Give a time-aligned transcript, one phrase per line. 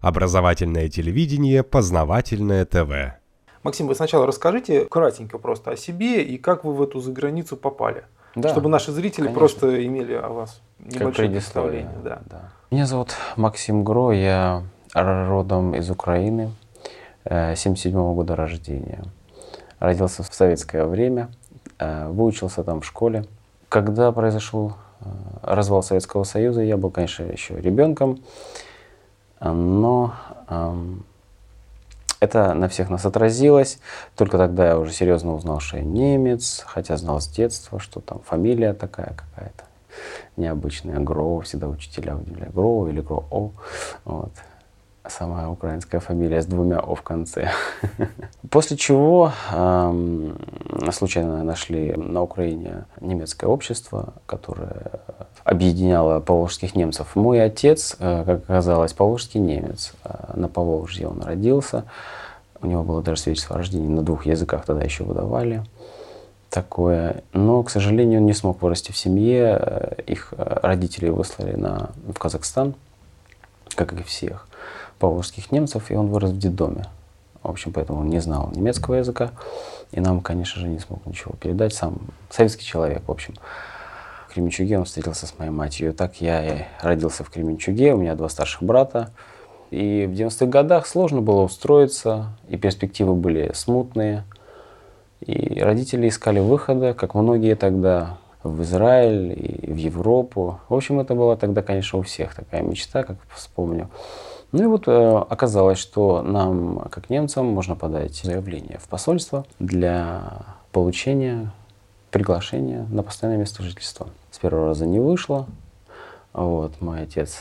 [0.00, 3.18] Образовательное телевидение, познавательное ТВ.
[3.64, 8.04] Максим, вы сначала расскажите кратенько просто о себе и как вы в эту заграницу попали.
[8.36, 9.38] Да, чтобы наши зрители конечно.
[9.38, 11.90] просто имели о вас небольшое представление.
[12.04, 12.20] Да.
[12.30, 12.52] Да.
[12.70, 14.62] Меня зовут Максим Гро, я
[14.94, 16.52] родом из Украины,
[17.24, 19.02] 77 -го года рождения.
[19.80, 21.28] Родился в советское время,
[21.78, 23.24] э, выучился там в школе.
[23.68, 25.04] Когда произошел э,
[25.42, 28.20] развал Советского Союза, я был, конечно, еще ребенком,
[29.40, 30.14] но
[32.20, 33.78] это на всех нас отразилось.
[34.16, 38.20] Только тогда я уже серьезно узнал, что я немец, хотя знал с детства, что там
[38.20, 39.64] фамилия такая какая-то
[40.36, 40.98] необычная.
[40.98, 42.50] Гроу, всегда учителя удивляли.
[42.50, 43.52] Гроу или Гроу.
[44.04, 44.32] Вот.
[45.06, 47.50] Самая украинская фамилия с двумя О в конце.
[48.50, 49.32] После чего
[50.92, 55.00] случайно нашли на Украине немецкое общество, которое
[55.44, 57.16] объединяло поволжских немцев.
[57.16, 59.94] Мой отец, э, как оказалось, поволжский немец.
[60.04, 61.84] Э, на Поволжье он родился.
[62.60, 65.64] У него было даже свидетельство о рождении на двух языках тогда еще выдавали
[66.50, 67.22] такое.
[67.32, 69.58] Но, к сожалению, он не смог вырасти в семье.
[69.58, 72.74] Э, их родители выслали на, в Казахстан,
[73.74, 74.46] как и всех
[74.98, 76.86] поволжских немцев, и он вырос в детдоме.
[77.42, 79.30] В общем, поэтому он не знал немецкого языка,
[79.92, 81.72] и нам, конечно же, не смог ничего передать.
[81.72, 81.98] Сам
[82.30, 83.34] советский человек, в общем.
[84.28, 85.94] В Кременчуге он встретился с моей матерью.
[85.94, 89.10] Так я и родился в Кременчуге, у меня два старших брата.
[89.70, 94.24] И в 90-х годах сложно было устроиться, и перспективы были смутные.
[95.20, 100.60] И родители искали выхода, как многие тогда, в Израиль и в Европу.
[100.68, 103.88] В общем, это была тогда, конечно, у всех такая мечта, как вспомню.
[104.50, 110.46] Ну и вот э, оказалось, что нам, как немцам, можно подать заявление в посольство для
[110.72, 111.52] получения
[112.10, 114.08] приглашения на постоянное место жительства.
[114.30, 115.46] С первого раза не вышло.
[116.32, 117.40] Вот, мой отец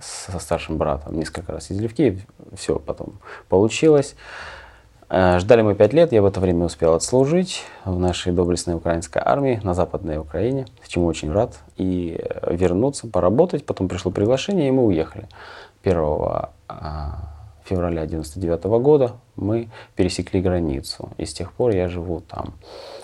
[0.00, 1.94] со старшим братом несколько раз ездили в
[2.56, 4.16] все потом получилось.
[5.08, 9.22] Э, ждали мы пять лет, я в это время успел отслужить в нашей доблестной украинской
[9.24, 13.64] армии на Западной Украине, чему очень рад, и вернуться, поработать.
[13.64, 15.28] Потом пришло приглашение, и мы уехали.
[15.82, 15.98] 1
[16.68, 17.32] а,
[17.64, 21.10] февраля 1999 года мы пересекли границу.
[21.18, 22.54] И с тех пор я живу там.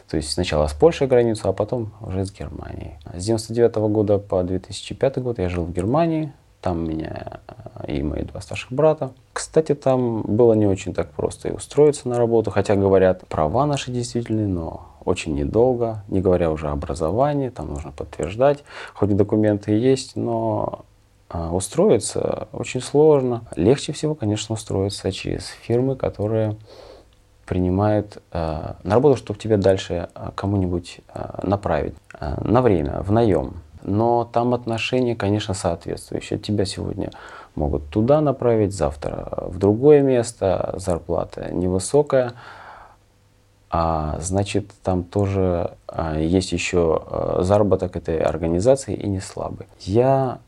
[0.08, 2.96] То есть сначала с Польшей границу, а потом уже с Германией.
[3.04, 6.32] С 1999 года по 2005 год я жил в Германии.
[6.60, 9.12] Там меня а, и мои два старших брата.
[9.32, 13.92] Кстати, там было не очень так просто и устроиться на работу, хотя говорят, права наши
[13.92, 20.16] действительны, но очень недолго, не говоря уже о образовании, там нужно подтверждать, хоть документы есть,
[20.16, 20.84] но
[21.28, 23.44] а, устроиться очень сложно.
[23.54, 26.56] Легче всего, конечно, устроиться через фирмы, которые
[27.48, 33.62] принимают э, на работу, чтобы тебя дальше кому-нибудь э, направить э, на время, в наем.
[33.82, 36.38] Но там отношения, конечно, соответствующие.
[36.38, 37.10] Тебя сегодня
[37.54, 42.32] могут туда направить, завтра в другое место, зарплата невысокая,
[43.70, 47.02] а значит там тоже а, есть еще
[47.40, 49.66] заработок этой организации и не слабый.
[49.80, 50.38] Я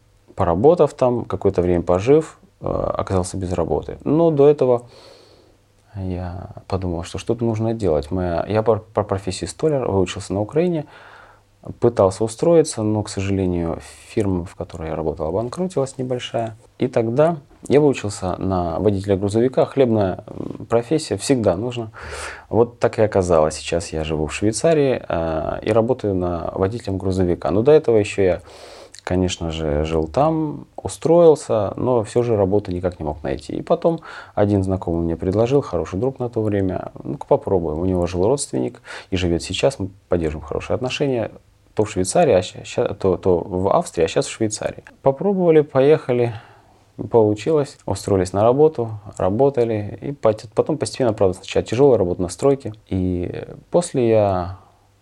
[0.41, 3.99] поработав там, какое-то время пожив, э, оказался без работы.
[4.05, 4.89] Но до этого
[5.95, 8.11] я подумал, что что-то нужно делать.
[8.11, 10.87] Моя, я по, по профессии столяр, выучился на Украине,
[11.79, 16.57] пытался устроиться, но, к сожалению, фирма, в которой я работал, обанкротилась небольшая.
[16.79, 17.37] И тогда
[17.69, 19.67] я выучился на водителя грузовика.
[19.67, 20.25] Хлебная
[20.71, 21.91] профессия всегда нужна.
[22.49, 23.57] Вот так и оказалось.
[23.57, 27.51] Сейчас я живу в Швейцарии э, и работаю на водителем грузовика.
[27.51, 28.41] Но до этого еще я
[29.05, 33.55] конечно же, жил там, устроился, но все же работы никак не мог найти.
[33.55, 34.01] И потом
[34.35, 37.81] один знакомый мне предложил, хороший друг на то время, ну-ка попробуем.
[37.81, 41.31] У него жил родственник и живет сейчас, мы поддерживаем хорошие отношения.
[41.75, 44.83] То в Швейцарии, а сейчас, то, то в Австрии, а сейчас в Швейцарии.
[45.03, 46.35] Попробовали, поехали,
[47.11, 52.73] получилось, устроились на работу, работали, и потом постепенно, правда, сначала тяжелая работа на стройке.
[52.89, 54.59] И после я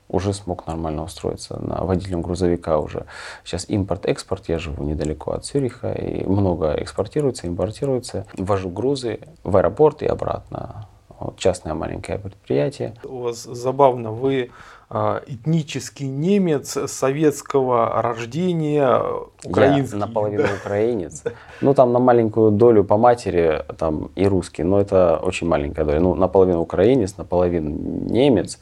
[0.09, 3.07] уже смог нормально устроиться на водителем грузовика уже.
[3.45, 8.27] Сейчас импорт-экспорт, я живу недалеко от Цюриха, и много экспортируется, импортируется.
[8.37, 10.89] Вожу грузы в аэропорт и обратно.
[11.21, 12.95] Вот частное маленькое предприятие.
[13.03, 14.51] У вас забавно, вы
[14.89, 19.03] а, этнический немец советского рождения,
[19.45, 19.99] украинский.
[19.99, 20.49] Я наполовину да?
[20.63, 21.25] украинец.
[21.61, 26.01] Ну, там на маленькую долю по матери там и русский, но это очень маленькая доля.
[26.01, 27.69] Ну, наполовину украинец, наполовину
[28.09, 28.61] немец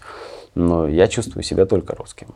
[0.56, 2.28] но я чувствую себя только русским.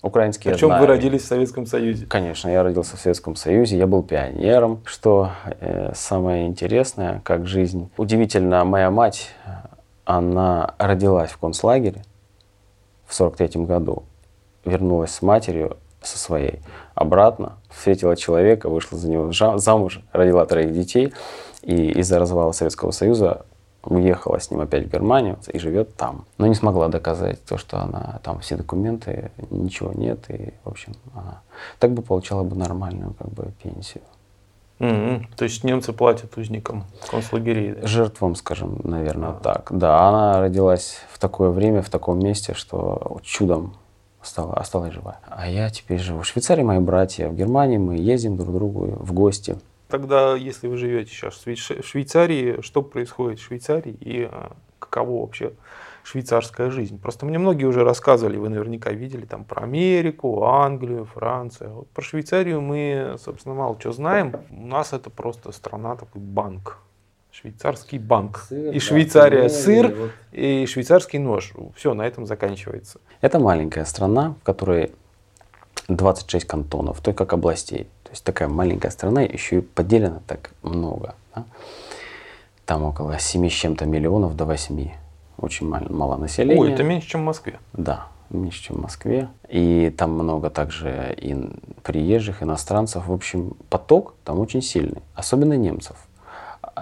[0.00, 2.06] Украинский Причем вы родились в Советском Союзе?
[2.06, 4.80] Конечно, я родился в Советском Союзе, я был пионером.
[4.84, 7.90] Что э, самое интересное, как жизнь.
[7.96, 9.30] Удивительно, моя мать,
[10.04, 12.02] она родилась в концлагере
[13.06, 14.04] в 43 году,
[14.64, 16.60] вернулась с матерью, со своей
[16.94, 21.12] обратно, встретила человека, вышла за него замуж, родила троих детей,
[21.62, 23.44] и из-за развала Советского Союза
[23.88, 26.24] уехала с ним опять в Германию и живет там.
[26.38, 30.24] Но не смогла доказать то, что она там все документы, ничего нет.
[30.28, 31.40] И, в общем, она
[31.78, 34.02] так бы получала бы нормальную как бы пенсию.
[34.78, 35.24] Mm-hmm.
[35.36, 37.72] То есть немцы платят узникам концлагерей?
[37.72, 37.86] Да?
[37.86, 39.32] Жертвам, скажем, наверное, а.
[39.32, 39.68] так.
[39.70, 43.74] Да, она родилась в такое время, в таком месте, что чудом
[44.22, 45.18] стала, осталась жива.
[45.28, 48.86] А я теперь живу в Швейцарии, мои братья в Германии, мы ездим друг к другу
[49.00, 49.56] в гости.
[49.88, 55.52] Тогда, если вы живете сейчас в Швейцарии, что происходит в Швейцарии и а, каково вообще
[56.04, 57.00] швейцарская жизнь?
[57.00, 61.72] Просто мне многие уже рассказывали, вы наверняка видели там про Америку, Англию, Францию.
[61.72, 64.34] Вот про Швейцарию мы, собственно, мало что знаем.
[64.50, 66.78] У нас это просто страна, такой банк.
[67.30, 68.38] Швейцарский банк.
[68.48, 70.10] Сыр, и Швейцария да, сыр, вот.
[70.32, 71.52] и швейцарский нож.
[71.76, 73.00] Все, на этом заканчивается.
[73.20, 74.92] Это маленькая страна, в которой
[75.88, 77.84] 26 кантонов, то есть как областей.
[78.04, 81.14] То есть такая маленькая страна, еще и поделена так много.
[81.34, 81.44] Да?
[82.66, 84.90] Там около 7 с чем-то миллионов до 8.
[85.38, 86.60] Очень мало, мало населения.
[86.60, 87.58] Ой, это меньше, чем в Москве.
[87.72, 89.28] Да, меньше, чем в Москве.
[89.48, 91.36] И там много также и
[91.82, 93.06] приезжих, иностранцев.
[93.06, 95.96] В общем, поток там очень сильный, особенно немцев.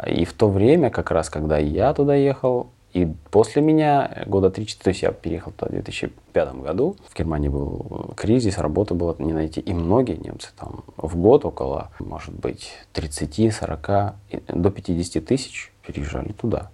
[0.06, 4.82] И в то время, как раз, когда я туда ехал, и после меня года 3-4,
[4.82, 9.34] то есть я переехал туда в 2005 году, в Германии был кризис, работы было не
[9.34, 9.60] найти.
[9.60, 14.14] И многие немцы там в год около, может быть, 30, 40,
[14.48, 16.70] до 50 тысяч переезжали туда.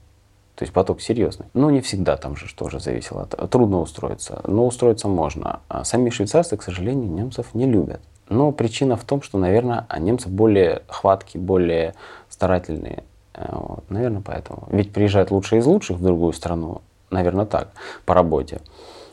[0.54, 1.46] То есть поток серьезный.
[1.54, 3.26] Но не всегда там же тоже зависело.
[3.26, 4.42] Трудно устроиться.
[4.46, 5.58] Но устроиться можно.
[5.66, 8.00] А сами швейцарцы, к сожалению, немцев не любят.
[8.28, 11.94] Но причина в том, что, наверное, немцы более хваткие, более
[12.28, 13.02] старательные.
[13.34, 14.68] Э, вот, наверное, поэтому.
[14.70, 17.68] Ведь приезжают лучшие из лучших в другую страну, наверное, так,
[18.04, 18.60] по работе.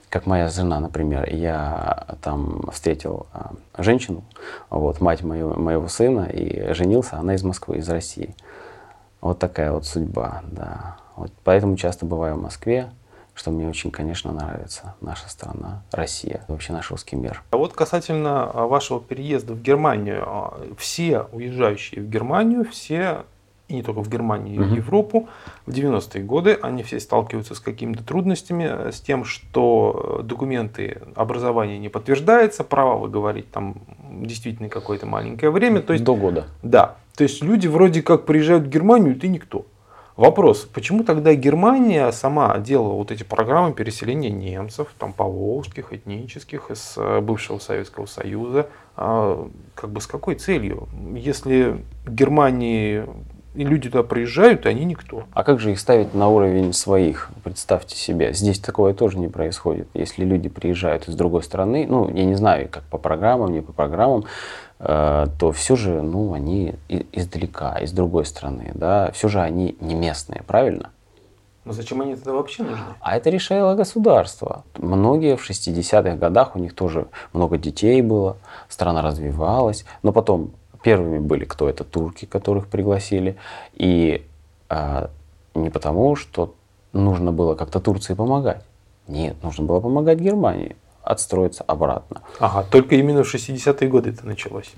[0.10, 4.24] Как моя жена, например, я там встретил а, женщину,
[4.72, 8.36] вот, мать моего, моего сына, и женился, она из Москвы, из России.
[9.22, 10.98] Вот такая вот судьба, да.
[11.16, 12.90] Вот поэтому часто бываю в Москве,
[13.36, 17.44] что мне очень, конечно, нравится наша страна, Россия, вообще наш русский мир.
[17.52, 23.26] А вот касательно а, вашего переезда в Германию, а, все уезжающие в Германию, все
[23.70, 25.30] и не только в Германию, и в Европу,
[25.66, 31.02] в 90-е годы они все сталкиваются с какими-то трудностями, э, с тем, что э, документы
[31.16, 33.76] образования не подтверждаются, права вы говорите там
[34.22, 35.82] действительно какое-то маленькое время.
[35.82, 36.48] То есть, До года.
[36.64, 36.96] Да.
[37.16, 39.66] То есть люди вроде как приезжают в Германию, ты никто.
[40.20, 46.96] Вопрос, почему тогда Германия сама делала вот эти программы переселения немцев, там поволжских, этнических, из
[46.98, 48.68] э, бывшего Советского Союза,
[48.98, 50.90] а, как бы с какой целью?
[51.16, 53.06] Если Германии
[53.60, 55.26] и люди туда приезжают, и они никто.
[55.34, 57.30] А как же их ставить на уровень своих?
[57.44, 59.90] Представьте себе, здесь такое тоже не происходит.
[59.94, 63.74] Если люди приезжают из другой страны, ну, я не знаю, как по программам, не по
[63.74, 64.24] программам,
[64.80, 69.94] э, то все же, ну, они издалека, из другой страны, да, все же они не
[69.94, 70.92] местные, правильно?
[71.66, 72.80] Но зачем они тогда вообще нужны?
[73.02, 74.64] А это решало государство.
[74.78, 78.38] Многие в 60-х годах, у них тоже много детей было,
[78.70, 81.84] страна развивалась, но потом Первыми были кто это?
[81.84, 83.36] Турки, которых пригласили.
[83.74, 84.26] И
[84.70, 85.10] а,
[85.56, 86.54] не потому, что
[86.94, 88.64] нужно было как-то Турции помогать.
[89.08, 92.22] Нет, нужно было помогать Германии отстроиться обратно.
[92.40, 94.72] Ага, только именно в 60-е годы это началось.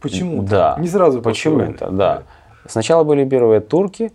[0.00, 0.42] Почему?
[0.42, 0.76] Да.
[0.78, 2.22] Не сразу Почему-то, да.
[2.68, 4.12] Сначала были первые турки,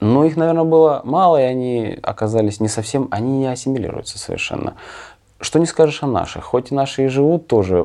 [0.00, 4.74] но их, наверное, было мало, и они оказались не совсем, они не ассимилируются совершенно.
[5.42, 6.44] Что не скажешь о наших?
[6.44, 7.84] Хоть наши и живут тоже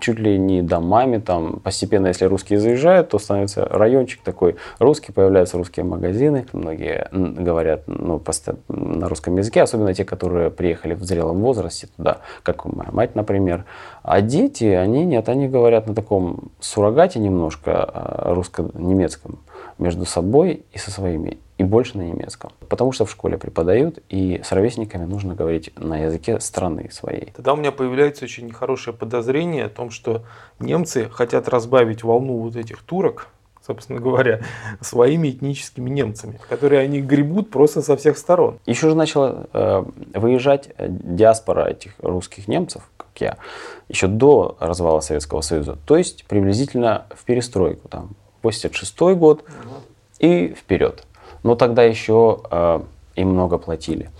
[0.00, 5.58] чуть ли не домами, там постепенно, если русские заезжают, то становится райончик такой русский, появляются
[5.58, 6.46] русские магазины.
[6.54, 8.18] Многие говорят ну,
[8.68, 13.66] на русском языке, особенно те, которые приехали в зрелом возрасте туда, как моя мать, например.
[14.02, 19.40] А дети, они нет, они говорят на таком суррогате немножко а, русско-немецком
[19.76, 22.52] между собой и со своими и больше на немецком.
[22.68, 27.32] Потому что в школе преподают, и с ровесниками нужно говорить на языке страны своей.
[27.34, 30.22] Тогда у меня появляется очень нехорошее подозрение о том, что
[30.58, 33.28] немцы хотят разбавить волну вот этих турок,
[33.66, 34.42] собственно говоря,
[34.80, 38.58] своими этническими немцами, которые они гребут просто со всех сторон.
[38.66, 39.84] Еще же начала э,
[40.14, 43.36] выезжать диаспора этих русских немцев, как я,
[43.88, 45.78] еще до развала Советского Союза.
[45.86, 48.10] То есть приблизительно в перестройку, там,
[48.42, 49.74] 86 год угу.
[50.18, 51.05] и вперед.
[51.46, 52.80] Но тогда еще э,
[53.14, 54.10] им много платили.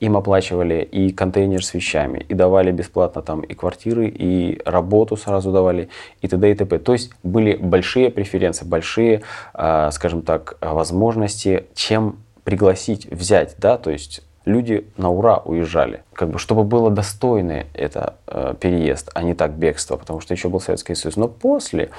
[0.00, 5.50] Им оплачивали и контейнер с вещами, и давали бесплатно там и квартиры, и работу сразу
[5.50, 5.88] давали,
[6.20, 6.50] и т.д.
[6.50, 6.78] и т.п.
[6.78, 9.22] То есть были большие преференции, большие,
[9.54, 16.02] э, скажем так, возможности, чем пригласить, взять, да, то есть люди на ура уезжали.
[16.12, 20.48] Как бы, чтобы было достойный это э, переезд, а не так бегство, потому что еще
[20.48, 21.16] был Советский Союз.
[21.16, 21.90] Но после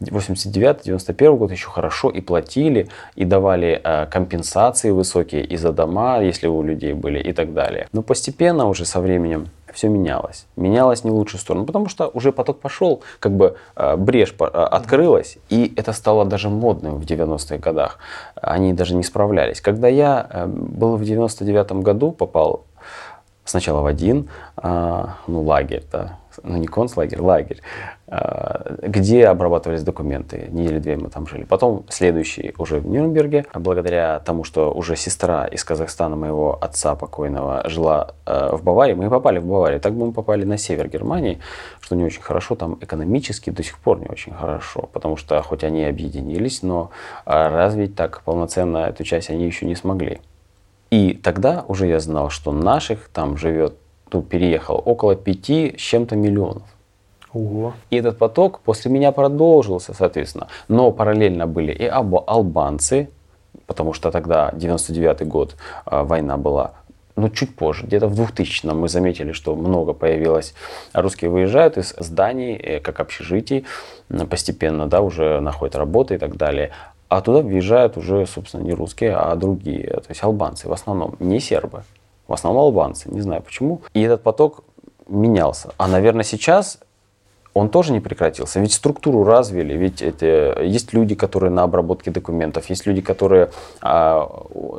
[0.00, 6.46] 89-91 год еще хорошо и платили, и давали э, компенсации высокие и за дома, если
[6.46, 7.88] у людей были, и так далее.
[7.92, 10.46] Но постепенно уже со временем все менялось.
[10.56, 14.44] Менялось не в лучшую сторону, потому что уже поток пошел, как бы э, брешь э,
[14.44, 17.98] открылась, и это стало даже модным в 90-х годах.
[18.34, 19.60] Они даже не справлялись.
[19.60, 22.64] Когда я э, был в 99-м году, попал
[23.44, 24.30] сначала в один
[24.62, 27.60] ну, лагерь, да, ну не концлагерь, лагерь,
[28.06, 30.48] а, где обрабатывались документы.
[30.50, 31.44] Недели две мы там жили.
[31.44, 33.46] Потом следующий уже в Нюрнберге.
[33.54, 39.10] Благодаря тому, что уже сестра из Казахстана моего отца покойного жила а, в Баварии, мы
[39.10, 39.80] попали в Баварию.
[39.80, 41.40] Так бы мы попали на север Германии,
[41.80, 42.54] что не очень хорошо.
[42.54, 44.88] Там экономически до сих пор не очень хорошо.
[44.92, 46.90] Потому что хоть они объединились, но
[47.24, 50.20] а, развить так полноценно эту часть они еще не смогли.
[50.90, 53.74] И тогда уже я знал, что наших там живет
[54.12, 56.62] ну, переехало около пяти с чем-то миллионов.
[57.32, 57.74] Ого.
[57.90, 60.48] И этот поток после меня продолжился, соответственно.
[60.68, 63.10] Но параллельно были и албанцы,
[63.66, 66.74] потому что тогда, 99 год, а, война была.
[67.16, 70.54] Но чуть позже, где-то в 2000 мы заметили, что много появилось.
[70.92, 73.64] Русские выезжают из зданий, э, как общежитий,
[74.30, 76.70] постепенно, да, уже находят работы и так далее.
[77.08, 81.38] А туда въезжают уже, собственно, не русские, а другие, то есть албанцы в основном, не
[81.38, 81.84] сербы.
[82.26, 83.82] В основном албанцы, не знаю почему.
[83.92, 84.64] И этот поток
[85.06, 85.72] менялся.
[85.76, 86.78] А, наверное, сейчас
[87.54, 88.60] он тоже не прекратился.
[88.60, 94.28] Ведь структуру развили, ведь это, есть люди, которые на обработке документов, есть люди, которые а,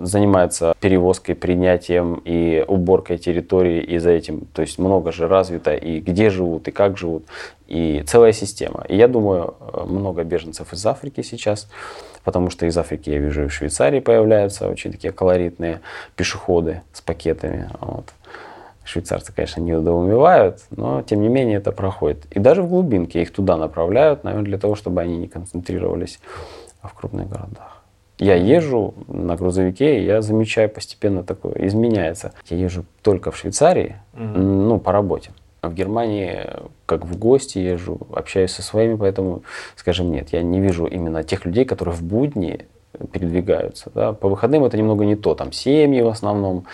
[0.01, 6.01] занимаются перевозкой, принятием и уборкой территории, и за этим, то есть много же развито, и
[6.01, 7.25] где живут, и как живут,
[7.67, 8.84] и целая система.
[8.89, 9.55] И я думаю,
[9.86, 11.70] много беженцев из Африки сейчас,
[12.25, 15.79] потому что из Африки я вижу и в Швейцарии появляются очень такие колоритные
[16.17, 17.70] пешеходы с пакетами.
[17.79, 18.05] Вот.
[18.86, 22.25] Швейцарцы, конечно, не недоумевают, но тем не менее это проходит.
[22.30, 26.20] И даже в глубинке их туда направляют, наверное, для того, чтобы они не концентрировались
[26.84, 27.82] в крупных городах.
[28.18, 32.32] Я езжу на грузовике, и я замечаю постепенно такое, изменяется.
[32.48, 34.38] Я езжу только в Швейцарии, mm-hmm.
[34.38, 35.32] ну, по работе.
[35.62, 36.48] А в Германии,
[36.86, 39.42] как в гости езжу, общаюсь со своими, поэтому,
[39.75, 42.68] скажем, нет, я не вижу именно тех людей, которые в будни
[43.12, 43.92] передвигаются.
[43.94, 44.13] Да.
[44.13, 46.65] По выходным это немного не то, там семьи в основном.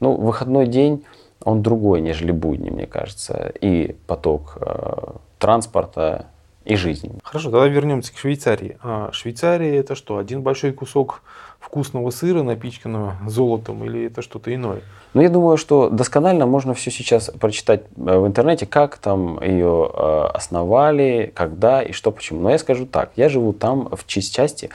[0.00, 1.04] Ну, выходной день
[1.48, 3.52] он другой, нежели будни, мне кажется.
[3.60, 6.26] И поток э, транспорта,
[6.68, 7.10] и жизни.
[7.22, 8.76] Хорошо, давай вернемся к Швейцарии.
[8.82, 11.22] А Швейцария это что, один большой кусок
[11.58, 14.80] вкусного сыра, напичканного золотом, или это что-то иное?
[15.14, 19.90] Ну, я думаю, что досконально можно все сейчас прочитать э, в интернете, как там ее
[19.92, 22.40] э, основали, когда и что, почему.
[22.40, 24.70] Но я скажу так, я живу там в части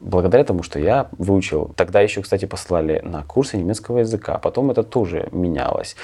[0.00, 1.72] благодаря тому, что я выучил.
[1.76, 5.94] Тогда еще, кстати, послали на курсы немецкого языка, потом это тоже менялось.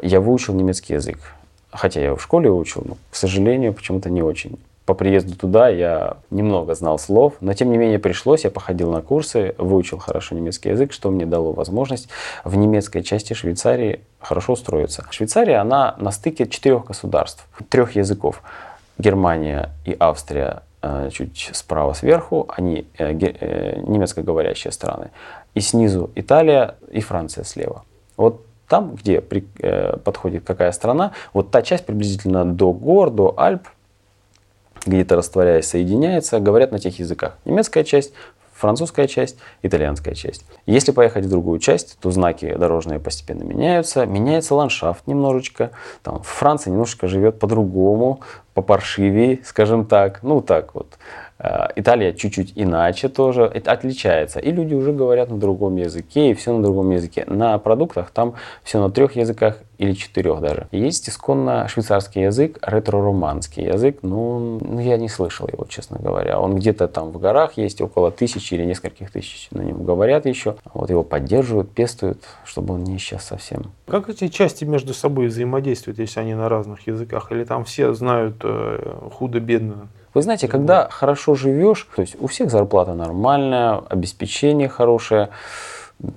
[0.00, 1.18] Я выучил немецкий язык.
[1.72, 4.58] Хотя я в школе учил, но, к сожалению, почему-то не очень.
[4.86, 9.02] По приезду туда я немного знал слов, но тем не менее пришлось, я походил на
[9.02, 12.08] курсы, выучил хорошо немецкий язык, что мне дало возможность
[12.44, 15.06] в немецкой части Швейцарии хорошо устроиться.
[15.10, 18.42] Швейцария, она на стыке четырех государств, трех языков.
[18.98, 25.10] Германия и Австрия э, чуть справа сверху, они э, э, немецкоговорящие страны.
[25.54, 27.84] И снизу Италия и Франция слева.
[28.16, 33.34] Вот там, где при, э, подходит какая страна, вот та часть приблизительно до гор, до
[33.36, 33.68] Альп,
[34.86, 37.36] где-то растворяясь, соединяется, говорят на тех языках.
[37.44, 38.12] Немецкая часть,
[38.52, 40.44] французская часть, итальянская часть.
[40.66, 45.70] Если поехать в другую часть, то знаки дорожные постепенно меняются, меняется ландшафт немножечко.
[46.02, 48.20] Там, Франция немножечко живет по-другому,
[48.54, 50.22] по паршивее, скажем так.
[50.22, 50.98] Ну так вот.
[51.40, 54.40] Э, Италия чуть-чуть иначе тоже это отличается.
[54.40, 57.24] И люди уже говорят на другом языке, и все на другом языке.
[57.26, 60.68] На продуктах там все на трех языках или четырех даже.
[60.72, 66.38] Есть исконно швейцарский язык, ретро-романский язык, но ну, я не слышал его, честно говоря.
[66.38, 70.56] Он где-то там в горах есть, около тысячи или нескольких тысяч на нем говорят еще.
[70.74, 73.72] Вот его поддерживают, пестуют, чтобы он не исчез совсем.
[73.86, 77.32] Как эти части между собой взаимодействуют, если они на разных языках?
[77.32, 82.50] Или там все знают э, худо-бедно вы знаете, когда хорошо живешь, то есть у всех
[82.50, 85.30] зарплата нормальная, обеспечение хорошее,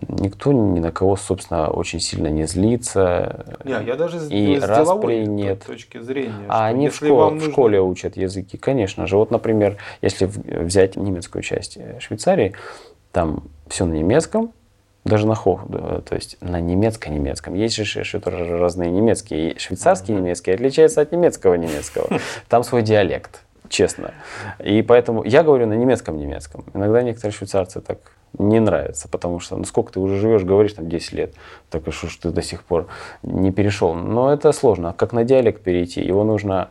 [0.07, 3.45] никто ни на кого, собственно, очень сильно не злится.
[3.63, 5.63] Не, я даже и распри нет.
[5.65, 6.45] точки зрения.
[6.47, 7.39] А они в, школ, нужно...
[7.39, 9.17] в школе учат языки, конечно же.
[9.17, 12.53] Вот, например, если взять немецкую часть э, Швейцарии,
[13.11, 14.53] там все на немецком,
[15.05, 17.55] даже на хох, то есть на немецко-немецком.
[17.55, 19.59] Есть же что-то разные немецкие.
[19.59, 22.07] Швейцарский немецкий отличается от немецкого немецкого.
[22.47, 23.42] Там свой диалект
[23.73, 24.13] честно.
[24.63, 26.63] И поэтому я говорю на немецком-немецком.
[26.73, 27.97] Иногда некоторые швейцарцы так
[28.37, 31.33] не нравится, потому что, ну сколько ты уже живешь, говоришь там 10 лет,
[31.69, 32.87] так и что ж ты до сих пор
[33.23, 33.95] не перешел.
[33.95, 36.69] Но это сложно, как на диалект перейти, его нужно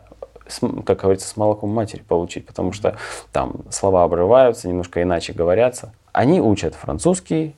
[0.85, 2.97] как говорится, с молоком матери получить, потому что
[3.33, 5.95] там слова обрываются, немножко иначе говорятся.
[6.13, 7.55] Они учат французский,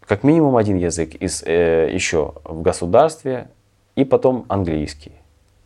[0.00, 3.48] как минимум один язык из, э, еще в государстве,
[3.94, 5.12] и потом английский.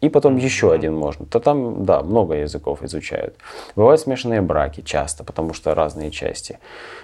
[0.00, 1.26] И потом еще один можно.
[1.26, 3.35] То там, да, много языков изучают.
[3.76, 6.59] Бывают смешанные браки часто, потому что разные части.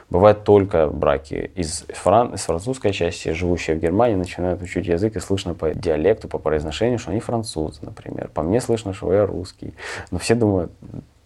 [0.09, 2.35] Бывают только браки из, фран...
[2.35, 6.99] из французской части, живущие в Германии, начинают учить язык, и слышно по диалекту, по произношению,
[6.99, 8.31] что они французы, например.
[8.33, 9.75] По мне слышно, что я русский.
[10.11, 10.73] Но все думают,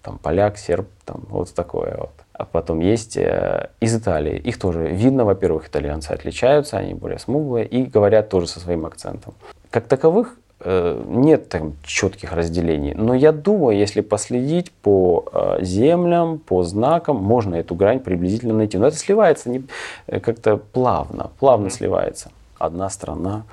[0.02, 2.12] там, поляк, серб, там, вот такое вот.
[2.32, 4.38] А потом есть э, из Италии.
[4.38, 9.34] Их тоже видно, во-первых, итальянцы отличаются, они более смуглые и говорят тоже со своим акцентом.
[9.70, 12.94] Как таковых нет там четких разделений.
[12.94, 18.78] Но я думаю, если последить по э, землям, по знакам, можно эту грань приблизительно найти.
[18.78, 19.64] Но это сливается не,
[20.06, 22.30] э, как-то плавно, плавно сливается.
[22.58, 23.44] Одна страна,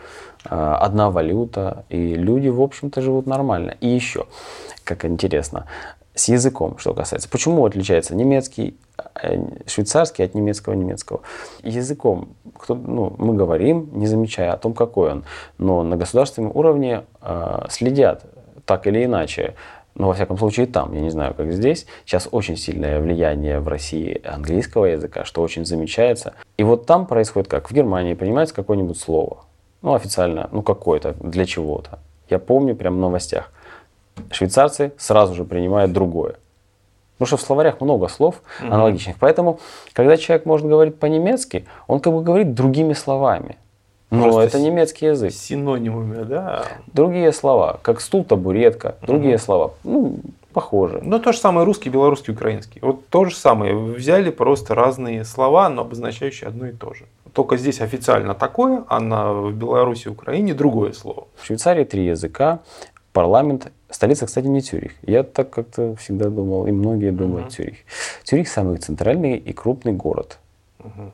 [0.43, 3.75] одна валюта, и люди, в общем-то, живут нормально.
[3.79, 4.25] И еще,
[4.83, 5.65] как интересно,
[6.17, 7.29] с языком, что касается.
[7.29, 8.77] Почему отличается немецкий,
[9.21, 11.21] э, швейцарский от немецкого немецкого?
[11.63, 15.23] Языком кто, ну, мы говорим, не замечая о том, какой он.
[15.57, 18.25] Но на государственном уровне э, следят
[18.65, 19.55] так или иначе.
[19.95, 21.87] Но во всяком случае там, я не знаю, как здесь.
[22.05, 26.33] Сейчас очень сильное влияние в России английского языка, что очень замечается.
[26.57, 27.69] И вот там происходит как?
[27.69, 29.45] В Германии принимается какое-нибудь слово.
[29.81, 31.99] Ну, официально, ну, какое-то, для чего-то.
[32.29, 33.51] Я помню прям в новостях
[34.31, 36.35] швейцарцы сразу же принимают другое.
[37.17, 39.15] Потому что в словарях много слов аналогичных.
[39.15, 39.19] Угу.
[39.21, 39.59] Поэтому,
[39.93, 43.57] когда человек может говорить по-немецки, он как бы говорит другими словами.
[44.09, 45.33] Но Просто это немецкий язык.
[45.33, 46.63] Синонимами, да.
[46.93, 49.43] Другие слова, как стул, табуретка, другие угу.
[49.43, 49.73] слова.
[49.83, 50.19] Ну,
[50.53, 51.01] похоже.
[51.03, 52.79] Ну, то же самое русский, белорусский, украинский.
[52.81, 53.75] Вот то же самое.
[53.75, 57.05] Взяли просто разные слова, но обозначающие одно и то же.
[57.33, 61.27] Только здесь официально такое, а на, в Беларуси, Украине другое слово.
[61.35, 62.59] В Швейцарии три языка
[63.17, 63.71] парламент.
[63.89, 64.91] Столица, кстати, не Цюрих.
[65.01, 67.55] Я так как-то всегда думал, и многие думают uh-huh.
[67.55, 67.77] Цюрих.
[68.23, 70.37] Цюрих самый центральный и крупный город.
[70.77, 71.11] Uh-huh.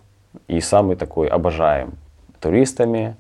[0.50, 1.94] И самый такой обожаем
[2.42, 3.16] туристами.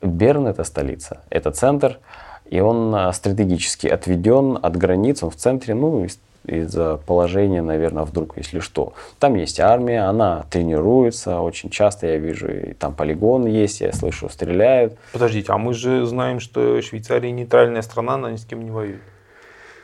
[0.00, 1.98] Берн это столица, это центр,
[2.46, 6.06] и он а, стратегически отведен от границ, он в центре, ну,
[6.46, 8.94] из-за положения, наверное, вдруг, если что.
[9.18, 14.28] Там есть армия, она тренируется, очень часто я вижу, и там полигон есть, я слышу,
[14.28, 14.96] стреляют.
[15.12, 19.00] Подождите, а мы же знаем, что Швейцария нейтральная страна, она ни с кем не воюет.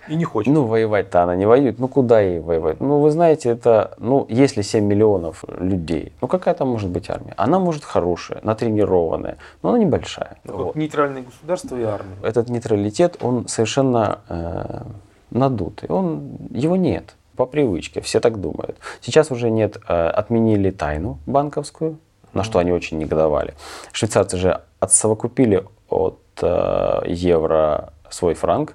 [0.09, 0.53] И не хочет.
[0.53, 1.79] Ну, воевать-то она не воюет.
[1.79, 2.81] Ну, куда ей воевать?
[2.81, 7.35] Ну, вы знаете, это, ну, если 7 миллионов людей, ну, какая там может быть армия?
[7.37, 10.39] Она может хорошая, натренированная, но она небольшая.
[10.45, 10.75] Ну, вот.
[10.75, 12.17] Нейтральное государство и армия.
[12.23, 14.83] Этот нейтралитет, он совершенно э,
[15.31, 15.89] надутый.
[15.89, 18.77] Он, его нет по привычке, все так думают.
[19.01, 21.99] Сейчас уже нет, э, отменили тайну банковскую,
[22.35, 23.55] на что они очень негодовали.
[23.93, 28.75] Швейцарцы же отсовокупили от э, евро свой франк,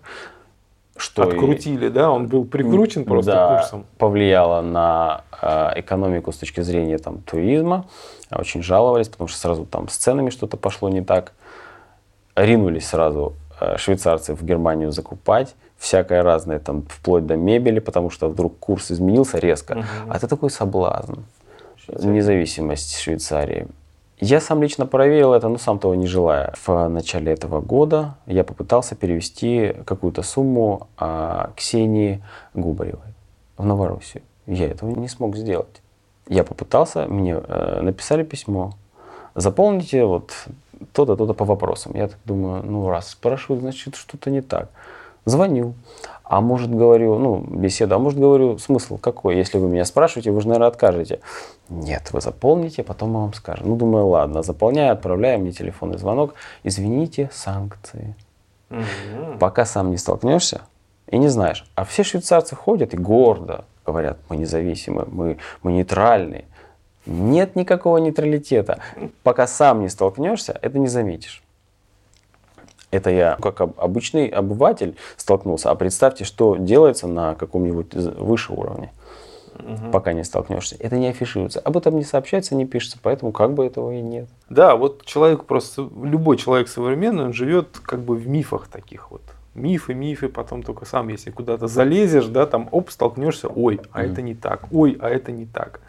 [0.98, 3.86] что открутили, и, да, он был прикручен просто да, курсом.
[3.98, 7.86] повлияло на э, экономику с точки зрения там туризма,
[8.32, 11.34] очень жаловались, потому что сразу там с ценами что-то пошло не так,
[12.36, 18.30] ринулись сразу э, швейцарцы в Германию закупать, всякое разное, там, вплоть до мебели, потому что
[18.30, 19.74] вдруг курс изменился резко.
[19.74, 20.10] Угу.
[20.10, 21.20] А это такой соблазн.
[21.78, 22.14] Швейцария.
[22.14, 23.68] Независимость Швейцарии.
[24.20, 26.54] Я сам лично проверил это, но сам того не желая.
[26.66, 33.14] В начале этого года я попытался перевести какую-то сумму а, Ксении Губаревой
[33.58, 34.24] в Новороссию.
[34.48, 35.82] Я этого не смог сделать.
[36.28, 38.74] Я попытался, мне э, написали письмо.
[39.36, 40.32] Заполните вот
[40.94, 41.94] то-то, то-то по вопросам.
[41.96, 44.70] Я так думаю, ну раз спрашивают, значит что-то не так.
[45.26, 45.74] Звоню.
[46.24, 49.36] А может, говорю, ну, беседа, а может, говорю, смысл какой?
[49.36, 51.20] Если вы меня спрашиваете, вы же, наверное, откажете.
[51.70, 53.70] Нет, вы заполните, потом мы вам скажем.
[53.70, 56.34] Ну, думаю, ладно, заполняю, отправляю мне телефонный звонок.
[56.64, 58.16] Извините, санкции.
[58.72, 59.38] Угу.
[59.40, 60.62] Пока сам не столкнешься
[61.08, 61.70] и не знаешь.
[61.76, 66.46] А все швейцарцы ходят и гордо говорят, мы независимы, мы, мы нейтральны.
[67.06, 68.80] Нет никакого нейтралитета.
[69.24, 71.44] Пока сам не столкнешься, это не заметишь.
[72.96, 75.70] Это я как обычный обыватель столкнулся.
[75.70, 78.92] А представьте, что делается на каком-нибудь выше уровне.
[79.56, 79.92] Угу.
[79.92, 80.76] Пока не столкнешься.
[80.80, 81.60] Это не афишируется.
[81.60, 84.28] Об этом не сообщается, не пишется, поэтому как бы этого и нет.
[84.50, 89.22] Да, вот человек просто, любой человек современный, он живет как бы в мифах таких вот.
[89.54, 94.12] Мифы, мифы, потом только сам, если куда-то залезешь, да, там, оп, столкнешься, ой, а mm
[94.12, 95.80] это не так, ой, а это не так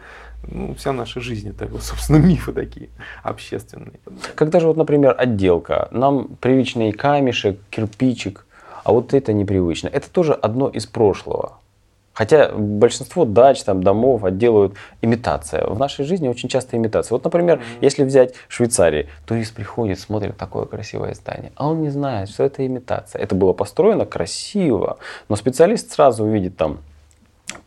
[0.43, 2.89] ну, вся наша жизнь это, собственно, мифы такие
[3.23, 3.99] общественные.
[4.35, 8.45] Когда же вот, например, отделка, нам привычный камешек, кирпичик,
[8.83, 9.89] а вот это непривычно.
[9.89, 11.59] Это тоже одно из прошлого.
[12.13, 14.73] Хотя большинство дач, там, домов отделывают
[15.03, 15.67] имитация.
[15.67, 17.13] В нашей жизни очень часто имитация.
[17.13, 17.77] Вот, например, mm-hmm.
[17.81, 22.65] если взять Швейцарию, турист приходит, смотрит такое красивое здание, а он не знает, что это
[22.65, 23.21] имитация.
[23.21, 24.97] Это было построено красиво,
[25.29, 26.79] но специалист сразу увидит там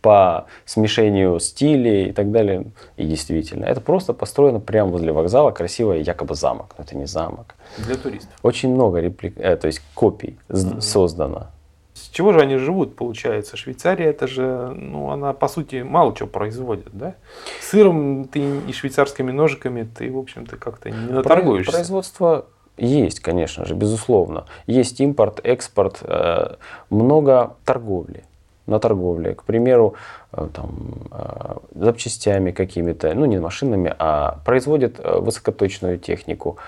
[0.02, 2.66] по смешению стилей и так далее.
[2.96, 6.74] И действительно, это просто построено прямо возле вокзала, красивый якобы замок.
[6.78, 7.54] Но это не замок.
[7.78, 8.32] Для туристов.
[8.42, 10.80] Очень много реплик, э, то есть копий mm-hmm.
[10.80, 11.48] создано.
[11.94, 13.56] С чего же они живут, получается?
[13.56, 17.14] Швейцария, это же, ну, она, по сути, мало чего производит, да?
[17.60, 21.72] Сыром ты и швейцарскими ножиками ты, в общем-то, как-то не наторгуешься.
[21.72, 22.46] Производство
[22.78, 24.46] есть, конечно же, безусловно.
[24.66, 26.54] Есть импорт, экспорт, э,
[26.88, 28.24] много торговли
[28.66, 29.34] на торговле.
[29.34, 29.94] К примеру,
[30.32, 30.70] э, там,
[31.10, 36.58] э, запчастями какими-то, ну не машинами, а производят высокоточную технику.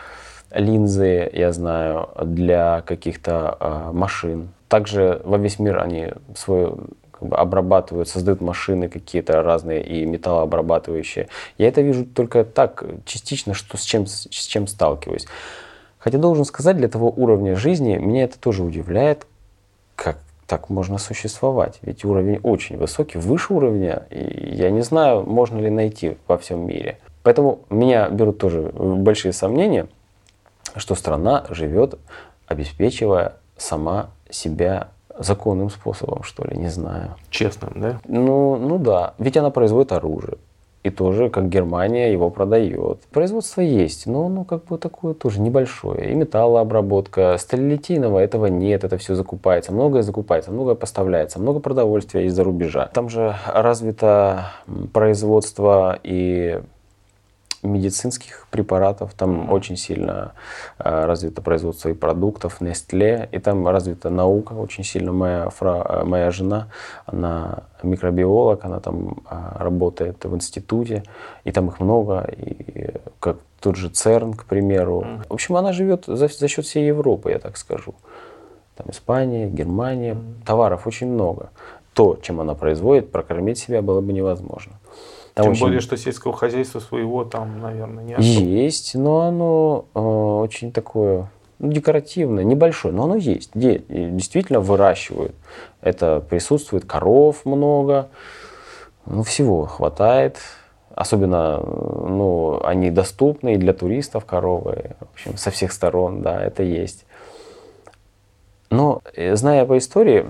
[0.50, 8.08] Линзы, я знаю, для каких-то машин, также во весь мир они свою как бы, обрабатывают,
[8.08, 11.28] создают машины какие-то разные и металлообрабатывающие.
[11.56, 15.26] Я это вижу только так, частично, что с чем, с чем сталкиваюсь.
[15.98, 19.26] Хотя должен сказать, для того уровня жизни меня это тоже удивляет,
[19.94, 20.18] как
[20.52, 21.78] так можно существовать.
[21.80, 26.66] Ведь уровень очень высокий, выше уровня, и я не знаю, можно ли найти во всем
[26.66, 26.98] мире.
[27.22, 29.86] Поэтому меня берут тоже большие сомнения,
[30.76, 31.98] что страна живет,
[32.46, 34.88] обеспечивая сама себя
[35.18, 37.16] законным способом, что ли, не знаю.
[37.30, 38.00] Честным, да?
[38.06, 39.14] Ну, ну да.
[39.16, 40.36] Ведь она производит оружие.
[40.82, 43.02] И тоже, как Германия его продает.
[43.12, 46.10] Производство есть, но ну, как бы такое тоже небольшое.
[46.10, 47.36] И металлообработка.
[47.38, 49.72] Сталилитийного этого нет, это все закупается.
[49.72, 52.90] Многое закупается, многое поставляется, много продовольствия из-за рубежа.
[52.94, 54.46] Там же развито
[54.92, 56.60] производство и
[57.62, 60.32] медицинских препаратов, там очень сильно
[60.78, 65.12] э, развито производство и продуктов, Nestle, и там развита наука очень сильно.
[65.12, 66.68] Моя, фра, э, моя жена,
[67.06, 71.04] она микробиолог, она там э, работает в институте,
[71.44, 75.06] и там их много, и как тот же ЦЕРН, к примеру.
[75.28, 77.94] В общем, она живет за, за счет всей Европы, я так скажу.
[78.76, 81.50] Там Испания, Германия, товаров очень много.
[81.94, 84.72] То, чем она производит, прокормить себя было бы невозможно.
[85.34, 85.60] Там Тем очень...
[85.62, 88.44] более, что сельского хозяйства своего там, наверное, не особо.
[88.44, 93.50] Есть, но оно э, очень такое ну, декоративное, небольшое, но оно есть.
[93.54, 95.34] Де, действительно выращивают.
[95.80, 98.08] Это присутствует коров много,
[99.06, 100.38] ну, всего хватает.
[100.94, 106.62] Особенно, ну, они доступны и для туристов коровы, в общем, со всех сторон, да, это
[106.62, 107.06] есть.
[108.68, 110.26] Но, э, зная по истории,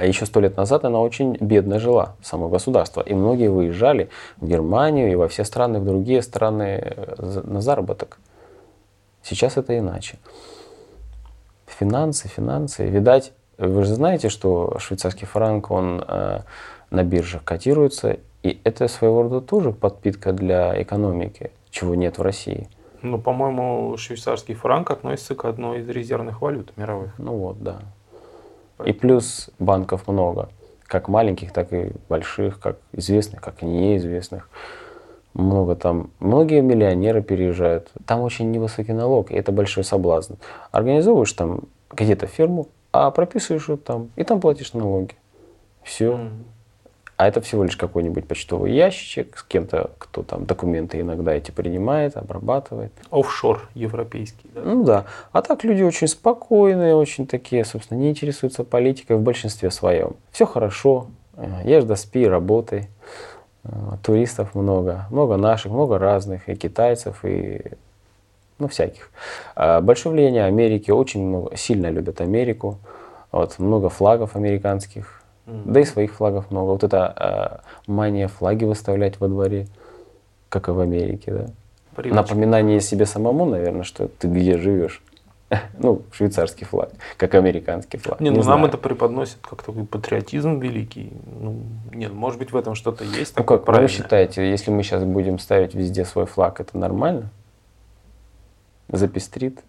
[0.00, 3.02] а еще сто лет назад она очень бедно жила, само государство.
[3.02, 4.08] И многие выезжали
[4.38, 8.18] в Германию и во все страны, в другие страны э, на заработок.
[9.22, 10.18] Сейчас это иначе.
[11.66, 12.86] Финансы, финансы.
[12.86, 16.40] Видать, вы же знаете, что швейцарский франк, он э,
[16.90, 22.70] на биржах котируется, и это своего рода тоже подпитка для экономики, чего нет в России.
[23.02, 27.12] Ну, по-моему, швейцарский франк относится к одной из резервных валют мировых.
[27.18, 27.80] Ну вот, да.
[28.84, 30.48] И плюс банков много,
[30.86, 34.48] как маленьких, так и больших, как известных, как неизвестных.
[35.34, 37.90] Много там, многие миллионеры переезжают.
[38.06, 40.34] Там очень невысокий налог, и это большой соблазн.
[40.72, 41.62] Организовываешь там
[41.92, 45.14] где-то фирму, а прописываешь ее там, и там платишь налоги.
[45.82, 46.14] Все.
[46.14, 46.30] Mm.
[47.20, 52.16] А это всего лишь какой-нибудь почтовый ящичек с кем-то, кто там документы иногда эти принимает,
[52.16, 52.94] обрабатывает.
[53.10, 54.62] Офшор европейский, да?
[54.64, 55.04] Ну да.
[55.30, 60.16] А так люди очень спокойные, очень такие, собственно, не интересуются политикой в большинстве своем.
[60.30, 61.08] Все хорошо,
[61.62, 62.88] ешь да спи, работай.
[64.02, 67.60] Туристов много, много наших, много разных, и китайцев, и
[68.58, 69.10] ну, всяких.
[69.54, 72.78] А большое влияние Америки, очень много, сильно любят Америку.
[73.30, 76.70] Вот, много флагов американских, да и своих флагов много.
[76.70, 79.66] Вот это э, мания флаги выставлять во дворе,
[80.48, 81.46] как и в Америке, да.
[81.94, 82.22] Привычка.
[82.22, 85.02] Напоминание себе самому, наверное, что ты где живешь.
[85.78, 88.20] ну, швейцарский флаг, как американский флаг.
[88.20, 91.12] Не, ну нам это преподносит как такой патриотизм великий.
[91.40, 93.36] Ну, нет, может быть в этом что-то есть.
[93.36, 97.30] Ну как, вы считаете, если мы сейчас будем ставить везде свой флаг, это нормально?
[98.88, 99.60] Запестрит?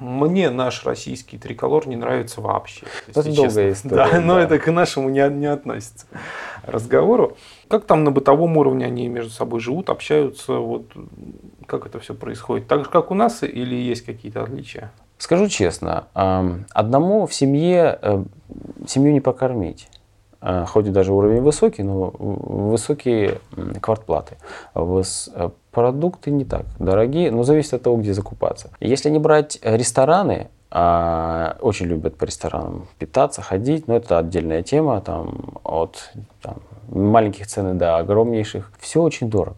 [0.00, 2.86] Мне наш российский триколор не нравится вообще.
[3.06, 3.96] Это долгая история.
[3.96, 6.06] Да, да, но это к нашему не, не относится
[6.62, 7.36] разговору.
[7.68, 10.90] Как там на бытовом уровне они между собой живут, общаются, вот
[11.66, 12.66] как это все происходит?
[12.66, 14.90] Так же, как у нас, или есть какие-то отличия?
[15.18, 16.08] Скажу честно,
[16.72, 18.24] одному в семье э,
[18.86, 19.88] семью не покормить.
[20.46, 23.38] А, хоть даже уровень высокий, но высокие
[23.80, 24.36] квартплаты.
[24.74, 28.68] Э, продукты не так дорогие, но зависит от того, где закупаться.
[28.78, 35.00] Если не брать рестораны, А, очень любят по ресторанам питаться, ходить, но это отдельная тема,
[35.00, 36.56] там, от там,
[36.88, 38.72] маленьких цен до огромнейших.
[38.80, 39.56] Все очень дорого.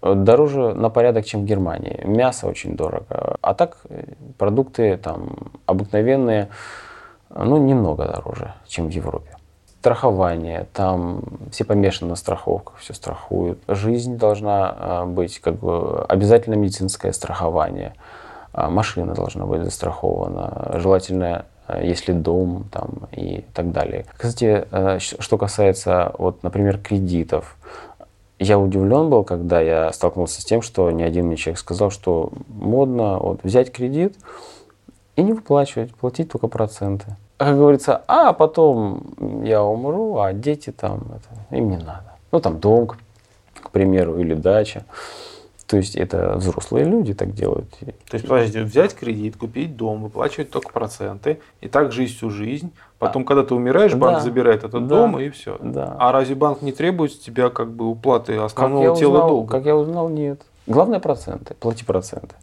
[0.00, 2.02] Дороже на порядок, чем в Германии.
[2.04, 3.36] Мясо очень дорого.
[3.40, 6.48] А так э, продукты там обыкновенные,
[7.30, 9.37] ну, немного дороже, чем в Европе.
[9.80, 13.60] Страхование, там все помешаны на страховках, все страхуют.
[13.68, 17.94] Жизнь должна а, быть как бы обязательно медицинское страхование.
[18.52, 20.72] А, машина должна быть застрахована.
[20.74, 24.04] Желательно а, если дом там и так далее.
[24.16, 24.66] Кстати,
[24.98, 27.56] что касается, вот, например, кредитов,
[28.38, 32.32] я удивлен был, когда я столкнулся с тем, что ни один мне человек сказал, что
[32.48, 34.16] модно вот, взять кредит
[35.16, 37.16] и не выплачивать, платить только проценты.
[37.38, 42.12] Как говорится, а потом я умру, а дети там, это, им не надо.
[42.32, 44.84] Ну там дом, к примеру, или дача.
[45.68, 47.70] То есть это взрослые люди так делают.
[47.78, 52.72] То есть, подождите, взять кредит, купить дом, выплачивать только проценты, и так жить всю жизнь.
[52.98, 55.58] Потом, а, когда ты умираешь, банк да, забирает этот да, дом и все.
[55.60, 55.94] Да.
[56.00, 59.52] А разве банк не требует с тебя как бы уплаты основного как тела узнал, долга?
[59.52, 60.40] Как я узнал, нет.
[60.66, 62.34] Главное проценты, плати проценты.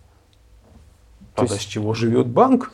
[1.34, 1.65] Тогда есть...
[1.65, 2.71] с чего живет банк?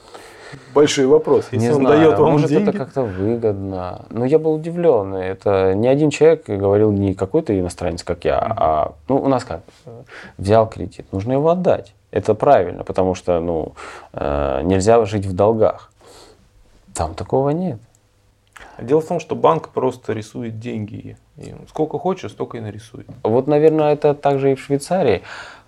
[0.74, 1.48] Большой вопрос.
[1.52, 2.70] Если не он знаю, дает вам может деньги...
[2.70, 4.06] это как-то выгодно.
[4.10, 5.14] Но я был удивлен.
[5.16, 9.62] Это не один человек говорил, не какой-то иностранец, как я, а ну, у нас как,
[10.38, 11.94] взял кредит, нужно его отдать.
[12.12, 13.74] Это правильно, потому что ну,
[14.14, 15.92] э, нельзя жить в долгах.
[16.94, 17.80] Там такого нет.
[18.80, 21.18] Дело в том, что банк просто рисует деньги.
[21.38, 23.08] И сколько хочешь, столько и нарисует.
[23.24, 25.22] Вот, наверное, это также и в Швейцарии.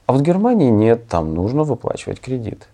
[0.05, 2.67] А вот в Германии нет, там нужно выплачивать кредит.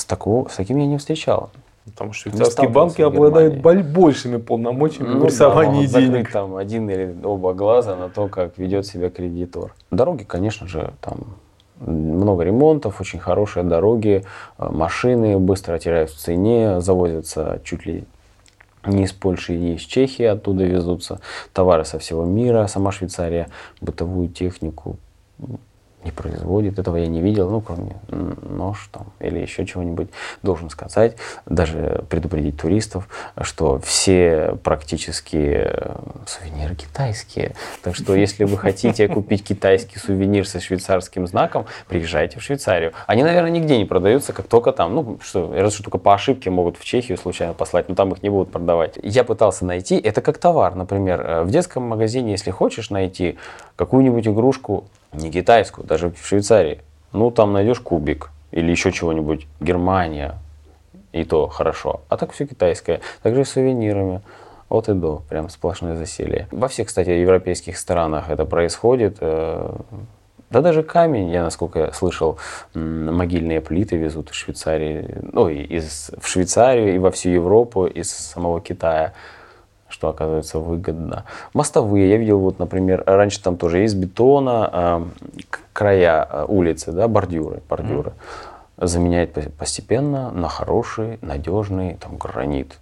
[0.00, 1.50] С, такого, с таким я не встречал.
[1.84, 6.32] Потому что швейцарские банки обладают большими полномочиями ну, в рисовании да, денег.
[6.32, 9.74] там один или оба глаза на то, как ведет себя кредитор.
[9.90, 11.18] Дороги, конечно же, там
[11.80, 14.24] много ремонтов, очень хорошие дороги,
[14.58, 18.04] э, машины быстро теряют в цене, завозятся чуть ли
[18.86, 21.20] не из Польши, не из Чехии, оттуда везутся
[21.52, 23.48] товары со всего мира, сама Швейцария
[23.80, 24.96] бытовую технику
[26.04, 26.78] не производит.
[26.78, 30.08] Этого я не видел, ну, кроме нож там или еще чего-нибудь.
[30.42, 33.08] Должен сказать, даже предупредить туристов,
[33.40, 37.54] что все практически э, сувениры китайские.
[37.82, 42.92] Так что, если вы хотите купить китайский сувенир со швейцарским знаком, приезжайте в Швейцарию.
[43.06, 46.50] Они, наверное, нигде не продаются, как только там, ну, что, разве что только по ошибке
[46.50, 48.98] могут в Чехию случайно послать, но там их не будут продавать.
[49.02, 53.38] Я пытался найти, это как товар, например, э, в детском магазине, если хочешь найти
[53.76, 56.80] какую-нибудь игрушку не китайскую, даже в Швейцарии.
[57.12, 59.46] Ну, там найдешь кубик или еще чего-нибудь.
[59.60, 60.38] Германия,
[61.12, 62.02] и то хорошо.
[62.08, 63.00] А так все китайское.
[63.22, 64.22] Также с сувенирами.
[64.68, 66.46] От и до, прям сплошное засилие.
[66.52, 69.16] Во всех, кстати, европейских странах это происходит.
[69.20, 69.74] Э,
[70.48, 72.38] да даже камень, я насколько слышал,
[72.74, 78.60] могильные плиты везут из Швейцарии, ну, из, в Швейцарию и во всю Европу из самого
[78.60, 79.12] Китая
[79.90, 81.24] что оказывается выгодно.
[81.52, 85.04] Мостовые, я видел, вот, например, раньше там тоже есть бетона, э,
[85.72, 88.10] края э, улицы, да, бордюры, бордюры.
[88.10, 88.86] Mm-hmm.
[88.86, 92.78] Заменяет постепенно на хороший, надежный там гранит.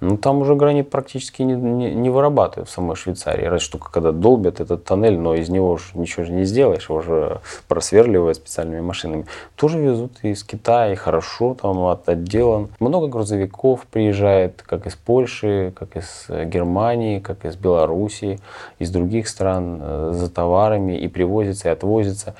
[0.00, 3.44] Ну, там уже гранит практически не, не, не вырабатывают в самой Швейцарии.
[3.44, 6.98] Разве что когда долбят этот тоннель, но из него уже ничего же не сделаешь, его
[6.98, 9.24] уже просверливают специальными машинами.
[9.54, 12.68] Тоже везут из Китая, хорошо там отделан.
[12.78, 18.38] Много грузовиков приезжает, как из Польши, как из э, Германии, как из Белоруссии,
[18.78, 22.34] из других стран э, за товарами и привозится, и отвозится.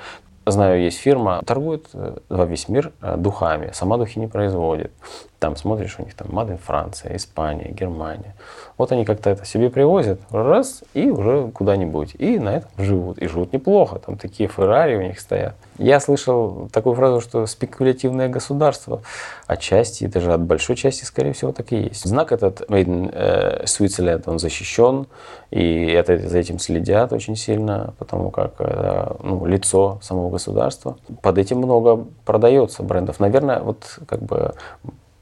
[0.45, 4.91] Знаю, есть фирма, торгует э, во весь мир духами, сама духи не производит.
[5.39, 8.33] Там смотришь, у них там Мады Франция, Испания, Германия.
[8.77, 12.15] Вот они как-то это себе привозят, раз, и уже куда-нибудь.
[12.17, 13.19] И на этом живут.
[13.19, 13.99] И живут неплохо.
[13.99, 15.55] Там такие Феррари у них стоят.
[15.77, 19.03] Я слышал такую фразу, что спекулятивное государство
[19.45, 22.03] отчасти, даже от большой части, скорее всего, так и есть.
[22.03, 25.05] Знак этот Made in э, Switzerland, он защищен,
[25.51, 30.97] и это, за этим следят очень сильно, потому как это ну, лицо самого государства.
[31.21, 33.19] Под этим много продается брендов.
[33.19, 34.55] Наверное, вот как бы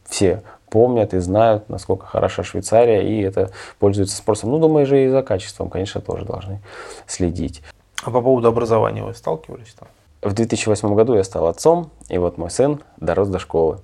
[0.07, 4.51] все помнят и знают, насколько хороша Швейцария, и это пользуется спросом.
[4.51, 6.59] Ну, думаю, же и за качеством, конечно, тоже должны
[7.07, 7.61] следить.
[8.03, 9.87] А по поводу образования вы сталкивались там?
[10.21, 13.79] В 2008 году я стал отцом, и вот мой сын дорос до школы.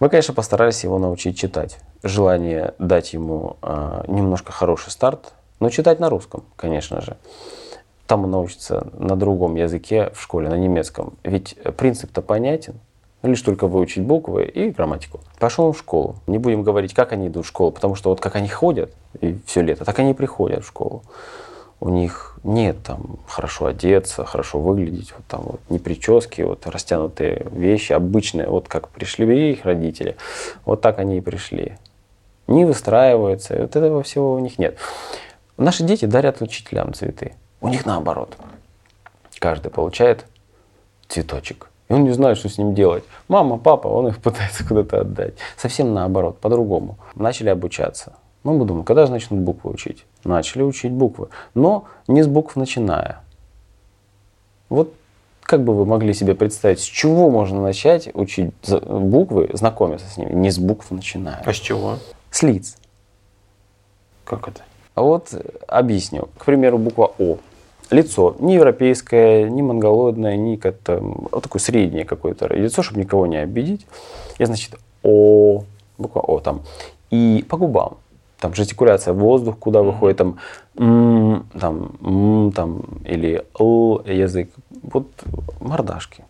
[0.00, 1.78] Мы, конечно, постарались его научить читать.
[2.02, 7.16] Желание дать ему э, немножко хороший старт, но читать на русском, конечно же.
[8.06, 11.14] Там он научится на другом языке в школе, на немецком.
[11.22, 12.80] Ведь принцип-то понятен–
[13.28, 15.20] лишь только выучить буквы и грамматику.
[15.38, 16.16] Пошел в школу.
[16.26, 19.38] Не будем говорить, как они идут в школу, потому что вот как они ходят и
[19.46, 21.02] все лето, так они и приходят в школу.
[21.80, 27.46] у них нет там хорошо одеться, хорошо выглядеть, вот там вот не прически, вот растянутые
[27.50, 30.16] вещи, обычные, вот как пришли их родители,
[30.64, 31.76] вот так они и пришли.
[32.46, 34.78] Не выстраиваются, вот этого всего у них нет.
[35.56, 37.34] Наши дети дарят учителям цветы.
[37.60, 38.36] У них наоборот.
[39.38, 40.26] Каждый получает
[41.08, 41.70] цветочек.
[41.88, 43.04] И он не знает, что с ним делать.
[43.28, 45.34] Мама, папа, он их пытается куда-то отдать.
[45.56, 46.98] Совсем наоборот, по-другому.
[47.14, 48.14] Начали обучаться.
[48.42, 50.04] Ну, мы думаем, когда же начнут буквы учить?
[50.24, 51.28] Начали учить буквы.
[51.54, 53.20] Но не с букв начиная.
[54.68, 54.92] Вот
[55.42, 60.32] как бы вы могли себе представить, с чего можно начать учить буквы, знакомиться с ними?
[60.32, 61.42] Не с букв начиная.
[61.44, 61.98] А с чего?
[62.30, 62.76] С лиц.
[64.24, 64.62] Как это?
[64.94, 65.34] А вот
[65.68, 66.28] объясню.
[66.38, 67.38] К примеру, буква О.
[67.94, 73.36] Лицо не европейское, не монголоидное, не как-то вот такое среднее какое-то лицо, чтобы никого не
[73.36, 73.86] обидеть.
[74.38, 75.62] И значит О,
[75.96, 76.62] буква О там.
[77.10, 77.98] И по губам.
[78.40, 80.38] Там жестикуляция, воздух куда выходит, там,
[80.76, 84.50] м, там, м, там, или л язык.
[84.82, 85.06] Вот
[85.60, 86.24] мордашки.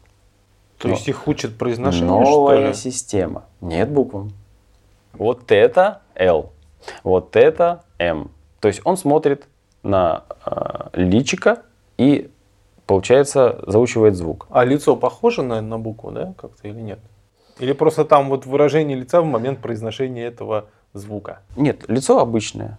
[0.79, 3.45] То Но, есть их учат произношение, Новая система.
[3.63, 4.31] Нет букв.
[5.15, 6.51] Вот это L,
[7.05, 8.29] вот это M.
[8.61, 9.47] То есть он смотрит
[9.85, 11.63] на э, личика
[11.97, 12.31] и,
[12.87, 14.47] получается, заучивает звук.
[14.51, 16.99] А лицо похоже на, на букву, да, как-то или нет?
[17.61, 21.41] Или просто там вот выражение лица в момент произношения этого звука?
[21.57, 22.79] Нет, лицо обычное,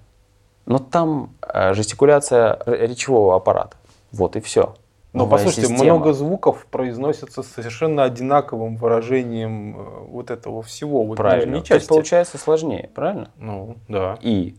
[0.66, 3.78] но там э, жестикуляция речевого аппарата.
[4.12, 4.76] Вот и все.
[5.16, 5.84] Но Новая послушайте, система.
[5.84, 11.06] много звуков произносятся с совершенно одинаковым выражением э, вот этого всего.
[11.06, 11.62] Вот правильно.
[11.62, 13.32] То есть получается сложнее, правильно?
[13.38, 14.18] Ну, да.
[14.22, 14.58] И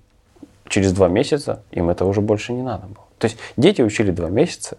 [0.68, 3.06] через два месяца им это уже больше не надо было.
[3.18, 4.78] То есть дети учили два месяца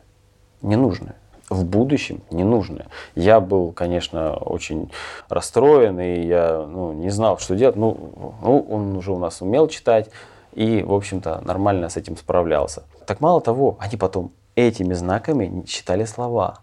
[0.61, 1.15] ненужное.
[1.49, 2.87] В будущем ненужное.
[3.15, 4.91] Я был, конечно, очень
[5.29, 7.77] расстроен, и я ну, не знал, что делать.
[7.77, 10.09] Ну, ну, он уже у нас умел читать,
[10.53, 12.83] и, в общем-то, нормально с этим справлялся.
[13.05, 16.59] Так мало того, они потом этими знаками читали слова.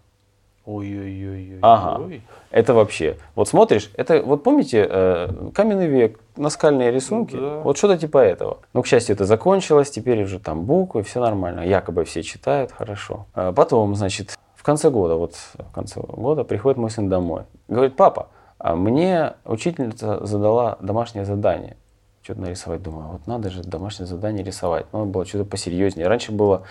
[0.65, 1.59] Ой-ой-ой.
[1.61, 2.09] Ага.
[2.49, 3.17] Это вообще.
[3.35, 7.59] Вот смотришь, это вот помните э, каменный век, наскальные рисунки, да.
[7.59, 8.59] вот что-то типа этого.
[8.73, 11.61] Но, к счастью, это закончилось, теперь уже там буквы, все нормально.
[11.61, 13.27] Якобы все читают, хорошо.
[13.35, 17.43] А потом, значит, в конце года, вот в конце года приходит мой сын домой.
[17.67, 21.77] Говорит, папа, а мне учительница задала домашнее задание
[22.25, 22.81] что-то нарисовать.
[22.81, 24.87] Думаю, вот надо же домашнее задание рисовать.
[24.91, 26.07] Но было что-то посерьезнее.
[26.07, 26.63] Раньше было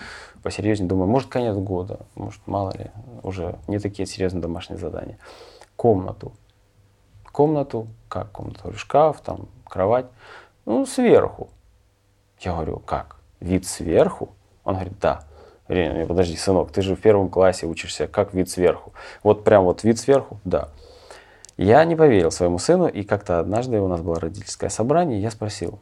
[0.45, 0.87] посерьезнее.
[0.87, 2.91] Думаю, может, конец года, может, мало ли,
[3.23, 5.17] уже не такие серьезные домашние задания.
[5.75, 6.33] Комнату.
[7.31, 8.71] Комнату, как комнату?
[8.77, 10.05] Шкаф, там, кровать.
[10.65, 11.49] Ну, сверху.
[12.39, 13.17] Я говорю, как?
[13.39, 14.29] Вид сверху?
[14.63, 15.23] Он говорит, да.
[15.67, 18.93] Говорю, подожди, сынок, ты же в первом классе учишься, как вид сверху?
[19.23, 20.39] Вот прям вот вид сверху?
[20.45, 20.69] Да.
[21.57, 25.79] Я не поверил своему сыну, и как-то однажды у нас было родительское собрание, я спросил,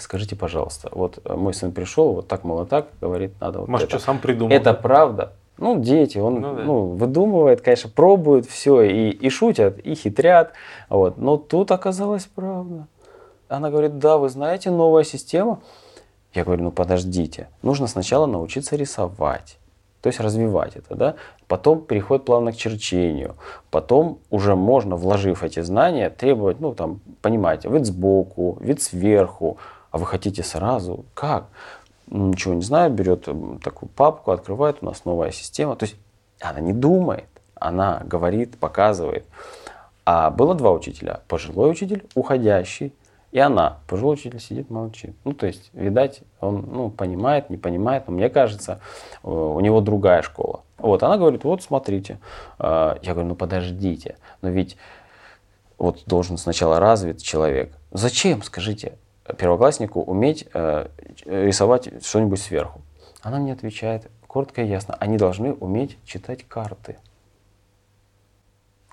[0.00, 3.98] скажите, пожалуйста, вот мой сын пришел, вот так, мало так, говорит, надо вот Может, это.
[3.98, 4.54] что сам придумал.
[4.54, 5.32] Это правда?
[5.58, 6.62] Ну, дети, он ну, да.
[6.62, 10.52] ну, выдумывает, конечно, пробует все, и, и шутят, и хитрят,
[10.88, 11.18] вот.
[11.18, 12.86] но тут оказалось правда.
[13.48, 15.60] Она говорит, да, вы знаете, новая система.
[16.34, 19.58] Я говорю, ну подождите, нужно сначала научиться рисовать
[20.00, 21.14] то есть развивать это, да,
[21.48, 23.34] потом переход плавно к черчению,
[23.70, 29.58] потом уже можно, вложив эти знания, требовать, ну, там, понимаете, вид сбоку, вид сверху,
[29.90, 31.46] а вы хотите сразу, как?
[32.06, 33.28] Ничего не знаю, берет
[33.62, 35.96] такую папку, открывает, у нас новая система, то есть
[36.40, 39.26] она не думает, она говорит, показывает.
[40.04, 42.94] А было два учителя, пожилой учитель, уходящий,
[43.30, 45.14] и она, пожилой учитель, сидит, молчит.
[45.24, 48.80] Ну, то есть, видать, он ну, понимает, не понимает, но мне кажется,
[49.22, 50.62] э, у него другая школа.
[50.78, 52.18] Вот, она говорит, вот смотрите.
[52.58, 54.78] Э, я говорю, ну подождите, но ведь
[55.76, 57.76] вот должен сначала развит человек.
[57.90, 58.96] Зачем, скажите,
[59.36, 60.88] первокласснику уметь э,
[61.24, 62.80] рисовать что-нибудь сверху?
[63.22, 66.96] Она мне отвечает, коротко и ясно, они должны уметь читать карты.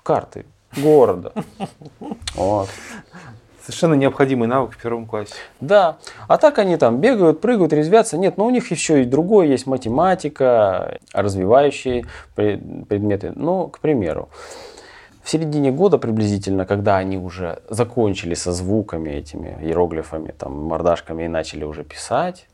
[0.02, 0.46] Карты
[0.76, 1.32] города.
[2.34, 2.68] Вот.
[3.62, 5.34] Совершенно необходимый навык в первом классе.
[5.60, 5.96] Да.
[6.28, 8.16] А так они там бегают, прыгают, резвятся.
[8.16, 12.04] Нет, но у них еще и другое есть математика, развивающие
[12.36, 13.32] предметы.
[13.34, 14.28] Ну, к примеру,
[15.26, 21.28] в середине года приблизительно, когда они уже закончили со звуками этими, иероглифами, там, мордашками и
[21.28, 22.46] начали уже писать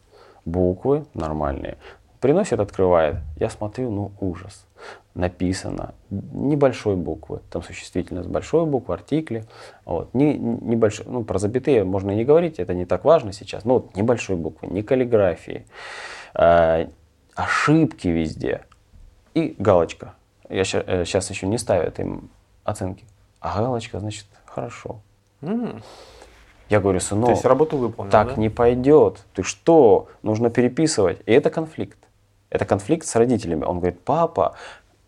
[0.46, 1.76] буквы нормальные,
[2.18, 3.16] приносит, открывает.
[3.36, 4.64] Я смотрю, ну ужас
[5.14, 9.44] написано небольшой буквы, там существительное с большой буквы, артикли,
[9.84, 13.74] вот, не, небольшой, ну, про запятые можно не говорить, это не так важно сейчас, но
[13.74, 15.66] вот небольшой буквы, не каллиграфии,
[16.34, 16.86] э,
[17.34, 18.62] ошибки везде
[19.34, 20.14] и галочка.
[20.48, 22.30] Я сейчас еще не ставят им
[22.64, 23.04] оценки,
[23.40, 25.00] а галочка, значит, хорошо.
[25.40, 25.82] Mm.
[26.68, 28.34] Я говорю, сынок, То есть работу выполнил, так да?
[28.36, 29.24] не пойдет.
[29.34, 30.08] Ты что?
[30.22, 31.20] Нужно переписывать.
[31.26, 31.98] И это конфликт.
[32.48, 33.64] Это конфликт с родителями.
[33.64, 34.54] Он говорит, папа,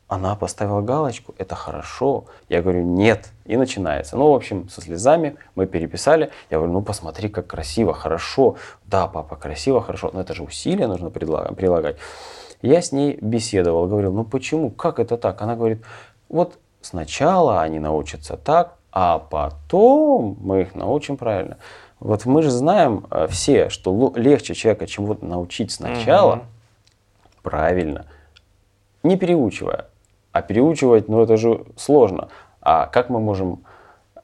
[0.09, 2.26] она поставила галочку, это хорошо.
[2.48, 3.30] Я говорю, нет.
[3.46, 4.16] И начинается.
[4.16, 6.30] Ну, в общем, со слезами мы переписали.
[6.50, 8.57] Я говорю, ну, посмотри, как красиво, хорошо.
[8.84, 10.11] Да, папа, красиво, хорошо.
[10.12, 11.96] Но это же усилия нужно прилагать.
[12.61, 15.42] Я с ней беседовал, говорил, ну почему, как это так?
[15.42, 15.82] Она говорит,
[16.28, 21.57] вот сначала они научатся так, а потом мы их научим правильно.
[22.01, 26.45] Вот мы же знаем э, все, что легче человека чему-то научить сначала, Мгм.
[27.43, 28.07] правильно,
[29.03, 29.87] не переучивая.
[30.32, 32.28] А переучивать, ну это же сложно.
[32.61, 33.64] А как мы можем,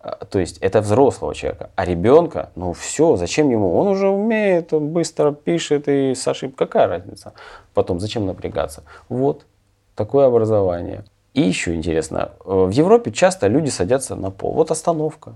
[0.02, 3.76] э, то есть это взрослого человека, а ребенка, ну все, зачем ему?
[3.76, 7.32] Он уже умеет, он быстро пишет и с ошибкой, какая разница?
[7.74, 8.82] Потом зачем напрягаться?
[9.08, 9.46] Вот
[9.94, 11.04] такое образование.
[11.34, 14.52] И еще интересно, э, в Европе часто люди садятся на пол.
[14.52, 15.34] Вот остановка,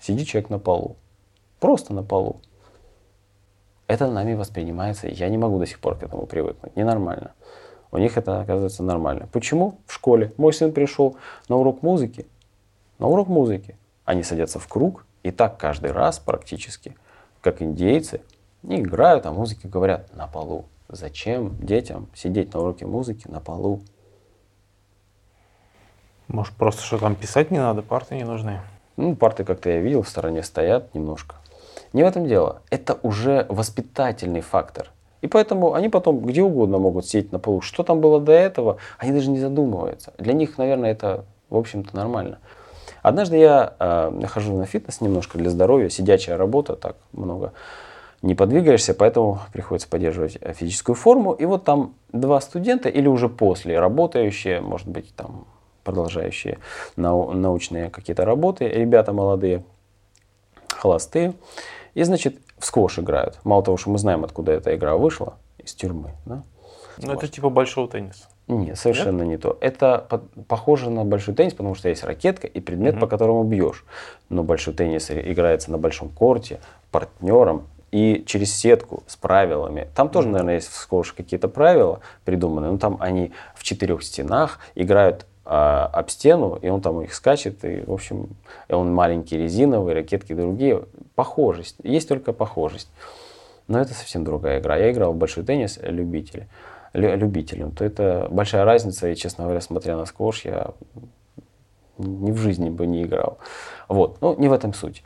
[0.00, 0.96] сидит человек на полу,
[1.60, 2.40] просто на полу.
[3.86, 7.32] Это нами воспринимается, я не могу до сих пор к этому привыкнуть, ненормально.
[7.90, 9.28] У них это оказывается нормально.
[9.32, 9.78] Почему?
[9.86, 10.32] В школе.
[10.36, 11.16] Мой сын пришел
[11.48, 12.26] на урок музыки.
[12.98, 13.76] На урок музыки.
[14.04, 16.96] Они садятся в круг, и так каждый раз практически,
[17.40, 18.20] как индейцы,
[18.62, 20.66] не играют, а музыки говорят на полу.
[20.88, 23.82] Зачем детям сидеть на уроке музыки на полу?
[26.28, 28.60] Может, просто что там писать не надо, парты не нужны.
[28.96, 31.36] Ну, парты, как-то я видел, в стороне стоят немножко.
[31.92, 32.62] Не в этом дело.
[32.70, 34.90] Это уже воспитательный фактор.
[35.22, 37.60] И поэтому они потом где угодно могут сидеть на полу.
[37.60, 40.12] Что там было до этого, они даже не задумываются.
[40.18, 42.38] Для них, наверное, это, в общем-то, нормально.
[43.02, 47.52] Однажды я э, хожу на фитнес немножко для здоровья, сидячая работа, так много
[48.20, 51.32] не подвигаешься, поэтому приходится поддерживать э, физическую форму.
[51.32, 55.46] И вот там два студента или уже после работающие, может быть, там
[55.88, 56.58] продолжающие
[56.96, 59.64] нау- научные какие-то работы, ребята молодые,
[60.68, 61.32] холостые.
[61.94, 63.38] И, значит, в сквош играют.
[63.44, 66.10] Мало того, что мы знаем, откуда эта игра вышла, из тюрьмы.
[66.26, 66.42] Да?
[66.98, 68.24] Ну, это типа большого тенниса.
[68.48, 69.56] Нет, совершенно не то.
[69.60, 73.84] Это по- похоже на большой теннис, потому что есть ракетка и предмет, по которому бьешь.
[74.28, 76.60] Но большой теннис играется на большом корте,
[76.90, 79.88] партнером и через сетку с правилами.
[79.94, 84.58] Там тоже, наверное, есть в сквоше какие-то правила придуманы, но там они в четырех стенах
[84.74, 88.28] играют а, об стену, и он там их скачет, и, в общем,
[88.68, 90.84] он маленький резиновый, ракетки другие.
[91.14, 92.90] Похожесть, есть только похожесть.
[93.66, 94.76] Но это совсем другая игра.
[94.76, 96.48] Я играл в большой теннис любитель,
[96.92, 97.70] лю- любителем.
[97.70, 100.72] То это большая разница, и, честно говоря, смотря на сквош, я
[101.96, 103.38] ни в жизни бы не играл.
[103.88, 105.02] Вот, ну, не в этом суть.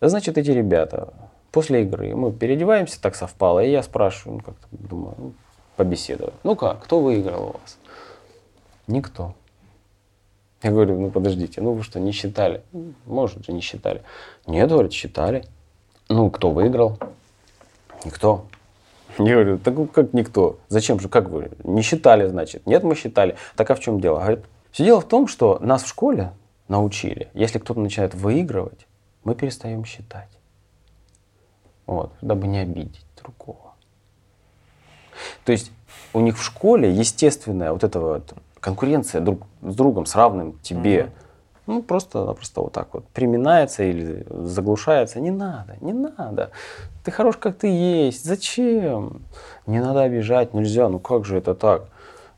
[0.00, 1.12] Значит, эти ребята,
[1.50, 5.32] после игры мы переодеваемся, так совпало, и я спрашиваю, ну, думаю, ну,
[5.74, 6.34] побеседовать.
[6.44, 7.78] Ну как, кто выиграл у вас?
[8.86, 9.34] Никто.
[10.62, 12.62] Я говорю, ну подождите, ну вы что, не считали?
[12.72, 14.02] «Ну, Может же, не считали.
[14.46, 15.44] Нет, говорит, считали.
[16.08, 16.98] Ну, кто выиграл?
[18.04, 18.46] Никто.
[19.18, 20.58] Я говорю, так ну, как никто?
[20.68, 21.50] Зачем же, как вы?
[21.64, 22.66] Не считали, значит?
[22.66, 23.36] Нет, мы считали.
[23.56, 24.18] Так а в чем дело?
[24.18, 26.32] Говорит, все дело в том, что нас в школе
[26.68, 28.86] научили, если кто-то начинает выигрывать,
[29.24, 30.30] мы перестаем считать.
[31.86, 33.74] Вот, дабы не обидеть другого.
[35.44, 35.70] То есть
[36.14, 38.32] у них в школе естественная вот эта вот
[38.62, 41.10] конкуренция друг с другом, с равным тебе,
[41.66, 45.20] ну просто-напросто вот так вот приминается или заглушается.
[45.20, 46.50] Не надо, не надо.
[47.04, 48.24] Ты хорош, как ты есть.
[48.24, 49.22] Зачем?
[49.66, 50.88] Не надо обижать, нельзя.
[50.88, 51.88] Ну как же это так?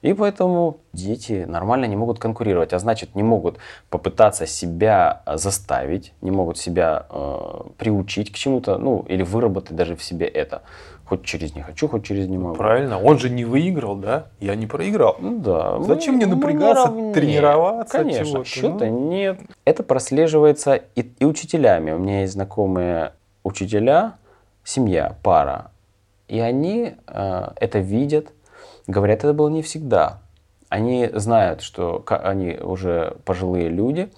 [0.02, 3.56] И поэтому дети нормально не могут конкурировать, а значит не могут
[3.88, 9.96] попытаться себя э, заставить, не могут себя э, приучить к чему-то, ну или выработать даже
[9.96, 10.60] в себе это.
[11.06, 12.56] Хоть через не хочу, хоть через не могу.
[12.56, 14.26] Правильно, он же не выиграл, да?
[14.40, 15.16] Я не проиграл.
[15.20, 15.80] Ну да.
[15.82, 17.12] Зачем мне мы напрягаться, наравне.
[17.12, 19.08] тренироваться, Конечно, чего-то, счета ну.
[19.10, 19.40] нет.
[19.66, 21.92] Это прослеживается и, и учителями.
[21.92, 24.14] У меня есть знакомые учителя,
[24.64, 25.72] семья, пара.
[26.28, 28.32] И они э, это видят,
[28.86, 30.20] говорят, это было не всегда.
[30.70, 34.10] Они знают, что они уже пожилые люди,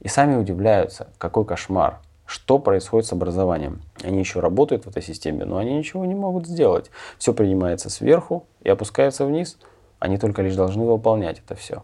[0.00, 3.80] и сами удивляются, какой кошмар, что происходит с образованием.
[4.04, 6.88] Они еще работают в этой системе, но они ничего не могут сделать.
[7.18, 9.58] Все принимается сверху и опускается вниз.
[9.98, 11.82] Они только лишь должны выполнять это все.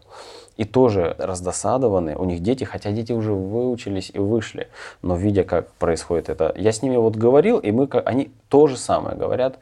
[0.55, 4.69] И тоже раздосадованы, у них дети, хотя дети уже выучились и вышли,
[5.01, 8.77] но видя, как происходит это, я с ними вот говорил, и мы, они то же
[8.77, 9.59] самое говорят.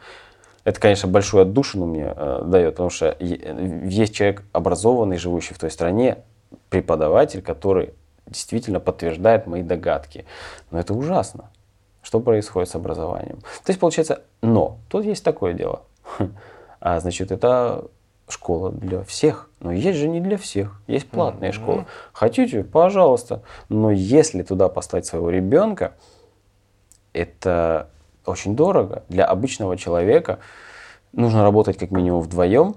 [0.65, 5.57] Это, конечно, большую отдушину мне э, дает, потому что е- есть человек образованный, живущий в
[5.57, 6.19] той стране,
[6.69, 7.95] преподаватель, который
[8.27, 10.25] действительно подтверждает мои догадки.
[10.71, 11.49] Но это ужасно.
[12.01, 13.39] Что происходит с образованием?
[13.63, 15.83] То есть, получается, но тут есть такое дело.
[16.79, 17.85] А значит, это
[18.27, 19.49] школа для всех.
[19.59, 20.79] Но есть же не для всех.
[20.87, 21.61] Есть платные Мгм.
[21.61, 21.85] школы.
[22.13, 23.41] Хотите, пожалуйста.
[23.69, 25.93] Но если туда послать своего ребенка,
[27.13, 27.89] это
[28.25, 29.03] очень дорого.
[29.09, 30.39] Для обычного человека
[31.11, 32.75] нужно работать как минимум вдвоем,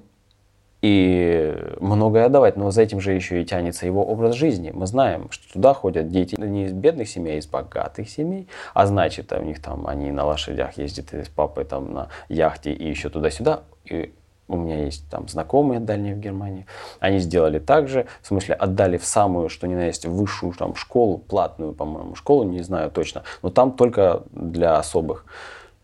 [0.80, 4.70] и многое отдавать, но за этим же еще и тянется его образ жизни.
[4.72, 8.86] Мы знаем, что туда ходят дети не из бедных семей, а из богатых семей, а
[8.86, 13.08] значит, у них там они на лошадях ездят с папой там на яхте и еще
[13.08, 13.62] туда-сюда.
[13.86, 14.12] И
[14.46, 16.66] у меня есть там знакомые дальние в Германии,
[17.00, 20.74] они сделали так же, в смысле отдали в самую, что ни на есть, высшую там
[20.74, 25.26] школу, платную, по-моему, школу, не знаю точно, но там только для особых.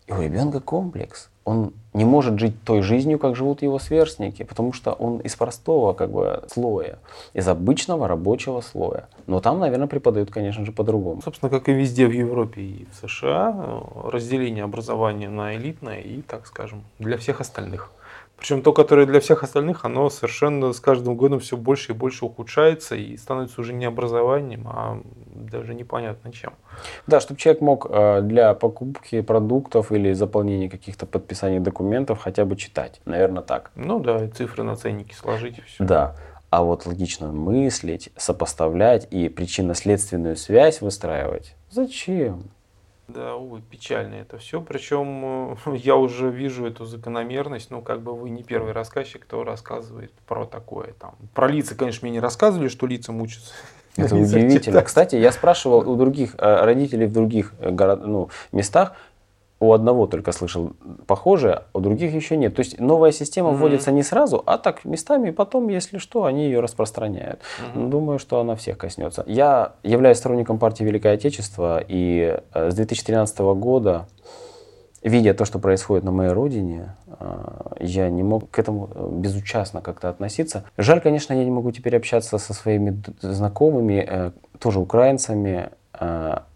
[0.07, 4.73] И у ребенка комплекс он не может жить той жизнью, как живут его сверстники, потому
[4.73, 6.97] что он из простого как бы слоя,
[7.33, 9.07] из обычного рабочего слоя.
[9.27, 11.21] Но там, наверное, преподают, конечно же, по-другому.
[11.21, 16.47] Собственно, как и везде в Европе и в США, разделение образования на элитное и, так
[16.47, 17.91] скажем, для всех остальных.
[18.37, 22.25] Причем то, которое для всех остальных, оно совершенно с каждым годом все больше и больше
[22.25, 26.53] ухудшается и становится уже не образованием, а даже непонятно чем.
[27.07, 32.55] Да, чтобы человек мог э, для покупки продуктов или заполнения каких-то подписаний документов хотя бы
[32.55, 33.01] читать.
[33.05, 33.71] Наверное, так.
[33.75, 35.83] Ну да, и цифры на ценники сложить и все.
[35.83, 36.15] Да.
[36.49, 41.55] А вот логично мыслить, сопоставлять и причинно-следственную связь выстраивать.
[41.69, 42.43] Зачем?
[43.07, 44.61] Да, увы, печально это все.
[44.61, 47.69] Причем э, я уже вижу эту закономерность.
[47.69, 50.93] Ну, как бы вы не первый рассказчик, кто рассказывает про такое.
[50.99, 51.15] Там.
[51.33, 53.53] Про лица, конечно, мне не рассказывали, что лица мучатся.
[53.95, 54.81] Это удивительно.
[54.81, 58.93] Кстати, я спрашивал у других э, родителей в других э, город, ну, местах,
[59.59, 60.73] у одного только слышал
[61.07, 62.55] похожее, у других еще нет.
[62.55, 63.55] То есть новая система mm-hmm.
[63.55, 67.39] вводится не сразу, а так местами, и потом, если что, они ее распространяют.
[67.39, 67.89] Mm-hmm.
[67.89, 69.23] Думаю, что она всех коснется.
[69.27, 74.07] Я являюсь сторонником партии Великое Отечество, и э, с 2013 года,
[75.01, 77.47] видя то, что происходит на моей родине, э,
[77.79, 80.65] я не мог к этому э, безучастно как-то относиться.
[80.77, 85.69] Жаль, конечно, я не могу теперь общаться со своими знакомыми, тоже украинцами,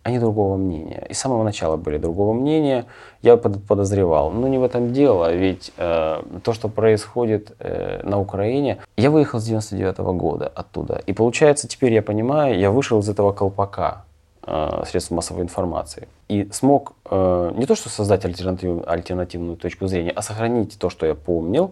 [0.04, 1.06] они другого мнения.
[1.10, 2.86] И с самого начала были другого мнения.
[3.22, 4.32] Я подозревал.
[4.32, 8.78] Но не в этом дело, ведь э, то, что происходит э, на Украине...
[8.98, 11.02] Я выехал с 99 -го года оттуда.
[11.10, 14.04] И получается, теперь я понимаю, я вышел из этого колпака
[14.48, 16.08] э, средств массовой информации.
[16.30, 21.06] И смог э, не то, что создать альтернатив, альтернативную точку зрения, а сохранить то, что
[21.06, 21.72] я помнил,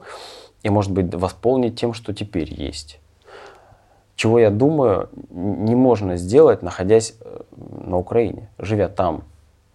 [0.63, 2.99] и, может быть, восполнить тем, что теперь есть
[4.17, 7.41] чего я думаю, не можно сделать, находясь э,
[7.85, 9.23] на Украине, живя там.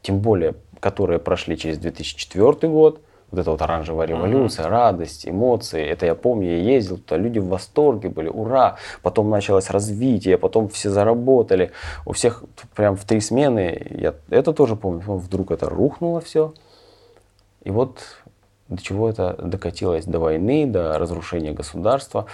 [0.02, 4.70] Тем более, которые прошли через 2004 год, вот эта вот оранжевая революция, mm-hmm.
[4.70, 5.86] радость, эмоции.
[5.86, 8.76] Это я помню, я ездил туда, люди в восторге были, ура.
[9.00, 11.70] Потом началось развитие, потом все заработали.
[12.04, 12.42] У всех
[12.74, 16.52] прям в три смены, я это тоже помню, вдруг это рухнуло все.
[17.62, 18.00] И вот
[18.68, 22.26] до чего это докатилось, до войны, до разрушения государства.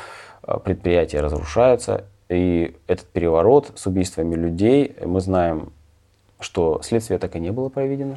[0.49, 5.73] А, предприятия разрушаются, и этот переворот с убийствами людей, мы знаем,
[6.41, 8.17] что следствие так и не было проведено,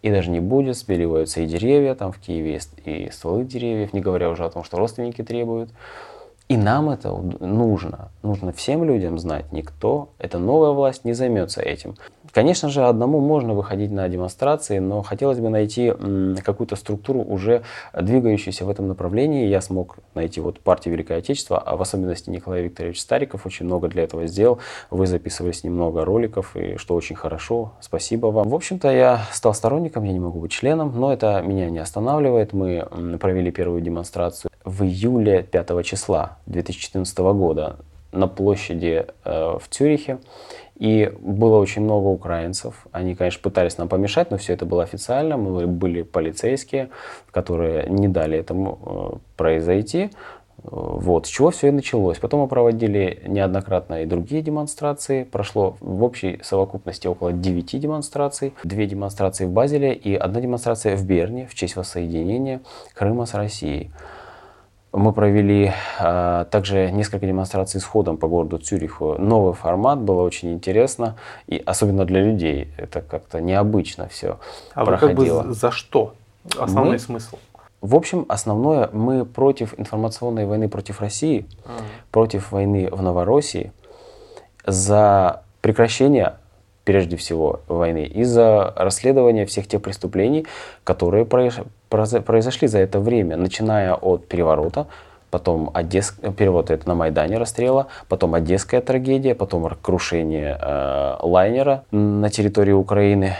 [0.00, 4.30] и даже не будет, спиливаются и деревья там в Киеве, и стволы деревьев, не говоря
[4.30, 5.68] уже о том, что родственники требуют.
[6.48, 8.10] И нам это нужно.
[8.22, 11.94] Нужно всем людям знать, никто, эта новая власть не займется этим.
[12.32, 15.92] Конечно же, одному можно выходить на демонстрации, но хотелось бы найти
[16.42, 17.62] какую-то структуру, уже
[17.98, 19.46] двигающуюся в этом направлении.
[19.46, 23.88] Я смог найти вот партию Великое Отечество, а в особенности Николай Викторович Стариков очень много
[23.88, 24.58] для этого сделал.
[24.90, 27.72] Вы записывали с ним много роликов, и что очень хорошо.
[27.80, 28.48] Спасибо вам.
[28.48, 32.52] В общем-то, я стал сторонником, я не могу быть членом, но это меня не останавливает.
[32.52, 32.86] Мы
[33.18, 37.76] провели первую демонстрацию в июле 5 числа 2014 года
[38.12, 40.18] на площади э, в Цюрихе.
[40.76, 42.86] И было очень много украинцев.
[42.92, 45.36] Они, конечно, пытались нам помешать, но все это было официально.
[45.36, 46.90] Мы были полицейские,
[47.30, 50.10] которые не дали этому э, произойти.
[50.62, 52.18] Вот, с чего все и началось.
[52.18, 55.22] Потом мы проводили неоднократно и другие демонстрации.
[55.22, 58.54] Прошло в общей совокупности около 9 демонстраций.
[58.64, 62.60] Две демонстрации в Базеле и одна демонстрация в Берне в честь воссоединения
[62.94, 63.90] Крыма с Россией.
[64.92, 69.16] Мы провели а, также несколько демонстраций с ходом по городу Цюриху.
[69.18, 71.16] Новый формат, было очень интересно,
[71.46, 72.72] и особенно для людей.
[72.78, 74.38] Это как-то необычно все
[74.74, 75.34] а проходило.
[75.34, 76.14] вы как бы за что?
[76.58, 77.36] Основной мы, смысл?
[77.80, 81.82] В общем, основное, мы против информационной войны против России, mm.
[82.10, 83.72] против войны в Новороссии,
[84.66, 86.36] за прекращение
[86.88, 90.46] прежде всего войны, и за расследование всех тех преступлений,
[90.84, 94.86] которые произошли за это время, начиная от переворота,
[95.30, 96.12] потом Одесс...
[96.38, 103.34] перевод это на Майдане расстрела, потом Одесская трагедия, потом крушение э, лайнера на территории Украины.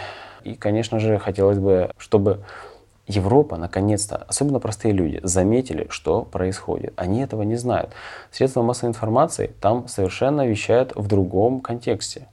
[0.45, 2.41] И, конечно же, хотелось бы, чтобы
[3.07, 6.93] Европа, наконец-то, особенно простые люди, заметили, что происходит.
[6.97, 7.93] Они этого не знают.
[8.31, 12.27] Средства массовой информации там совершенно вещают в другом контексте.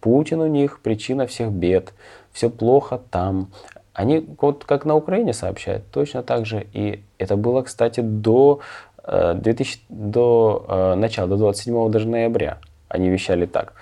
[0.00, 1.92] Путин у них причина всех бед,
[2.32, 3.48] все плохо там.
[3.92, 6.66] Они, вот как на Украине сообщают, точно так же.
[6.72, 8.60] И это было, кстати, до,
[9.04, 12.58] 2000, до начала, до 27 даже ноября.
[12.88, 13.74] Они вещали так.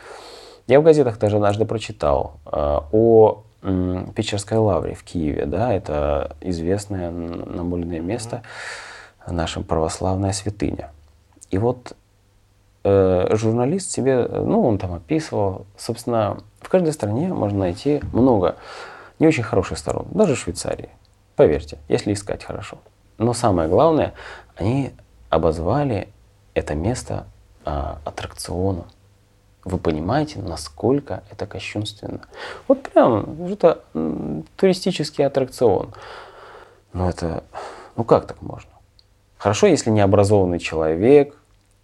[0.67, 3.43] Я в газетах даже однажды прочитал о
[4.15, 8.43] Печерской лавре в Киеве, да, это известное намоленное место,
[9.27, 10.91] наша православная святыня.
[11.51, 11.95] И вот э,
[13.33, 18.57] журналист себе, ну, он там описывал, собственно, в каждой стране можно найти много
[19.19, 20.91] не очень хороших сторон, даже в Швейцарии,
[21.37, 22.79] поверьте, если искать хорошо.
[23.19, 24.13] Но самое главное,
[24.57, 24.93] они
[25.31, 26.09] обозвали
[26.55, 27.27] это место
[27.65, 28.87] а, аттракционом.
[29.65, 32.21] Вы понимаете, насколько это кощунственно.
[32.69, 33.83] Вот прям, это
[34.57, 35.93] туристический аттракцион.
[36.93, 37.43] Но это,
[37.97, 38.71] ну как так можно?
[39.39, 41.37] Хорошо, если необразованный человек,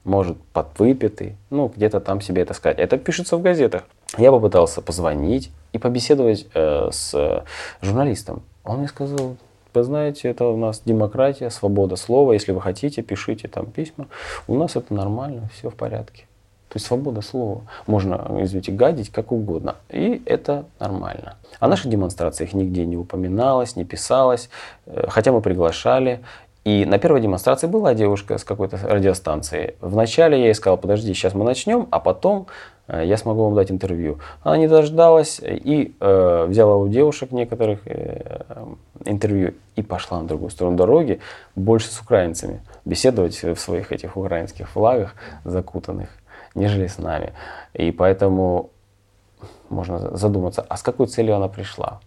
[0.05, 2.79] может, подвыпитый, ну, где-то там себе это сказать.
[2.79, 3.85] Это пишется в газетах.
[4.19, 7.45] Я попытался позвонить и побеседовать э, с
[7.81, 8.43] журналистом.
[8.65, 9.37] Он мне сказал,
[9.75, 12.33] вы знаете, это у нас демократия, свобода слова.
[12.33, 14.07] Если вы хотите, пишите там письма.
[14.47, 16.27] У нас это нормально, все в порядке.
[16.69, 17.63] То есть свобода слова.
[17.87, 19.77] Можно, извините, гадить как угодно.
[19.91, 21.37] И это нормально.
[21.61, 24.49] О наших демонстрациях нигде не упоминалось, не писалось.
[24.87, 26.21] Э, хотя мы приглашали.
[26.65, 29.75] И на первой демонстрации была девушка с какой-то радиостанции.
[29.81, 32.47] Вначале я ей сказал, подожди, сейчас мы начнем, а потом
[32.87, 34.19] э, я смогу вам дать интервью.
[34.43, 38.45] Она не дождалась и э, взяла у девушек некоторых э,
[39.05, 41.21] интервью и пошла на другую сторону дороги,
[41.57, 46.09] больше с украинцами, беседовать в своих этих украинских флагах закутанных
[46.55, 47.33] нежели с нами.
[47.75, 48.71] И поэтому
[49.69, 52.01] можно задуматься, а с какой целью она пришла?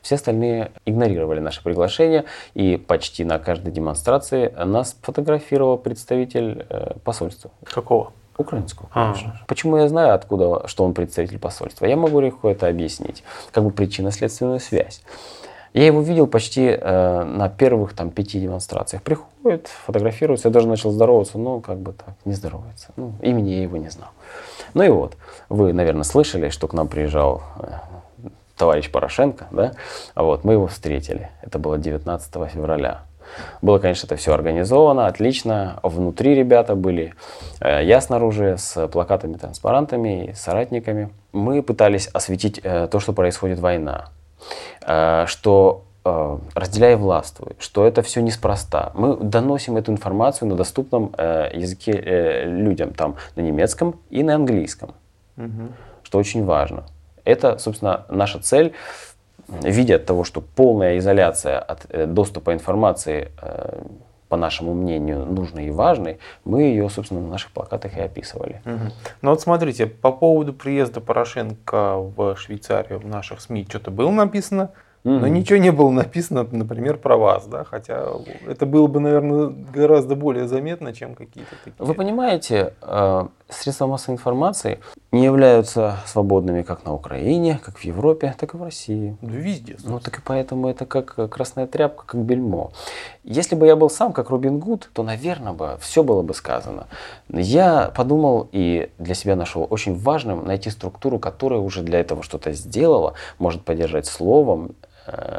[0.00, 7.50] Все остальные игнорировали наше приглашение, и почти на каждой демонстрации нас фотографировал представитель э, посольства.
[7.64, 8.12] Какого?
[8.38, 9.12] Украинского, а.
[9.12, 9.40] конечно.
[9.40, 9.44] А.
[9.46, 11.86] Почему я знаю, откуда, что он представитель посольства?
[11.86, 15.02] Я могу легко это объяснить, как бы причинно-следственную связь.
[15.74, 19.02] Я его видел почти э, на первых там пяти демонстрациях.
[19.02, 22.88] Приходит, фотографируется, я даже начал здороваться, но как бы так, не здоровается.
[22.96, 24.10] Ну, имени я его не знал.
[24.74, 25.16] Ну и вот,
[25.48, 27.72] вы, наверное, слышали, что к нам приезжал э,
[28.62, 29.72] товарищ Порошенко, да?
[30.14, 31.30] А вот, мы его встретили.
[31.42, 33.00] Это было 19 февраля.
[33.60, 35.80] Было, конечно, это все организовано, отлично.
[35.82, 37.14] Внутри ребята были,
[37.60, 41.10] э, я снаружи с плакатами, транспарантами и соратниками.
[41.32, 44.10] Мы пытались осветить э, то, что происходит война.
[44.86, 45.82] Э, что
[46.54, 48.90] разделяя властвуй, что это все неспроста.
[48.94, 51.14] Мы доносим эту информацию на доступном
[51.54, 54.94] языке людям, там, на немецком и на английском,
[55.36, 55.68] угу.
[56.02, 56.86] что очень важно.
[57.24, 58.72] Это, собственно, наша цель.
[59.48, 63.32] Видя того, что полная изоляция от доступа информации,
[64.28, 68.62] по нашему мнению, нужной и важной, мы ее, собственно, на наших плакатах и описывали.
[68.64, 68.92] Угу.
[69.20, 74.70] Ну вот смотрите, по поводу приезда Порошенко в Швейцарию в наших СМИ что-то было написано?
[75.04, 75.18] Mm-hmm.
[75.18, 78.06] Но ничего не было написано, например, про вас, да, хотя
[78.48, 81.74] это было бы, наверное, гораздо более заметно, чем какие-то такие.
[81.84, 84.80] Вы понимаете, э, средства массовой информации
[85.12, 89.16] не являются свободными как на Украине, как в Европе, так и в России.
[89.20, 89.76] Да везде.
[89.84, 92.72] Ну так и поэтому это как красная тряпка, как бельмо.
[93.24, 96.86] Если бы я был сам как Робин Гуд, то, наверное, бы все было бы сказано.
[97.28, 102.52] Я подумал и для себя нашел очень важным найти структуру, которая уже для этого что-то
[102.52, 104.74] сделала, может поддержать словом,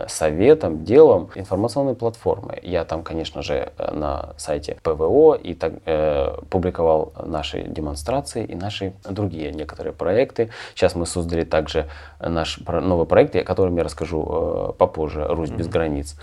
[0.07, 2.59] советом, делом информационной платформы.
[2.61, 8.93] Я там, конечно же, на сайте ПВО и так, э, публиковал наши демонстрации и наши
[9.09, 10.49] другие некоторые проекты.
[10.75, 11.87] Сейчас мы создали также
[12.19, 16.17] наш новый проект, о котором я расскажу э, попозже, «Русь без границ».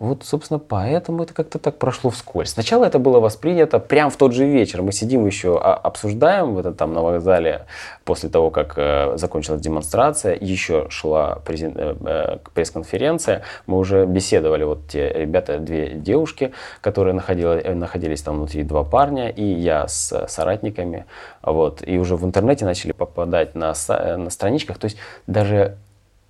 [0.00, 2.52] Вот, собственно, поэтому это как-то так прошло вскользь.
[2.52, 4.80] Сначала это было воспринято прямо в тот же вечер.
[4.80, 7.66] Мы сидим еще, а, обсуждаем в этом там на вокзале
[8.06, 13.42] после того, как э, закончилась демонстрация, еще шла презент, э, э, пресс-конференция.
[13.66, 18.84] Мы уже беседовали, вот те ребята, две девушки, которые находились, э, находились там внутри, два
[18.84, 21.04] парня, и я с соратниками.
[21.42, 24.78] Вот, и уже в интернете начали попадать на, на страничках.
[24.78, 24.96] То есть
[25.26, 25.76] даже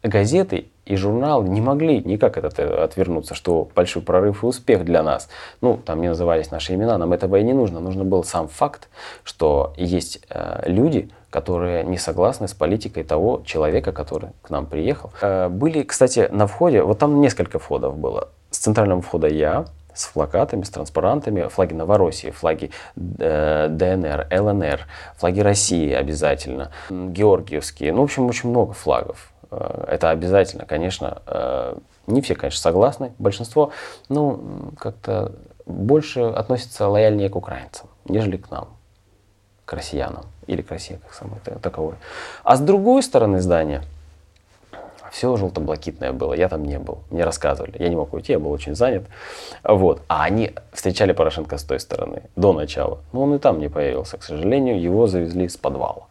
[0.03, 5.03] газеты и журналы не могли никак от этого отвернуться, что большой прорыв и успех для
[5.03, 5.29] нас.
[5.61, 7.81] Ну, там не назывались наши имена, нам этого и не нужно.
[7.81, 8.89] Нужно был сам факт,
[9.23, 15.13] что есть э, люди, которые не согласны с политикой того человека, который к нам приехал.
[15.21, 18.29] Э, были, кстати, на входе, вот там несколько входов было.
[18.51, 24.81] С центрального входа я, с плакатами, с транспарантами, флаги Новороссии, флаги э, ДНР, ЛНР,
[25.17, 29.31] флаги России обязательно, георгиевские, ну, в общем, очень много флагов.
[29.51, 31.23] Э, это обязательно, конечно.
[31.27, 31.77] Э,
[32.07, 33.71] не все, конечно, согласны, большинство,
[34.09, 35.33] ну, как-то
[35.67, 38.69] больше относятся лояльнее к украинцам, нежели к нам,
[39.65, 40.25] к россиянам.
[40.47, 41.95] или к России как самой таковой.
[42.43, 43.85] А с другой стороны здания–
[45.11, 48.51] все желто-блакитное было, я там не был, мне рассказывали, я не мог уйти, я был
[48.53, 49.05] очень занят.
[49.65, 50.03] Вот.
[50.09, 53.01] А они встречали Порошенко с той стороны, до начала.
[53.13, 56.07] Но он и там не появился, к сожалению, его завезли с подвала.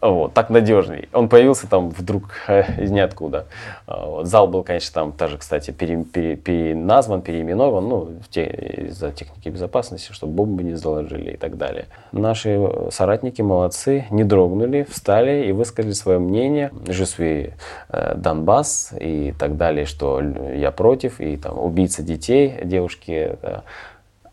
[0.00, 1.08] Вот, так надежней.
[1.12, 3.46] Он появился там вдруг э, из ниоткуда.
[3.86, 4.26] А, вот.
[4.26, 8.44] Зал был, конечно, там тоже, кстати, пере, пере, переназван, переименован, ну, те,
[8.88, 11.86] из-за техники безопасности, чтобы бомбы не заложили и так далее.
[12.12, 16.70] Наши соратники молодцы, не дрогнули, встали и высказали свое мнение.
[16.86, 17.54] Жесви
[17.88, 23.36] э, Донбасс и так далее, что я против, и там убийца детей, девушки,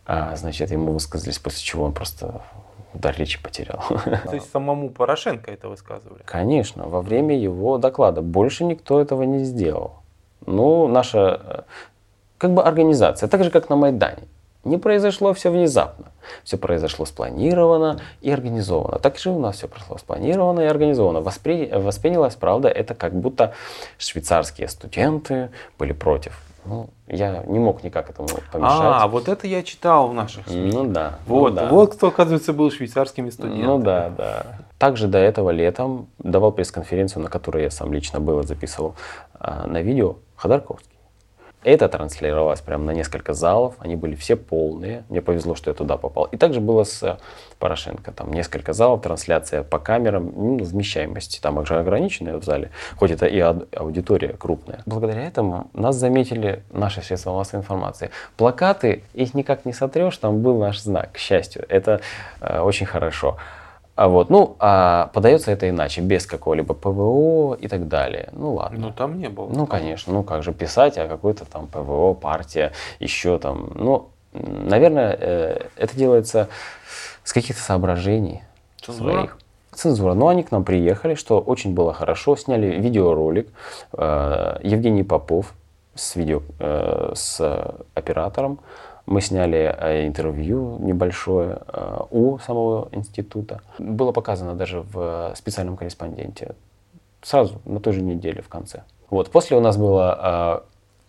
[0.06, 2.42] а, значит, ему высказались, после чего он просто
[3.00, 3.84] дар речи потерял.
[3.90, 6.22] То есть самому Порошенко это высказывали?
[6.26, 8.22] Конечно, во время его доклада.
[8.22, 9.94] Больше никто этого не сделал.
[10.46, 11.62] Ну, наша э,
[12.38, 14.24] как бы организация, так же как на Майдане.
[14.64, 16.06] Не произошло все внезапно.
[16.44, 18.98] Все произошло спланировано и организовано.
[18.98, 21.22] Так же у нас все прошло спланировано и организовано.
[21.22, 21.70] Воспри...
[21.72, 23.54] Воспринялось, правда, это как будто
[24.00, 26.42] швейцарские студенты были против.
[26.66, 28.82] Ну, я не мог никак этому помешать.
[28.82, 30.72] А, вот это я читал в наших СМИ.
[30.74, 31.20] Ну да.
[31.28, 31.70] Вот, ну, да.
[31.70, 33.66] вот кто, оказывается, был швейцарскими студентами.
[33.66, 34.46] Ну да, да.
[34.80, 38.96] Также до этого летом давал пресс-конференцию, на которой я сам лично был и записывал
[39.40, 40.95] а, на видео Ходорковский.
[41.66, 45.04] Это транслировалось прямо на несколько залов, они были все полные.
[45.10, 46.26] Мне повезло, что я туда попал.
[46.26, 47.18] И также было с э,
[47.58, 48.12] Порошенко.
[48.12, 53.26] Там несколько залов, трансляция по камерам, ну, вмещаемости там уже ограниченная в зале, хоть это
[53.26, 54.84] и аудитория крупная.
[54.86, 58.12] Благодаря этому нас заметили наши средства массовой информации.
[58.38, 61.66] Плакаты, их никак не сотрешь, там был наш знак, к счастью.
[61.68, 62.00] Это
[62.42, 63.38] э, очень хорошо.
[63.96, 68.30] А вот, ну, а подается это иначе, без какого-либо ПВО и так далее.
[68.34, 68.78] Ну ладно.
[68.78, 69.48] Ну там не было.
[69.48, 73.72] Ну, конечно, ну как же писать, а какой-то там ПВО, партия, еще там.
[73.74, 76.50] Ну, наверное, э, это делается
[77.24, 78.44] с каких-то соображений
[78.82, 79.12] Цензура?
[79.14, 79.38] своих.
[79.72, 80.14] Цензура.
[80.14, 82.36] Но они к нам приехали, что очень было хорошо.
[82.36, 83.48] Сняли видеоролик.
[83.94, 85.54] Э, Евгений Попов
[85.96, 88.60] с видео, э, с оператором.
[89.06, 93.62] Мы сняли э, интервью небольшое э, у самого института.
[93.78, 96.56] Было показано даже в специальном корреспонденте.
[97.22, 98.84] Сразу, на той же неделе в конце.
[99.10, 99.30] Вот.
[99.30, 100.64] После у нас была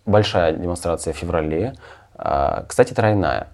[0.06, 1.74] э, большая демонстрация в феврале.
[2.66, 3.48] Кстати, тройная.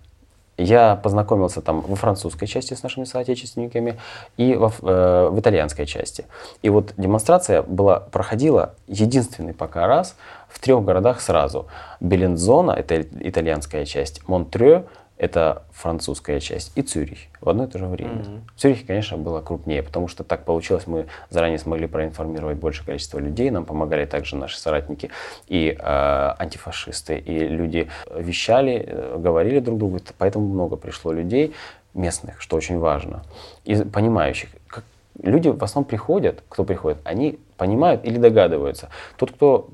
[0.58, 3.98] Я познакомился там во французской части с нашими соотечественниками
[4.36, 6.26] и во, э, в итальянской части.
[6.60, 10.14] И вот демонстрация была, проходила единственный пока раз
[10.52, 11.66] в трех городах сразу.
[12.00, 14.84] Белензона, это итальянская часть, Монтрё,
[15.22, 18.22] это французская часть, и Цюрих в одно и то же время.
[18.22, 18.40] Mm-hmm.
[18.56, 23.20] В Цюрихе, конечно, было крупнее, потому что так получилось, мы заранее смогли проинформировать большее количество
[23.20, 25.10] людей, нам помогали также наши соратники
[25.46, 31.54] и э, антифашисты, и люди вещали, э, говорили друг другу, поэтому много пришло людей
[31.94, 33.22] местных, что очень важно,
[33.64, 34.82] и понимающих, как,
[35.22, 38.88] люди в основном приходят, кто приходит, они понимают или догадываются.
[39.16, 39.70] Тот, кто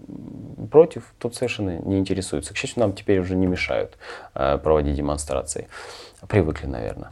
[0.71, 2.53] против, тот совершенно не интересуется.
[2.53, 3.97] К счастью, нам теперь уже не мешают
[4.35, 5.69] э, проводить демонстрации.
[6.29, 7.11] Привыкли, наверное.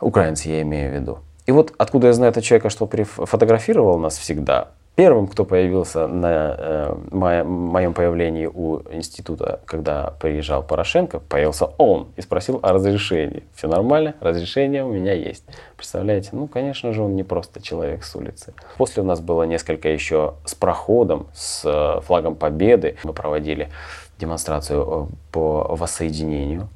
[0.00, 1.18] Украинцы я имею в виду.
[1.46, 6.56] И вот откуда я знаю этого человека, что фотографировал нас всегда, Первым, кто появился на
[6.58, 13.44] э, моем появлении у института, когда приезжал Порошенко, появился он и спросил о разрешении.
[13.54, 15.44] Все нормально, разрешение у меня есть.
[15.76, 16.30] Представляете?
[16.32, 18.52] Ну, конечно же, он не просто человек с улицы.
[18.76, 22.96] После у нас было несколько еще с проходом, с э, флагом Победы.
[23.02, 23.70] Мы проводили
[24.18, 26.68] демонстрацию э, по воссоединению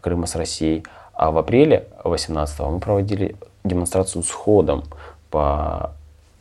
[0.00, 0.84] Крыма с Россией.
[1.12, 4.84] А в апреле 18 мы проводили демонстрацию с ходом
[5.30, 5.92] по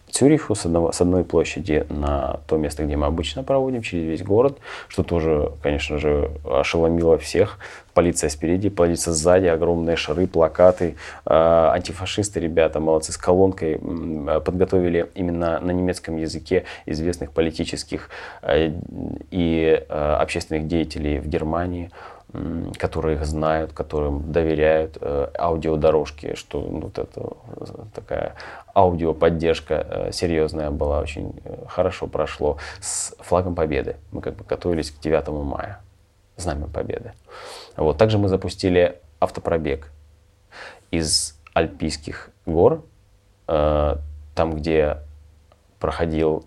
[0.10, 4.24] Цюриху с, одного, с одной площади на то место, где мы обычно проводим, через весь
[4.24, 7.60] город, что тоже, конечно же, ошеломило всех.
[7.94, 10.96] Полиция спереди, полиция сзади, огромные шары, плакаты.
[11.26, 13.80] Э, антифашисты, ребята, молодцы, с колонкой
[14.46, 18.10] подготовили именно на немецком языке известных политических
[18.44, 18.72] э,
[19.32, 21.92] и э, общественных деятелей в Германии
[22.78, 27.30] которые их знают, которым доверяют э, аудиодорожки, что вот это
[27.94, 28.36] такая
[28.76, 33.96] аудиоподдержка э, серьезная была, очень э, хорошо прошло с флагом Победы.
[34.12, 35.80] Мы как бы готовились к 9 мая,
[36.36, 37.14] знамя Победы.
[37.78, 37.98] Вот.
[37.98, 39.90] Также мы запустили автопробег
[40.92, 42.84] из Альпийских гор,
[43.46, 44.98] там, где
[45.80, 46.44] проходил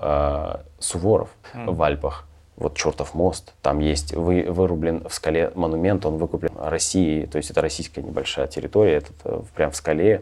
[0.78, 1.72] Суворов mm.
[1.72, 2.26] в Альпах
[2.60, 7.50] вот чертов мост, там есть вы, вырублен в скале монумент, он выкуплен Россией, то есть
[7.50, 10.20] это российская небольшая территория, это э, прям в скале,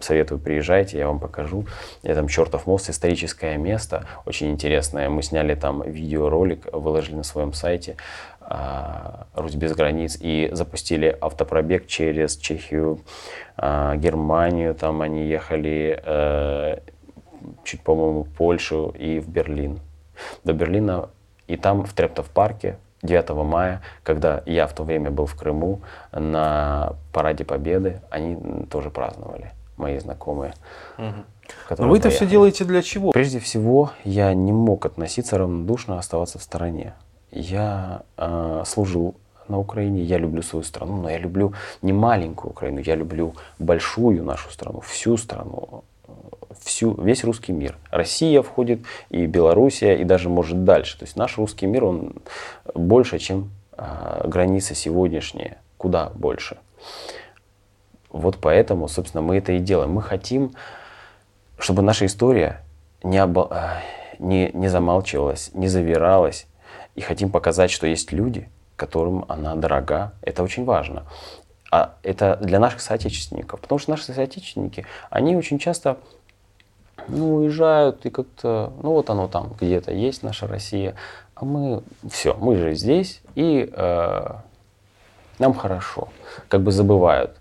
[0.00, 1.64] советую, приезжайте, я вам покажу.
[2.02, 7.54] Это там чертов мост, историческое место, очень интересное, мы сняли там видеоролик, выложили на своем
[7.54, 7.96] сайте,
[8.44, 13.00] а, Русь без границ и запустили автопробег через Чехию,
[13.56, 14.74] а, Германию.
[14.74, 16.78] Там они ехали э,
[17.64, 19.80] чуть, по-моему, Польшу и в Берлин.
[20.44, 21.08] До Берлина.
[21.52, 25.80] И там в Трептов-парке 9 мая, когда я в то время был в Крыму
[26.12, 28.38] на Параде Победы, они
[28.70, 30.54] тоже праздновали, мои знакомые.
[30.96, 31.76] Угу.
[31.78, 33.10] Но вы это все делаете для чего?
[33.10, 36.94] Прежде всего, я не мог относиться равнодушно, оставаться в стороне.
[37.30, 39.14] Я э, служил
[39.48, 44.24] на Украине, я люблю свою страну, но я люблю не маленькую Украину, я люблю большую
[44.24, 45.84] нашу страну, всю страну,
[46.62, 47.76] всю, весь русский мир.
[47.90, 50.98] Россия входит, и Белоруссия, и даже может дальше.
[50.98, 52.14] То есть наш русский мир, он
[52.74, 56.58] больше, чем э, границы сегодняшние, куда больше.
[58.10, 59.92] Вот поэтому, собственно, мы это и делаем.
[59.92, 60.52] Мы хотим,
[61.58, 62.60] чтобы наша история
[63.02, 63.80] не, обо...
[64.18, 66.46] не, не замалчивалась, не завиралась,
[66.94, 70.12] и хотим показать, что есть люди, которым она дорога.
[70.22, 71.04] Это очень важно.
[71.70, 73.60] А это для наших соотечественников.
[73.60, 75.96] Потому что наши соотечественники, они очень часто
[77.08, 80.94] ну, уезжают и как-то, ну вот оно там где-то есть, наша Россия.
[81.34, 84.26] А мы, все, мы же здесь, и э,
[85.38, 86.08] нам хорошо.
[86.48, 87.36] Как бы забывают.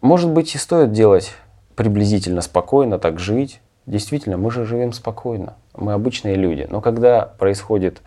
[0.00, 1.32] Может быть, и стоит делать
[1.76, 6.68] приблизительно спокойно, так жить, Действительно, мы же живем спокойно, мы обычные люди.
[6.70, 8.00] Но когда происходит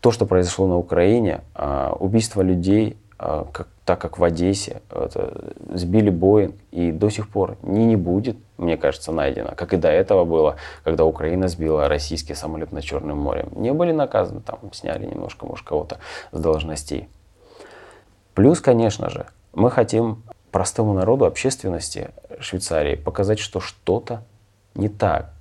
[0.00, 5.52] то, что произошло на Украине, а, убийство людей, а, как, так как в Одессе, это,
[5.74, 9.88] сбили Боинг, и до сих пор ни не будет, мне кажется, найдено, как и до
[9.88, 13.50] этого было, когда Украина сбила российский самолет над Черным морем.
[13.56, 15.98] Не были наказаны, там сняли немножко, может, кого-то
[16.30, 17.08] с должностей.
[18.34, 20.22] Плюс, конечно же, мы хотим
[20.52, 24.22] простому народу, общественности Швейцарии показать, что что-то
[24.76, 25.32] не так.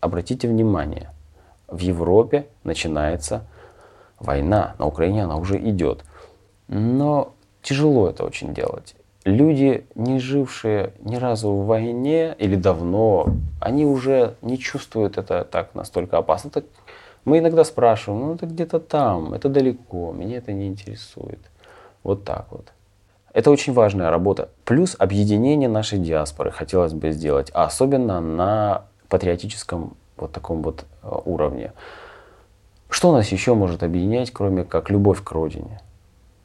[0.00, 1.10] Обратите внимание,
[1.68, 3.46] в Европе начинается
[4.18, 6.04] война, на Украине она уже идет.
[6.66, 8.94] Но тяжело это очень делать.
[9.24, 13.26] Люди, не жившие ни разу в войне или давно,
[13.60, 16.50] они уже не чувствуют это так настолько опасно.
[16.50, 16.64] Так
[17.24, 21.38] мы иногда спрашиваем, ну это где-то там, это далеко, меня это не интересует.
[22.02, 22.72] Вот так вот.
[23.32, 24.50] Это очень важная работа.
[24.64, 31.08] Плюс объединение нашей диаспоры хотелось бы сделать, а особенно на патриотическом вот таком вот э,
[31.24, 31.72] уровне.
[32.90, 35.80] Что нас еще может объединять, кроме как любовь к родине,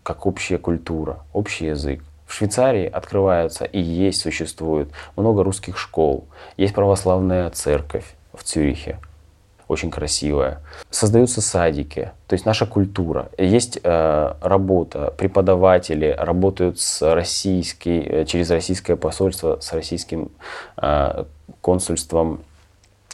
[0.08, 2.02] как общая культура, общий язык?
[2.26, 6.30] В Швейцарии открываются и есть, существует много русских школ.
[6.56, 9.00] Есть православная церковь в Цюрихе,
[9.68, 10.62] очень красивая.
[10.90, 13.30] Создаются садики, то есть наша культура.
[13.38, 20.32] Есть э, работа, преподаватели работают с российской, э, через российское посольство, с российским
[20.78, 21.26] э,
[21.60, 22.40] консульством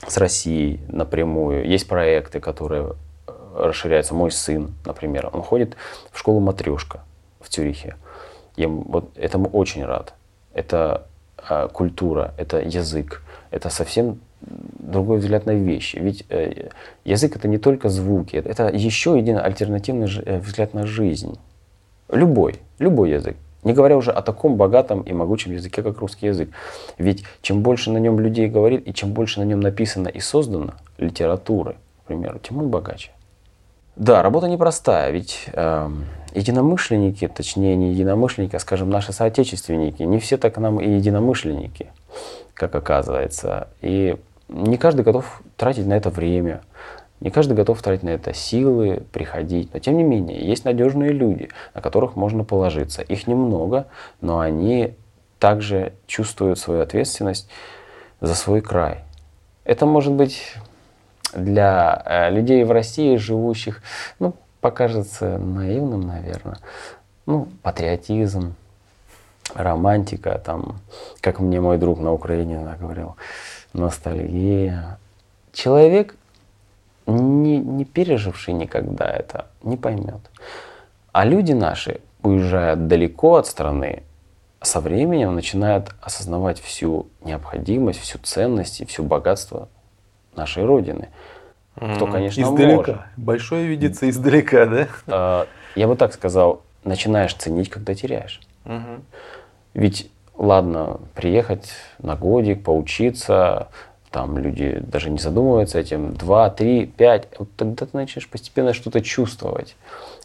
[0.08, 1.68] с Россией напрямую.
[1.68, 2.94] Есть проекты, которые
[3.56, 4.14] расширяются.
[4.14, 5.76] Мой сын, например, он ходит
[6.12, 7.02] в школу матрешка
[7.40, 7.96] в Цюрихе.
[8.56, 10.14] Я вот этому очень рад.
[10.54, 11.08] Это
[11.50, 15.98] э, культура, это язык, это совсем другой взгляд на вещи.
[15.98, 16.70] Ведь э,
[17.04, 21.38] язык это не только звуки, это еще один альтернативный э, взгляд на жизнь.
[22.10, 23.36] Любой, любой язык.
[23.64, 26.50] Не говоря уже о таком богатом и могучем языке, как русский язык.
[26.98, 30.74] Ведь чем больше на нем людей говорит, и чем больше на нем написано и создано
[30.98, 33.12] литературы, к примеру, тем он богаче.
[33.96, 35.90] Да, работа непростая, ведь э,
[36.34, 41.90] единомышленники, точнее не единомышленники, а скажем наши соотечественники, не все так нам и единомышленники,
[42.56, 43.68] как оказывается.
[43.82, 44.18] И
[44.50, 46.62] не каждый готов тратить на это время.
[47.20, 49.74] Не каждый готов тратить на это силы, приходить.
[49.74, 53.02] Но тем не менее, есть надежные люди, на которых можно положиться.
[53.02, 53.86] Их немного,
[54.20, 54.96] но они
[55.40, 57.48] также чувствуют свою ответственность
[58.22, 59.00] за свой край.
[59.64, 60.56] Это может быть
[61.36, 63.82] для э, людей в России, живущих,
[64.20, 66.58] ну, покажется наивным, наверное.
[67.26, 68.56] Ну, патриотизм,
[69.54, 70.80] романтика, там,
[71.22, 73.16] как мне мой друг на Украине говорил,
[73.74, 74.98] ностальгия.
[75.52, 76.16] Человек
[77.06, 80.22] не, не переживший никогда это, не поймет.
[81.12, 84.04] А люди наши, уезжая далеко от страны,
[84.62, 89.68] со временем начинают осознавать всю необходимость, всю ценность и всю богатство
[90.36, 91.10] нашей Родины.
[91.76, 92.76] Кто, конечно, издалека.
[92.76, 92.98] может.
[93.18, 94.88] Большое видится издалека, да?
[95.08, 98.42] А, я бы так сказал, начинаешь ценить, когда теряешь.
[98.66, 99.02] Угу.
[99.74, 103.70] Ведь ладно, приехать на годик, поучиться,
[104.12, 109.02] там люди даже не задумываются этим, два, три, пять, вот тогда ты начнешь постепенно что-то
[109.02, 109.76] чувствовать,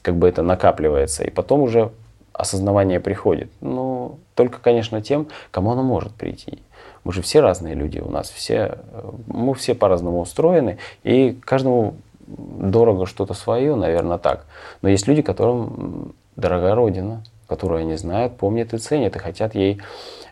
[0.03, 1.91] как бы это накапливается, и потом уже
[2.35, 3.51] осознавание приходит.
[3.61, 6.59] Ну, только, конечно, тем, кому оно может прийти.
[7.05, 8.79] Мы же все разные люди, у нас все,
[9.27, 11.95] мы все по-разному устроены, и каждому
[12.27, 14.45] дорого что-то свое, наверное, так.
[14.83, 19.81] Но есть люди, которым дорога Родина, которую они знают, помнят и ценят, и хотят ей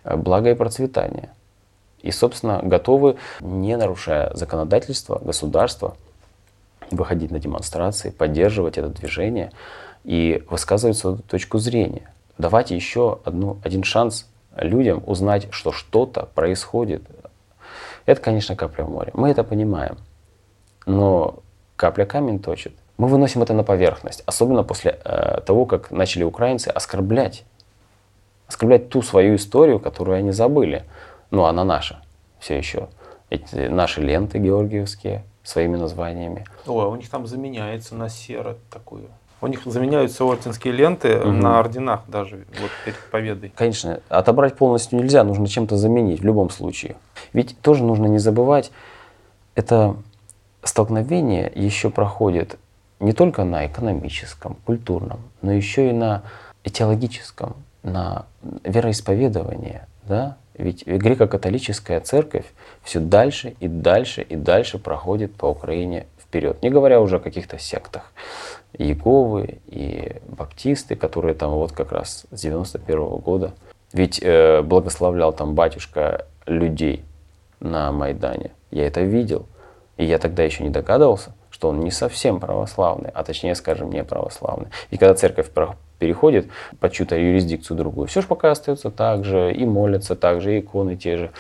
[0.05, 1.31] э, блага и процветания.
[2.03, 5.97] И, собственно, готовы, не нарушая законодательство, государства,
[6.91, 9.51] выходить на демонстрации, поддерживать это движение
[10.05, 12.11] и высказывать свою точку зрения.
[12.39, 14.27] Давайте еще одну, один шанс
[14.57, 17.03] людям узнать, что что-то происходит.
[18.05, 19.11] Это, конечно, капля в море.
[19.15, 19.99] Мы это понимаем.
[20.87, 21.41] Но
[21.77, 22.73] капля камень точит.
[22.99, 27.45] Мы выносим это на поверхность, особенно после э, того, как начали украинцы оскорблять.
[28.47, 30.85] Оскорблять ту свою историю, которую они забыли.
[31.31, 32.01] Ну, она наша
[32.39, 32.89] все еще.
[33.29, 36.45] Эти наши ленты георгиевские своими названиями.
[36.67, 39.09] Ой, а у них там заменяется на серо такую.
[39.41, 41.31] У них заменяются орденские ленты угу.
[41.31, 43.53] на орденах даже вот перед победой.
[43.55, 46.97] Конечно, отобрать полностью нельзя, нужно чем-то заменить в любом случае.
[47.33, 48.73] Ведь тоже нужно не забывать,
[49.55, 49.97] это
[50.63, 52.59] столкновение еще проходит
[52.99, 56.23] не только на экономическом, культурном, но еще и на
[56.65, 58.27] этиологическом, на
[58.65, 59.83] вероисповедовании.
[60.05, 60.37] Да?
[60.55, 62.47] Ведь греко-католическая церковь
[62.83, 66.63] все дальше и дальше и дальше проходит по Украине вперед.
[66.63, 68.13] Не говоря уже о каких-то сектах.
[68.79, 73.53] Иеговы и баптисты, которые там вот как раз с 91 -го года.
[73.93, 77.05] Ведь э, благословлял там батюшка людей
[77.61, 78.51] на Майдане.
[78.71, 79.47] Я это видел.
[79.97, 84.05] И я тогда еще не догадывался, что он не совсем православный, а точнее, скажем, не
[84.05, 84.69] православный.
[84.91, 85.51] И когда церковь
[85.99, 86.49] переходит
[86.81, 90.61] под чью-то юрисдикцию другую, все же пока остается так же, и молятся так же, и
[90.61, 91.31] иконы те же.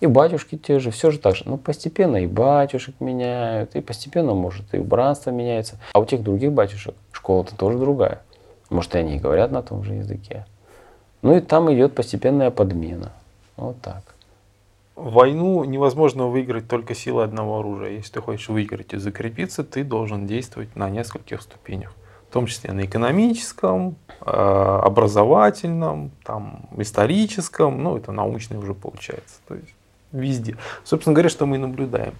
[0.00, 1.42] И батюшки те же, все же так же.
[1.46, 5.78] Но постепенно и батюшек меняют, и постепенно, может, и убранство меняется.
[5.92, 8.22] А у тех других батюшек школа-то тоже другая.
[8.70, 10.46] Может, и они и говорят на том же языке.
[11.22, 13.12] Ну и там идет постепенная подмена.
[13.56, 14.14] Вот так.
[14.94, 17.90] Войну невозможно выиграть только силой одного оружия.
[17.90, 21.92] Если ты хочешь выиграть и закрепиться, ты должен действовать на нескольких ступенях.
[22.28, 29.36] В том числе на экономическом, э, образовательном, там, историческом, ну это научный уже получается.
[29.48, 29.74] То есть
[30.12, 30.56] везде.
[30.84, 32.14] Собственно говоря, что мы и наблюдаем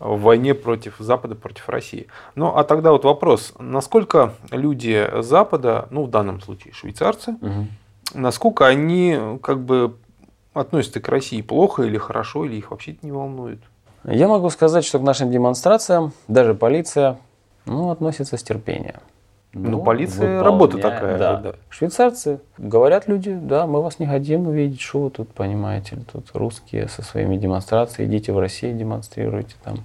[0.00, 2.08] в войне против Запада, против России.
[2.34, 7.66] Ну, а тогда вот вопрос, насколько люди Запада, ну, в данном случае швейцарцы, угу.
[8.12, 9.96] насколько они как бы
[10.52, 13.60] относятся к России плохо или хорошо, или их вообще не волнует?
[14.04, 17.18] Я могу сказать, что к нашим демонстрациям даже полиция
[17.64, 19.00] ну, относится с терпением.
[19.54, 21.16] Ну, ну полиция работа такая.
[21.16, 21.36] Да.
[21.36, 21.52] да.
[21.68, 26.88] Швейцарцы, говорят люди, да, мы вас не хотим увидеть, что вы тут, понимаете, тут русские
[26.88, 29.78] со своими демонстрациями, идите в Россию демонстрируйте там.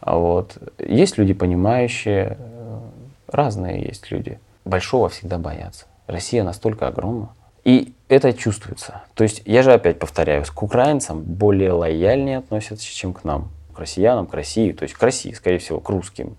[0.00, 0.56] А вот.
[0.78, 2.78] Есть люди понимающие, э,
[3.26, 4.38] разные есть люди.
[4.64, 5.86] Большого всегда боятся.
[6.06, 7.30] Россия настолько огромна.
[7.64, 9.02] И это чувствуется.
[9.14, 13.50] То есть, я же опять повторяюсь, к украинцам более лояльнее относятся, чем к нам.
[13.74, 16.36] К россиянам, к России, то есть к России, скорее всего, к русским.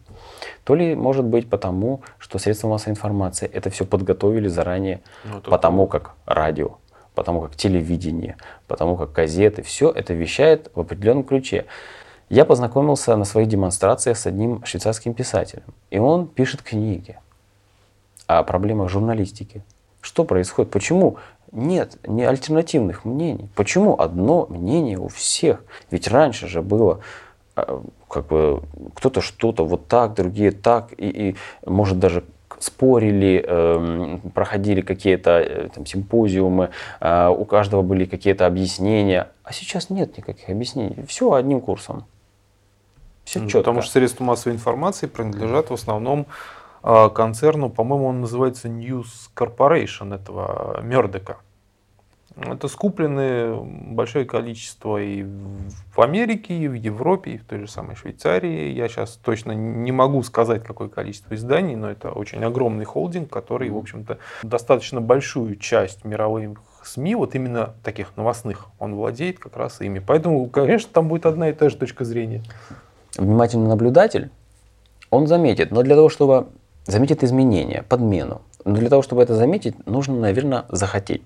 [0.70, 5.88] То ли, может быть, потому, что средства массовой информации это все подготовили заранее, ну, потому
[5.88, 6.78] как радио,
[7.16, 11.66] потому как телевидение, потому как газеты, все это вещает в определенном ключе.
[12.30, 17.18] Я познакомился на своих демонстрациях с одним швейцарским писателем, и он пишет книги
[18.28, 19.64] о проблемах журналистики.
[20.02, 20.70] Что происходит?
[20.70, 21.18] Почему
[21.52, 23.50] нет не альтернативных мнений?
[23.56, 25.64] Почему одно мнение у всех?
[25.90, 27.00] Ведь раньше же было
[28.08, 28.62] как бы
[28.96, 31.36] кто-то что-то вот так, другие так, и, и
[31.66, 32.24] может даже
[32.60, 39.90] спорили, э, проходили какие-то э, там, симпозиумы, э, у каждого были какие-то объяснения, а сейчас
[39.90, 42.06] нет никаких объяснений, все одним курсом.
[43.24, 43.60] Все четко.
[43.60, 46.26] Потому что средства массовой информации принадлежат в основном
[46.84, 51.38] э, концерну, по-моему, он называется News Corporation этого Мердека.
[52.42, 53.56] Это скуплены
[53.94, 58.72] большое количество и в Америке, и в Европе, и в той же самой Швейцарии.
[58.72, 63.70] Я сейчас точно не могу сказать, какое количество изданий, но это очень огромный холдинг, который,
[63.70, 69.82] в общем-то, достаточно большую часть мировых СМИ, вот именно таких новостных, он владеет как раз
[69.82, 70.00] ими.
[70.00, 72.44] Поэтому, конечно, там будет одна и та же точка зрения.
[73.18, 74.32] Внимательный наблюдатель,
[75.10, 76.48] он заметит, но для того, чтобы
[76.86, 81.24] заметить изменения, подмену, но для того, чтобы это заметить, нужно, наверное, захотеть.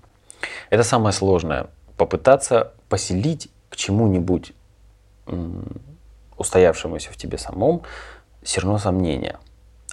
[0.74, 1.68] Это самое сложное.
[1.98, 4.54] Попытаться поселить к чему-нибудь
[6.36, 7.84] устоявшемуся в тебе самом
[8.44, 9.38] зерно сомнения.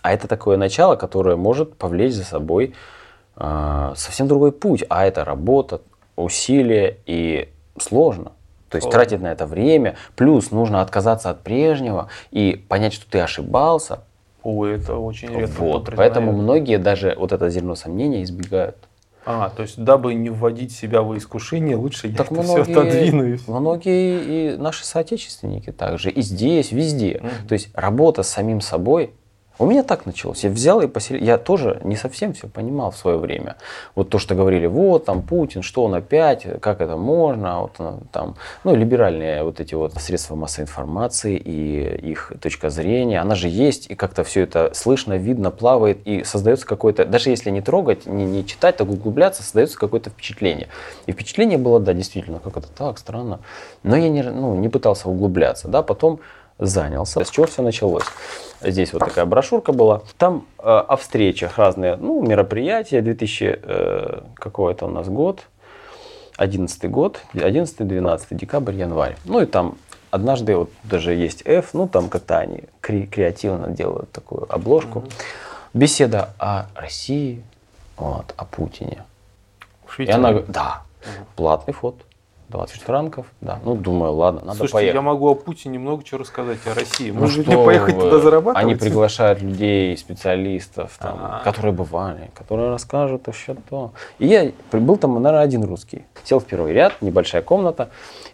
[0.02, 2.74] А это такое начало, которое может повлечь за собой
[3.36, 4.82] э, совсем другой путь.
[4.88, 5.82] А это работа,
[6.16, 8.32] усилия и сложно.
[8.70, 8.90] То есть Сложно.
[8.90, 14.00] тратить на это время, плюс нужно отказаться от прежнего и понять, что ты ошибался.
[14.42, 15.60] О, это очень редко.
[15.60, 18.76] Вот, поэтому многие даже вот это зерно сомнения избегают.
[19.26, 22.72] А, то есть, дабы не вводить себя в искушение, лучше я так это многие, все
[22.72, 23.38] отодвину.
[23.48, 27.20] Многие и наши соотечественники также, и здесь, везде.
[27.22, 27.48] Угу.
[27.48, 29.12] То есть, работа с самим собой
[29.60, 30.42] У меня так началось.
[30.42, 31.22] Я взял и поселил.
[31.22, 33.56] Я тоже не совсем все понимал в свое время.
[33.94, 37.78] Вот то, что говорили, вот там Путин, что он опять, как это можно, вот
[38.10, 43.48] там, ну, либеральные вот эти вот средства массовой информации и их точка зрения, она же
[43.48, 48.06] есть, и как-то все это слышно, видно, плавает, и создается какое-то, даже если не трогать,
[48.06, 50.68] не, не читать, так углубляться, создается какое-то впечатление.
[51.04, 53.40] И впечатление было, да, действительно, как это так, странно.
[53.82, 56.20] Но я не, ну, не пытался углубляться, да, потом
[56.60, 57.24] занялся.
[57.24, 58.04] С чего все началось?
[58.60, 60.02] Здесь вот такая брошюрка была.
[60.18, 63.00] Там э, о встречах разные, ну, мероприятия.
[63.00, 65.46] 2000, э, какой это у нас год?
[66.36, 69.16] 11 год, 11-12 декабрь, январь.
[69.26, 69.76] Ну и там
[70.10, 75.00] однажды вот даже есть F, ну там как-то они кре- креативно делают такую обложку.
[75.00, 75.12] Mm-hmm.
[75.74, 77.42] Беседа о России,
[77.98, 79.04] вот, о Путине.
[79.98, 81.24] И она, да, mm-hmm.
[81.36, 82.02] платный фото.
[82.50, 83.60] 20 франков, да.
[83.64, 84.94] Ну, думаю, ладно, надо Слушайте, поехать.
[84.94, 87.10] я могу о Путине много чего рассказать, о России.
[87.10, 88.02] Ну, Может, мне поехать вы?
[88.02, 88.64] туда зарабатывать?
[88.64, 91.44] Они приглашают людей, специалистов, там, А-а-а.
[91.44, 93.92] которые бывали, которые расскажут еще то.
[94.18, 96.04] И я был там, наверное, один русский.
[96.24, 97.90] Сел в первый ряд, небольшая комната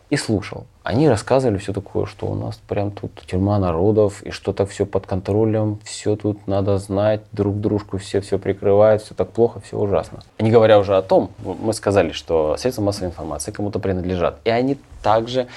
[0.08, 0.66] и слушал.
[0.82, 4.86] Они рассказывали все такое, что у нас прям тут тюрьма народов, и что так все
[4.86, 9.76] под контролем, все тут надо знать, друг дружку все все прикрывают, все так плохо, все
[9.76, 10.20] ужасно.
[10.38, 14.78] Не говоря уже о том, мы сказали, что средства массовой информации кому-то принадлежат, и они
[15.02, 15.48] также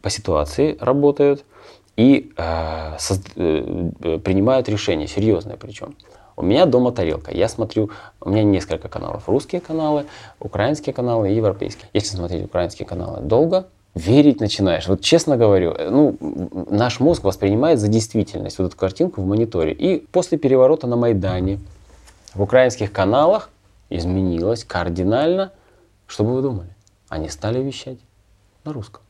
[0.00, 1.44] по ситуации работают
[1.96, 5.96] и э, со, э, принимают решения, серьезные причем.
[6.36, 7.32] У меня дома тарелка.
[7.32, 7.90] Я смотрю,
[8.20, 9.28] у меня несколько каналов.
[9.28, 10.06] Русские каналы,
[10.38, 11.88] украинские каналы и европейские.
[11.92, 13.66] Если смотреть украинские каналы долго,
[13.98, 14.86] верить начинаешь.
[14.86, 16.16] Вот честно говорю, ну,
[16.70, 19.72] наш мозг воспринимает за действительность вот эту картинку в мониторе.
[19.72, 21.58] И после переворота на Майдане
[22.34, 23.50] в украинских каналах
[23.90, 25.52] изменилось кардинально.
[26.06, 26.70] Что бы вы думали?
[27.08, 27.98] Они стали вещать
[28.64, 29.02] на русском.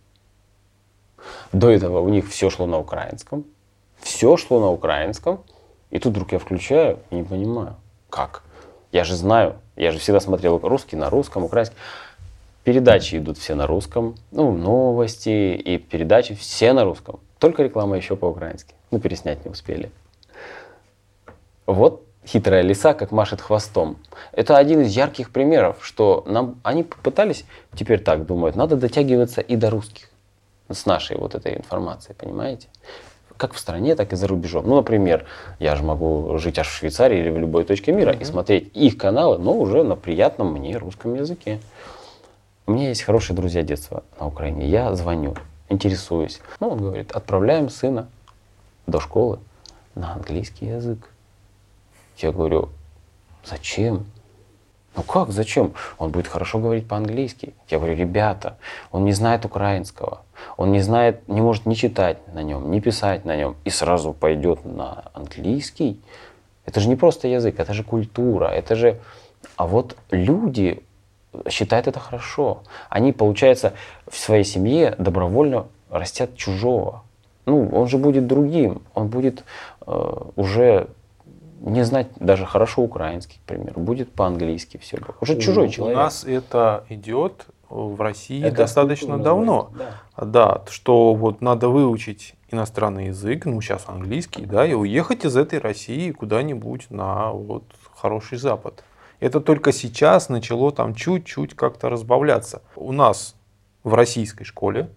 [1.52, 3.44] До этого у них все шло на украинском.
[4.00, 5.40] Все шло на украинском.
[5.90, 7.76] И тут вдруг я включаю и не понимаю,
[8.10, 8.42] как.
[8.92, 11.76] Я же знаю, я же всегда смотрел русский на русском, украинский.
[12.68, 17.18] Передачи идут все на русском, ну, новости и передачи все на русском.
[17.38, 18.74] Только реклама еще по-украински.
[18.90, 19.90] Ну, переснять не успели.
[21.64, 23.96] Вот хитрая лиса, как машет хвостом.
[24.32, 29.56] Это один из ярких примеров, что нам они попытались, теперь так думают, надо дотягиваться и
[29.56, 30.10] до русских
[30.70, 32.68] с нашей вот этой информацией, понимаете?
[33.38, 34.68] Как в стране, так и за рубежом.
[34.68, 35.24] Ну, например,
[35.58, 38.20] я же могу жить аж в Швейцарии или в любой точке мира mm-hmm.
[38.20, 41.60] и смотреть их каналы, но уже на приятном мне русском языке.
[42.68, 44.68] У меня есть хорошие друзья детства на Украине.
[44.68, 45.34] Я звоню,
[45.70, 46.42] интересуюсь.
[46.60, 48.10] Ну, он говорит, отправляем сына
[48.86, 49.38] до школы
[49.94, 51.08] на английский язык.
[52.18, 52.68] Я говорю,
[53.42, 54.04] зачем?
[54.96, 55.72] Ну как, зачем?
[55.96, 57.54] Он будет хорошо говорить по-английски.
[57.70, 58.58] Я говорю, ребята,
[58.90, 60.20] он не знает украинского,
[60.58, 64.12] он не знает, не может ни читать на нем, ни писать на нем, и сразу
[64.12, 66.02] пойдет на английский.
[66.66, 69.00] Это же не просто язык, это же культура, это же...
[69.56, 70.82] А вот люди
[71.48, 72.62] считают это хорошо.
[72.88, 73.74] Они, получается,
[74.08, 77.02] в своей семье добровольно растят чужого.
[77.46, 79.44] Ну, он же будет другим, он будет
[79.86, 80.88] э, уже
[81.60, 84.98] не знать даже хорошо украинский, к примеру, будет по-английски все.
[85.20, 85.96] Уже чужой человек.
[85.96, 89.70] У нас это идет в России это достаточно давно.
[90.16, 90.24] Да.
[90.24, 95.58] да, что вот надо выучить иностранный язык, ну сейчас английский, да, и уехать из этой
[95.58, 97.64] России куда-нибудь на вот
[97.94, 98.84] хороший Запад.
[99.20, 102.62] Это только сейчас начало там чуть-чуть как-то разбавляться.
[102.76, 103.34] У нас
[103.82, 104.90] в российской школе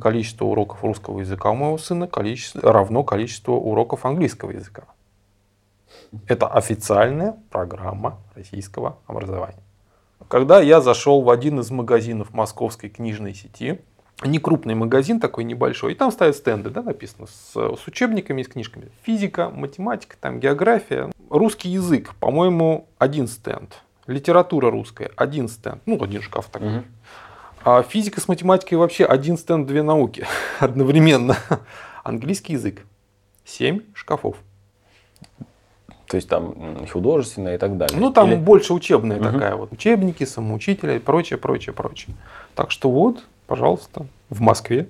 [0.00, 4.84] количество уроков русского языка у моего сына количество, равно количеству уроков английского языка.
[6.28, 9.62] Это официальная программа российского образования.
[10.28, 13.80] Когда я зашел в один из магазинов московской книжной сети,
[14.28, 18.44] не крупный магазин такой небольшой, и там стоят стенды, да, написано, с, с учебниками и
[18.44, 18.88] с книжками.
[19.02, 21.10] Физика, математика, там география.
[21.30, 23.82] Русский язык, по-моему, один стенд.
[24.06, 25.82] Литература русская, один стенд.
[25.86, 26.78] Ну, один шкаф такой.
[26.78, 26.84] Угу.
[27.64, 30.26] А физика с математикой вообще один стенд, две науки
[30.58, 31.36] одновременно.
[32.02, 32.82] Английский язык,
[33.44, 34.36] семь шкафов.
[36.06, 37.98] То есть там художественное и так далее.
[37.98, 38.36] Ну там Или...
[38.36, 39.24] больше учебная угу.
[39.24, 39.72] такая вот.
[39.72, 42.14] Учебники, самоучителя и прочее, прочее, прочее.
[42.54, 44.88] Так что вот, пожалуйста, в Москве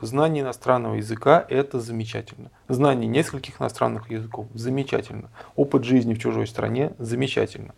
[0.00, 2.50] Знание иностранного языка– это замечательно.
[2.68, 5.30] Знание нескольких иностранных языков– замечательно.
[5.54, 7.74] Опыт жизни в чужой стране– замечательно.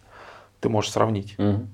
[0.61, 1.39] Ты можешь сравнить.
[1.39, 1.67] Угу.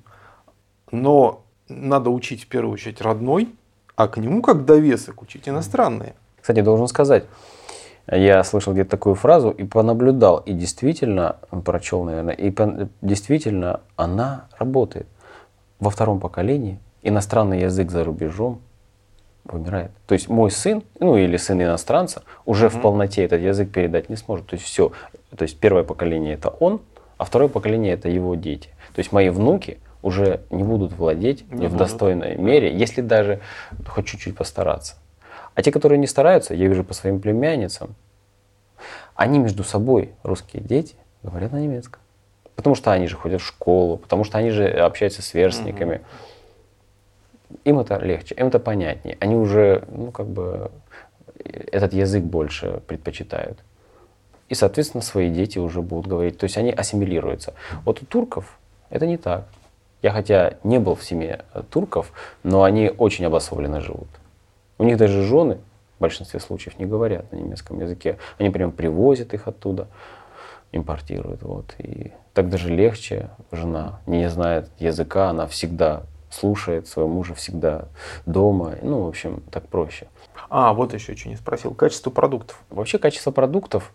[0.92, 3.54] Но надо учить в первую очередь родной,
[3.96, 6.14] а к нему как довесок учить иностранные.
[6.40, 7.24] Кстати, должен сказать,
[8.06, 12.54] я слышал где-то такую фразу и понаблюдал, и действительно, прочел, наверное, и
[13.00, 15.06] действительно она работает.
[15.80, 18.60] Во втором поколении иностранный язык за рубежом
[19.44, 19.90] вымирает.
[20.06, 22.78] То есть мой сын, ну или сын иностранца, уже mm-hmm.
[22.78, 24.46] в полноте этот язык передать не сможет.
[24.46, 24.92] То есть все.
[25.36, 26.80] То есть первое поколение это он,
[27.18, 28.70] а второе поколение это его дети.
[28.94, 31.76] То есть мои внуки уже не будут владеть не в будут.
[31.76, 33.40] достойной мере, если даже
[33.86, 34.96] хоть чуть-чуть постараться.
[35.54, 37.94] А те, которые не стараются, я вижу по своим племянницам,
[39.14, 42.00] они между собой, русские дети, говорят на немецком.
[42.56, 45.96] Потому что они же ходят в школу, потому что они же общаются с сверстниками.
[45.96, 46.04] Угу.
[47.64, 49.16] Им это легче, им это понятнее.
[49.20, 50.70] Они уже, ну, как бы,
[51.72, 53.58] этот язык больше предпочитают.
[54.48, 56.38] И, соответственно, свои дети уже будут говорить.
[56.38, 57.54] То есть они ассимилируются.
[57.84, 58.58] Вот у турков
[58.90, 59.46] это не так.
[60.02, 62.12] Я хотя не был в семье турков,
[62.42, 64.08] но они очень обособленно живут.
[64.76, 65.58] У них даже жены
[65.96, 68.18] в большинстве случаев не говорят на немецком языке.
[68.38, 69.88] Они прям привозят их оттуда,
[70.72, 71.42] импортируют.
[71.42, 71.74] Вот.
[71.78, 73.30] И так даже легче.
[73.50, 76.02] Жена не знает языка, она всегда
[76.34, 77.86] слушает своего мужа, всегда
[78.26, 78.74] дома.
[78.82, 80.08] Ну, в общем, так проще.
[80.50, 81.74] А, вот еще что не спросил.
[81.74, 82.60] Качество продуктов.
[82.70, 83.92] Вообще качество продуктов,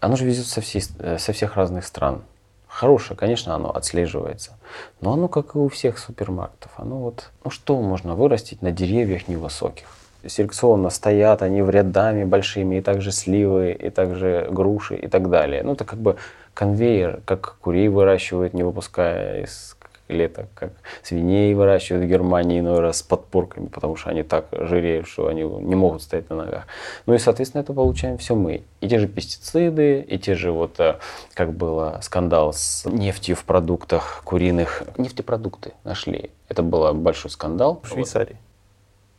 [0.00, 2.22] оно же везет со, всей, э, со всех разных стран.
[2.66, 4.58] Хорошее, конечно, оно отслеживается.
[5.00, 9.26] Но оно, как и у всех супермаркетов, оно вот, ну что можно вырастить на деревьях
[9.28, 9.86] невысоких?
[10.26, 15.62] селекционно стоят они в рядами большими, и также сливы, и также груши, и так далее.
[15.62, 16.16] Ну, это как бы
[16.54, 19.76] конвейер, как курей выращивают, не выпуская из
[20.08, 20.72] лета, как
[21.02, 25.42] свиней выращивают в Германии иной раз с подпорками, потому что они так жиреют, что они
[25.42, 26.66] не могут стоять на ногах.
[27.06, 28.62] Ну и, соответственно, это получаем все мы.
[28.80, 30.96] И те же пестициды, и те же вот, э,
[31.34, 34.82] как было скандал с нефтью в продуктах куриных.
[34.96, 36.30] Нефтепродукты нашли.
[36.48, 37.80] Это был большой скандал.
[37.82, 38.36] В Швейцарии.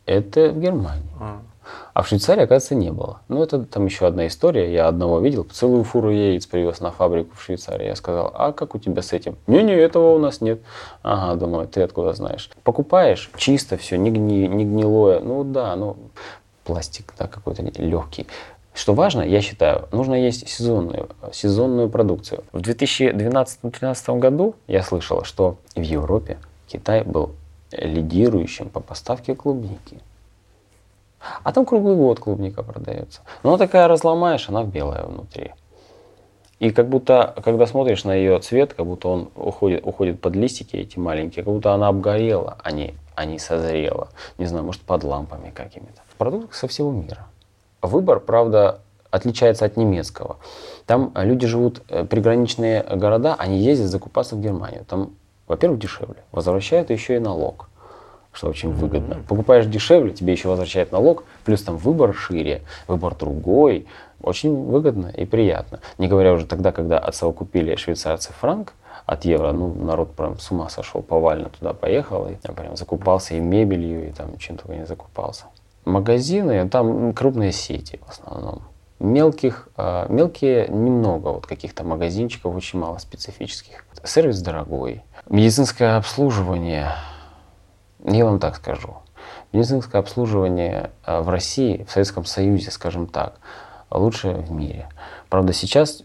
[0.05, 1.03] Это в Германии.
[1.19, 1.41] А.
[1.93, 3.21] а в Швейцарии, оказывается, не было.
[3.27, 4.71] Ну, это там еще одна история.
[4.73, 7.87] Я одного видел, целую фуру яиц привез на фабрику в Швейцарии.
[7.87, 9.37] Я сказал, а как у тебя с этим?
[9.47, 10.61] Не-не, этого у нас нет.
[11.03, 12.49] Ага, думаю, ты откуда знаешь?
[12.63, 15.19] Покупаешь, чисто все, не, гни, не гнилое.
[15.19, 15.97] Ну да, ну
[16.63, 18.27] пластик да, какой-то легкий.
[18.73, 22.43] Что важно, я считаю, нужно есть сезонную, сезонную продукцию.
[22.53, 26.37] В 2012-2013 году я слышал, что в Европе
[26.67, 27.31] Китай был
[27.71, 29.99] лидирующим по поставке клубники.
[31.43, 33.21] А там круглый год клубника продается.
[33.43, 35.51] Но она такая разломаешь, она белая внутри.
[36.59, 40.75] И как будто, когда смотришь на ее цвет, как будто он уходит, уходит под листики
[40.75, 44.09] эти маленькие, как будто она обгорела, а не, а не созрела.
[44.37, 46.01] Не знаю, может под лампами какими-то.
[46.17, 47.27] Продукт со всего мира.
[47.81, 50.37] Выбор, правда, отличается от немецкого.
[50.85, 54.83] Там люди живут, э, приграничные города, они ездят закупаться в Германию.
[54.83, 55.13] Там
[55.49, 56.23] во-первых, дешевле.
[56.31, 57.69] Возвращают еще и налог,
[58.31, 59.15] что очень выгодно.
[59.15, 59.27] Mm-hmm.
[59.27, 63.88] Покупаешь дешевле, тебе еще возвращают налог, плюс там выбор шире, выбор другой.
[64.22, 65.80] Очень выгодно и приятно.
[65.97, 68.73] Не говоря уже тогда, когда отсовокупили швейцарцы франк,
[69.06, 73.34] от евро, ну, народ прям с ума сошел, повально туда поехал, и я прям закупался
[73.34, 75.45] и мебелью, и там чем только не закупался.
[75.85, 78.61] Магазины, там крупные сети в основном.
[78.99, 83.85] Мелких, э, мелкие немного, вот каких-то магазинчиков, очень мало специфических.
[84.03, 86.89] Сервис дорогой, Медицинское обслуживание,
[88.05, 88.97] я вам так скажу,
[89.51, 93.35] медицинское обслуживание э, в России, в Советском Союзе, скажем так,
[93.91, 94.89] лучшее в мире.
[95.30, 96.03] Правда, сейчас,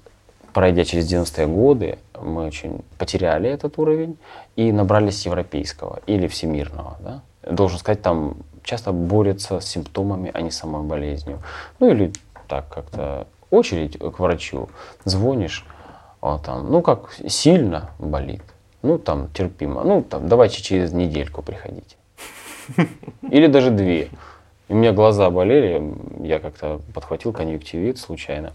[0.53, 4.19] пройдя через 90-е годы, мы очень потеряли этот уровень
[4.57, 6.97] и набрались европейского или всемирного.
[7.01, 7.23] Да?
[7.51, 11.43] Должен сказать, там часто борются с симптомами, а не самой болезнью.
[11.81, 12.13] Ну или
[12.49, 14.69] так как-то очередь к врачу,
[15.05, 15.67] звонишь,
[16.21, 18.43] он там, ну как сильно болит,
[18.85, 19.83] ну, там, терпимо.
[19.83, 21.97] Ну, там, давайте через недельку приходите.
[23.31, 24.09] Или даже две.
[24.69, 25.83] У меня глаза болели,
[26.21, 28.53] я как-то подхватил конъюнктивит случайно.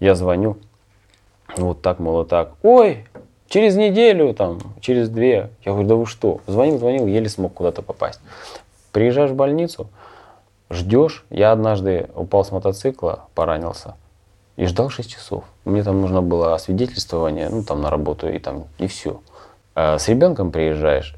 [0.00, 0.56] Я звоню,
[1.56, 2.54] вот так, мол, так.
[2.62, 3.04] Ой,
[3.48, 5.50] через неделю, там, через две.
[5.64, 6.40] Я говорю, да вы что?
[6.46, 8.20] Звонил, звонил, еле смог куда-то попасть.
[8.90, 9.88] Приезжаешь в больницу,
[10.70, 11.24] ждешь.
[11.30, 13.96] Я однажды упал с мотоцикла, поранился.
[14.56, 15.44] И ждал 6 часов.
[15.64, 19.20] Мне там нужно было освидетельствование, ну, там, на работу, и там, и все.
[19.74, 21.14] А с ребенком приезжаешь,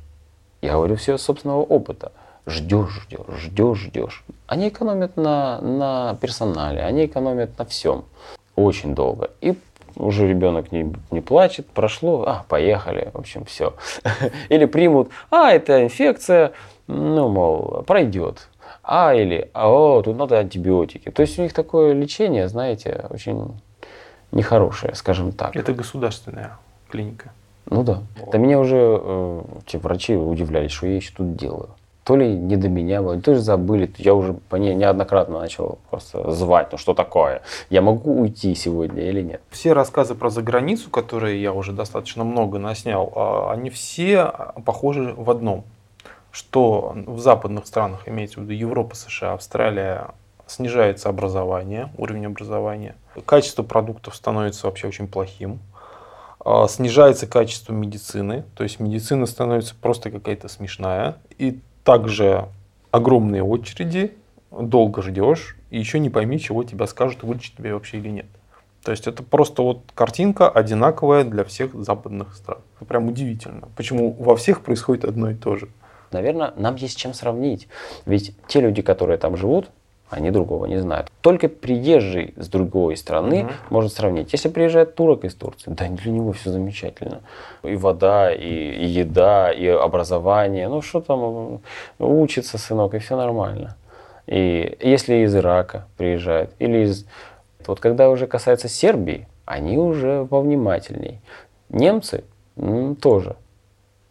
[0.62, 2.12] я говорю все собственного опыта.
[2.46, 4.24] Ждешь, ждешь, ждешь, ждешь.
[4.46, 8.04] Они экономят на, на персонале, они экономят на всем.
[8.54, 9.30] Очень долго.
[9.40, 9.56] И
[9.96, 13.74] уже ребенок не, не плачет, прошло, а, поехали, в общем, все.
[14.48, 16.52] Или примут, а, это инфекция,
[16.86, 18.48] ну, мол, пройдет.
[18.82, 21.10] А, или, а, о, тут надо антибиотики.
[21.10, 23.54] То есть у них такое лечение, знаете, очень
[24.30, 25.56] нехорошее, скажем так.
[25.56, 26.58] Это государственная
[26.90, 27.32] клиника.
[27.70, 28.02] Ну да.
[28.30, 31.70] Да меня уже э, те врачи удивлялись, что я еще тут делаю.
[32.04, 33.90] То ли не до меня было, то ли забыли.
[33.96, 37.40] Я уже по ней неоднократно начал просто звать, ну что такое?
[37.70, 39.40] Я могу уйти сегодня или нет?
[39.50, 44.32] Все рассказы про заграницу, которые я уже достаточно много наснял, а, они все
[44.64, 45.64] похожи в одном
[46.34, 50.08] что в западных странах, имеется в виду Европа, США, Австралия,
[50.48, 55.73] снижается образование, уровень образования, качество продуктов становится вообще очень плохим, а,
[56.68, 62.48] снижается качество медицины, то есть медицина становится просто какая-то смешная, и также
[62.90, 64.12] огромные очереди,
[64.50, 68.26] долго ждешь, и еще не пойми, чего тебя скажут, вылечить тебя вообще или нет.
[68.84, 72.58] То есть это просто вот картинка одинаковая для всех западных стран.
[72.76, 73.68] Это прям удивительно.
[73.76, 75.68] Почему во всех происходит одно и то же.
[76.12, 77.66] Наверное, нам есть чем сравнить.
[78.04, 79.70] Ведь те люди, которые там живут,
[80.10, 81.10] они другого не знают.
[81.20, 83.52] Только приезжий с другой страны угу.
[83.70, 84.32] может сравнить.
[84.32, 87.20] Если приезжает турок из Турции, да для него все замечательно.
[87.62, 90.68] И вода, и, и еда, и образование.
[90.68, 91.60] Ну что там,
[91.98, 93.76] учится сынок, и все нормально.
[94.26, 97.06] И если из Ирака приезжает, или из...
[97.66, 101.20] Вот когда уже касается Сербии, они уже повнимательней.
[101.68, 102.24] Немцы
[103.00, 103.36] тоже.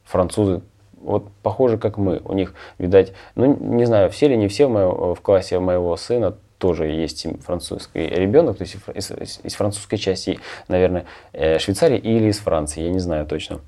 [0.04, 0.62] Французы
[1.04, 2.22] вот похоже, как мы.
[2.24, 5.96] У них, видать, ну, не знаю, все ли не все в, моем, в классе моего
[5.98, 9.12] сына тоже есть французский ребенок, то есть из,
[9.44, 10.40] из, французской части,
[10.70, 13.60] наверное, э, Швейцарии или из Франции, я не знаю точно.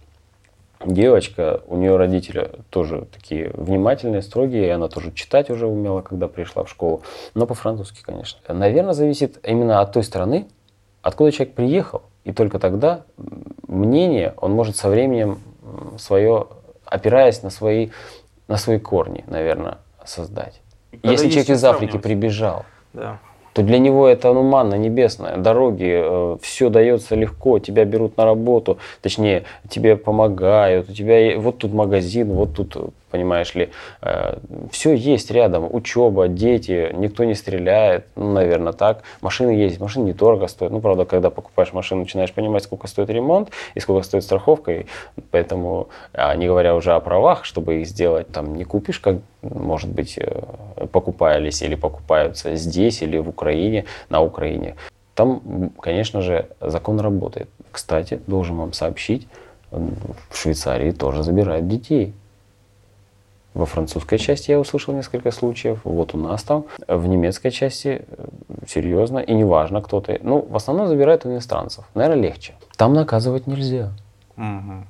[0.85, 6.27] Девочка, у нее родители тоже такие внимательные, строгие, и она тоже читать уже умела, когда
[6.29, 7.01] пришла в школу,
[7.33, 8.39] но по-французски, конечно.
[8.53, 10.47] Наверное, зависит именно от той страны,
[11.01, 13.03] откуда человек приехал, и только тогда
[13.67, 15.39] мнение он может со временем
[15.97, 16.47] свое
[16.85, 17.89] опираясь на свои,
[18.47, 20.61] на свои корни, наверное, создать.
[20.91, 23.19] Когда Если человек из Африки прибежал, да.
[23.53, 25.37] то для него это ну, манна небесная.
[25.37, 31.59] Дороги, э, все дается легко, тебя берут на работу, точнее, тебе помогают, у тебя вот
[31.59, 32.75] тут магазин, вот тут
[33.15, 33.69] понимаешь ли.
[34.01, 34.37] Э,
[34.71, 39.03] Все есть рядом, учеба, дети, никто не стреляет, ну, наверное, так.
[39.21, 40.73] Машины есть, машины недорого стоят.
[40.73, 44.85] Ну, правда, когда покупаешь машину, начинаешь понимать, сколько стоит ремонт и сколько стоит страховка, и
[45.31, 49.89] поэтому, а не говоря уже о правах, чтобы их сделать, там, не купишь, как, может
[49.89, 54.75] быть, э, покупались или покупаются здесь или в Украине, на Украине.
[55.13, 57.47] Там, конечно же, закон работает.
[57.71, 59.27] Кстати, должен вам сообщить,
[59.71, 62.13] в Швейцарии тоже забирают детей.
[63.55, 65.79] Во французской части я услышал несколько случаев.
[65.85, 66.65] Вот у нас там.
[66.89, 68.25] В немецкой части э,
[68.67, 69.19] серьезно.
[69.19, 70.19] И неважно, кто ты.
[70.21, 71.85] Ну, в основном забирают иностранцев.
[71.93, 72.53] Наверное, легче.
[72.75, 73.93] Там наказывать нельзя.
[74.35, 74.83] Угу.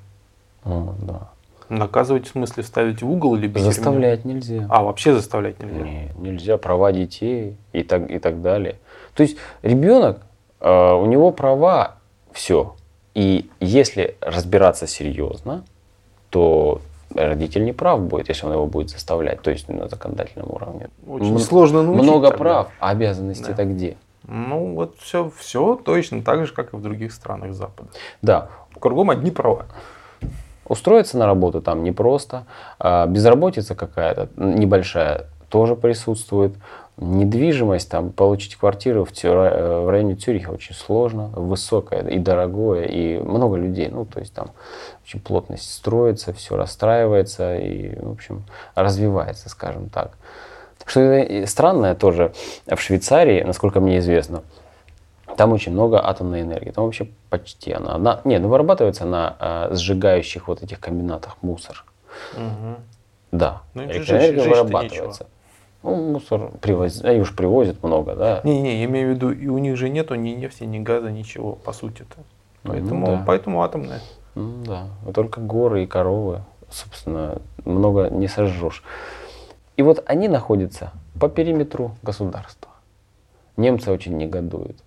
[0.65, 1.29] О, да.
[1.69, 4.33] Наказывать в смысле ставить в угол или без Заставлять тюрьмы?
[4.33, 4.65] нельзя.
[4.67, 5.83] А, вообще заставлять нельзя?
[5.83, 6.57] Не, нельзя.
[6.57, 8.77] Права детей и так, и так далее.
[9.13, 10.21] То есть ребенок,
[10.59, 11.97] э, у него права
[12.31, 12.75] все.
[13.13, 15.63] И если разбираться серьезно,
[16.31, 16.81] то
[17.15, 20.89] родитель не прав будет, если он его будет заставлять, то есть на законодательном уровне.
[21.07, 22.37] Очень М- сложно научить Много тогда.
[22.43, 23.97] прав, а обязанности это где?
[24.27, 27.89] Ну, вот все, все точно так же, как и в других странах Запада.
[28.21, 28.49] Да.
[28.79, 29.65] Кругом одни права.
[30.67, 32.45] Устроиться на работу там непросто.
[32.79, 36.55] А безработица какая-то небольшая тоже присутствует.
[36.97, 39.35] Недвижимость, там, получить квартиру в, Тюр...
[39.37, 43.89] Э, в районе Цюриха очень сложно, высокое и дорогое, и много людей.
[43.89, 44.51] Ну, то есть там
[45.05, 48.45] очень плотность строится, все расстраивается и, в общем,
[48.75, 50.17] развивается, скажем так.
[50.85, 52.31] Что странное тоже
[52.67, 54.43] в Швейцарии, насколько мне известно,
[55.35, 56.71] там очень много атомной энергии.
[56.71, 57.95] Там вообще почти она.
[57.95, 61.83] она нет, ну, вырабатывается на э, сжигающих вот этих комбинатах мусор.
[62.35, 62.75] Угу.
[63.31, 65.27] Да, ну, электроэнергия вырабатывается.
[65.85, 68.41] Ну, мусор привозят, они уж привозят много, да.
[68.43, 71.53] Не-не, я имею в виду, и у них же нету ни нефти, ни газа, ничего,
[71.53, 72.17] по сути-то.
[72.63, 73.23] Поэтому, ну, да.
[73.27, 74.01] поэтому атомная.
[74.33, 76.41] Ну, да, только горы и коровы,
[76.71, 78.83] собственно, много не сожжешь.
[79.77, 82.71] И вот они находятся по периметру государства.
[83.55, 84.77] Немцы очень негодуют.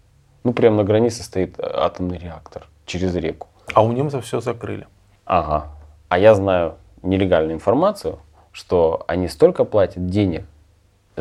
[0.43, 3.47] Ну, прямо на границе стоит атомный реактор через реку.
[3.73, 4.89] А у немцев все закрыли.
[5.25, 5.69] Ага.
[6.09, 8.19] А я знаю нелегальную информацию,
[8.51, 10.45] что они столько платят денег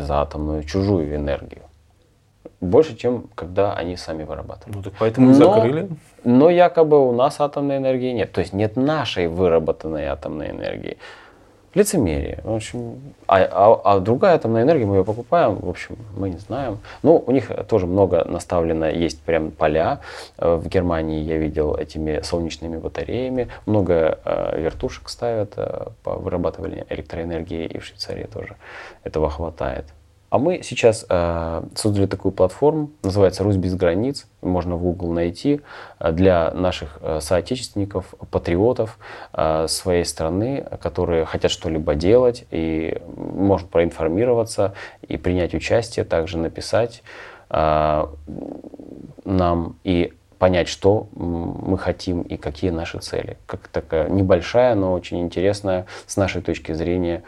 [0.02, 1.62] за атомную чужую энергию.
[2.60, 4.76] Больше, чем когда они сами вырабатывают.
[4.76, 5.88] Ну так поэтому но, закрыли.
[6.24, 8.32] Но якобы у нас атомной энергии нет.
[8.32, 10.98] То есть нет нашей выработанной атомной энергии.
[11.78, 12.40] Лицемерие.
[12.42, 16.38] В общем, а, а, а другая атомная энергия, мы ее покупаем, в общем, мы не
[16.38, 16.78] знаем.
[17.04, 20.00] Ну, у них тоже много наставлено, есть прям поля.
[20.38, 23.46] Э, в Германии я видел этими солнечными батареями.
[23.66, 28.56] Много э, вертушек ставят э, по вырабатыванию электроэнергии, и в Швейцарии тоже
[29.04, 29.84] этого хватает.
[30.30, 35.62] А мы сейчас э, создали такую платформу, называется «Русь без границ», можно в Google найти,
[35.98, 38.98] э, для наших э, соотечественников, патриотов
[39.32, 44.74] э, своей страны, которые хотят что-либо делать, и можно проинформироваться
[45.06, 47.02] и принять участие, также написать
[47.48, 48.06] э,
[49.24, 49.76] нам.
[49.84, 53.38] И понять, что мы хотим и какие наши цели.
[53.46, 57.24] Как такая небольшая, но очень интересная с нашей точки зрения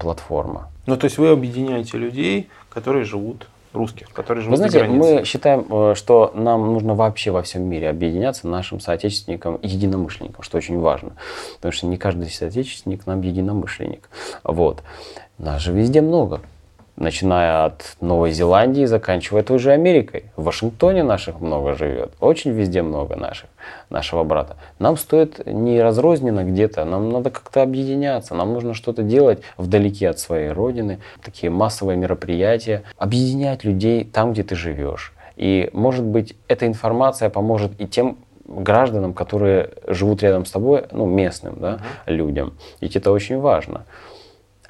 [0.00, 0.71] платформа.
[0.86, 5.66] Ну, то есть вы объединяете людей, которые живут русских, которые живут Вы знаете, мы считаем,
[5.70, 11.12] э, что нам нужно вообще во всем мире объединяться нашим соотечественникам, единомышленникам, что очень важно.
[11.56, 14.08] Потому что не каждый соотечественник нам единомышленник.
[14.44, 14.82] Вот.
[15.38, 16.40] Нас же везде много
[16.96, 20.26] начиная от Новой Зеландии, заканчивая той же Америкой.
[20.36, 23.48] В Вашингтоне наших много живет, очень везде много наших,
[23.90, 24.56] нашего брата.
[24.78, 30.18] Нам стоит не разрозненно где-то, нам надо как-то объединяться, нам нужно что-то делать вдалеке от
[30.18, 35.12] своей родины, такие массовые мероприятия, объединять людей там, где ты живешь.
[35.36, 41.06] И, может быть, эта информация поможет и тем гражданам, которые живут рядом с тобой, ну,
[41.06, 42.54] местным да, людям.
[42.80, 43.86] Ведь это очень важно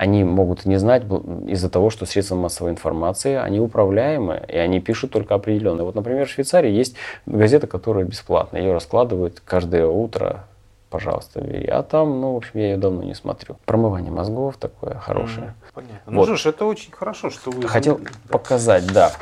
[0.02, 1.04] они могут не знать
[1.46, 5.84] из-за того, что средства массовой информации, они управляемы, и они пишут только определенные.
[5.84, 10.46] Вот, например, в Швейцарии есть газета, которая бесплатная, ее раскладывают каждое утро,
[10.90, 11.68] пожалуйста, бери.
[11.68, 13.58] А там, ну, в общем, я ее давно не смотрю.
[13.64, 15.54] Промывание мозгов такое хорошее.
[15.72, 16.00] Понятно.
[16.06, 16.28] Ну вот.
[16.28, 17.62] Ну что ж, это очень хорошо, что вы...
[17.68, 18.10] Хотел да.
[18.28, 19.12] показать, да.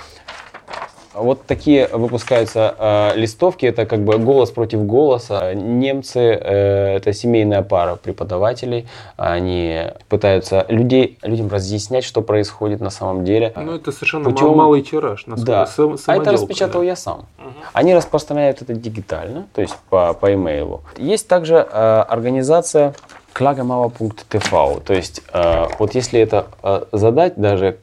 [1.12, 5.54] Вот такие выпускаются э, листовки, это как бы голос против голоса.
[5.54, 13.24] Немцы, э, это семейная пара преподавателей, они пытаются людей, людям разъяснять, что происходит на самом
[13.24, 13.52] деле.
[13.56, 14.56] Ну это совершенно путем...
[14.56, 15.66] малый тираж, да.
[15.66, 16.86] Сам, а это распечатал да.
[16.86, 17.26] я сам.
[17.38, 17.48] Угу.
[17.72, 20.82] Они распространяют это дигитально, то есть по, по имейлу.
[20.96, 22.94] Есть также э, организация
[23.34, 27.78] klagemauer.tv, то есть э, вот если это э, задать даже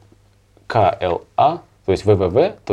[0.68, 2.68] KLA, то есть www.kla.tv.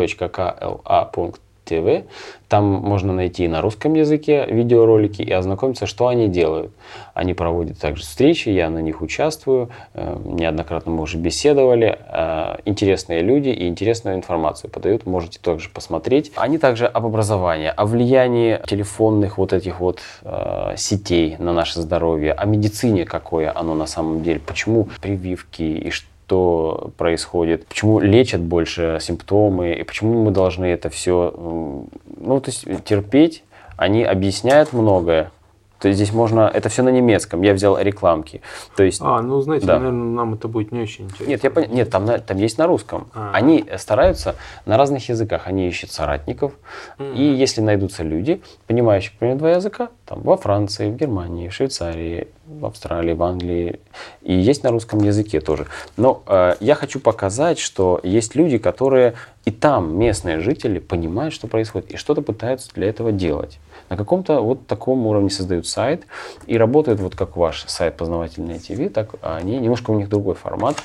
[2.50, 6.74] Там можно найти на русском языке видеоролики и ознакомиться, что они делают.
[7.14, 11.98] Они проводят также встречи, я на них участвую, э, неоднократно мы уже беседовали.
[12.10, 16.34] Э, интересные люди и интересную информацию подают, можете также посмотреть.
[16.36, 22.34] Они также об образовании, о влиянии телефонных вот этих вот э, сетей на наше здоровье,
[22.34, 28.42] о медицине, какое оно на самом деле, почему прививки и что что происходит, почему лечат
[28.42, 33.44] больше симптомы, и почему мы должны это все, ну, то есть терпеть.
[33.78, 35.32] Они объясняют многое,
[35.80, 38.42] то есть здесь можно, это все на немецком, я взял рекламки.
[38.76, 39.78] То есть, а, ну знаете, да.
[39.78, 41.30] наверное, нам это будет не очень интересно.
[41.30, 41.66] Нет, я пон...
[41.70, 43.08] Нет там, там есть на русском.
[43.14, 43.36] А-а-а.
[43.36, 44.36] Они стараются
[44.66, 46.54] на разных языках, они ищут соратников.
[46.98, 47.16] Mm-hmm.
[47.16, 51.54] И если найдутся люди, понимающие, к примеру, два языка, там во Франции, в Германии, в
[51.54, 53.80] Швейцарии, в Австралии, в Англии,
[54.22, 55.66] и есть на русском языке тоже.
[55.98, 59.16] Но э, я хочу показать, что есть люди, которые
[59.46, 64.42] и там местные жители понимают, что происходит, и что-то пытаются для этого делать на каком-то
[64.42, 66.06] вот таком уровне создают сайт
[66.48, 70.78] и работают вот как ваш сайт познавательный ТВ, так они немножко у них другой формат,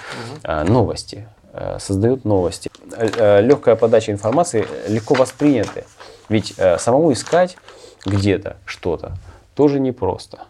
[0.44, 0.72] угу.
[0.72, 2.70] новости, э, создают новости.
[2.96, 5.84] Э, э, легкая подача информации легко восприняты,
[6.28, 7.56] ведь самому искать
[8.04, 9.14] где-то что-то
[9.54, 10.46] тоже непросто.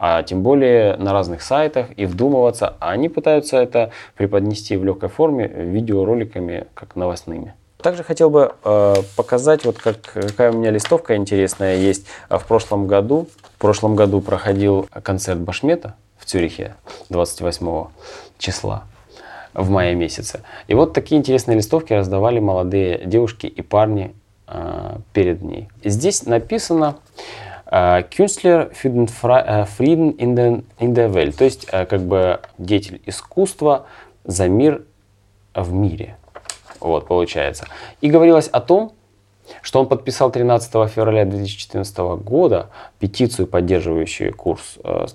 [0.00, 2.76] А тем более на разных сайтах и вдумываться.
[2.78, 7.54] А они пытаются это преподнести в легкой форме видеороликами, как новостными.
[7.78, 12.06] Также хотел бы э, показать, вот как, какая у меня листовка интересная есть.
[12.28, 16.74] В прошлом году, в прошлом году проходил концерт Башмета в Цюрихе
[17.08, 17.86] 28
[18.38, 18.84] числа
[19.54, 20.40] в мае месяце.
[20.66, 24.14] И вот такие интересные листовки раздавали молодые девушки и парни
[24.48, 25.68] э, перед ней.
[25.84, 26.96] Здесь написано
[27.66, 29.08] э, den
[29.78, 33.86] Frieden in, den, in der Welt, то есть э, как бы деятель искусства
[34.24, 34.82] за мир
[35.54, 36.16] в мире.
[36.80, 37.66] Вот, получается.
[38.00, 38.92] И говорилось о том,
[39.62, 45.06] что он подписал 13 февраля 2014 года петицию, поддерживающую курс э,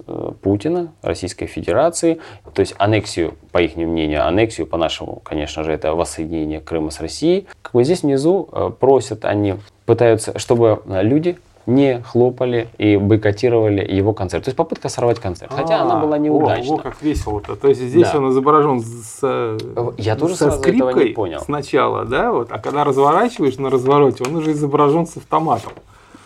[0.42, 2.20] Путина, Российской Федерации,
[2.54, 7.48] то есть аннексию, по их мнению, аннексию, по-нашему, конечно же, это воссоединение Крыма с Россией.
[7.62, 14.14] Как бы здесь внизу э, просят они, пытаются, чтобы люди не хлопали и бойкотировали его
[14.14, 14.46] концерт.
[14.46, 15.52] То есть попытка сорвать концерт.
[15.54, 16.76] Хотя она была неудачна.
[16.76, 17.56] О, о как весело-то.
[17.56, 18.18] То есть здесь да.
[18.18, 19.58] он изображен с
[19.98, 21.40] Я тоже со скрипкой этого не понял.
[21.40, 25.74] сначала, да, вот, а когда разворачиваешь на развороте, он уже изображен с автоматом.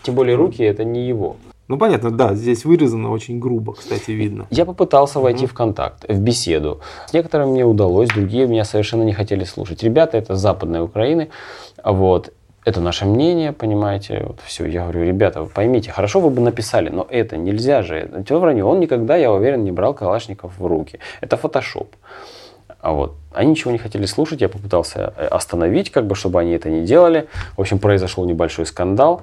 [0.02, 1.36] Тем более руки это не его.
[1.68, 4.46] Ну понятно, да, здесь вырезано очень грубо, кстати, видно.
[4.50, 5.48] Я попытался войти mm-hmm.
[5.48, 6.80] в контакт, в беседу.
[7.06, 9.82] С некоторыми мне удалось, другие меня совершенно не хотели слушать.
[9.82, 11.28] Ребята, это с Западной Украины,
[11.84, 12.32] вот,
[12.68, 14.66] это наше мнение, понимаете, вот все.
[14.66, 17.96] Я говорю, ребята, вы поймите, хорошо вы бы написали, но это нельзя же.
[17.96, 18.64] Это вранье.
[18.64, 20.98] Он никогда, я уверен, не брал калашников в руки.
[21.20, 21.94] Это фотошоп.
[22.80, 23.16] А вот.
[23.32, 26.84] Они ничего не хотели слушать, я попытался э, остановить, как бы, чтобы они это не
[26.84, 27.28] делали.
[27.56, 29.22] В общем, произошел небольшой скандал.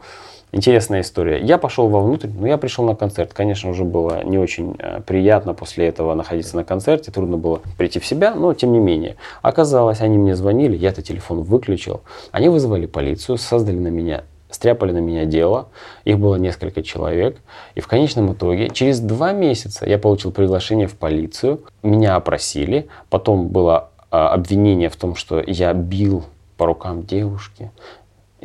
[0.55, 1.41] Интересная история.
[1.41, 3.33] Я пошел вовнутрь, но я пришел на концерт.
[3.33, 7.11] Конечно, уже было не очень э, приятно после этого находиться на концерте.
[7.11, 9.17] Трудно было прийти в себя, но тем не менее.
[9.41, 12.03] Оказалось, они мне звонили, я этот телефон выключил.
[12.31, 15.67] Они вызвали полицию, создали на меня стряпали на меня дело,
[16.05, 17.35] их было несколько человек,
[17.73, 23.49] и в конечном итоге через два месяца я получил приглашение в полицию, меня опросили, потом
[23.49, 26.23] было а, обвинение в том, что я бил
[26.55, 27.69] по рукам девушки,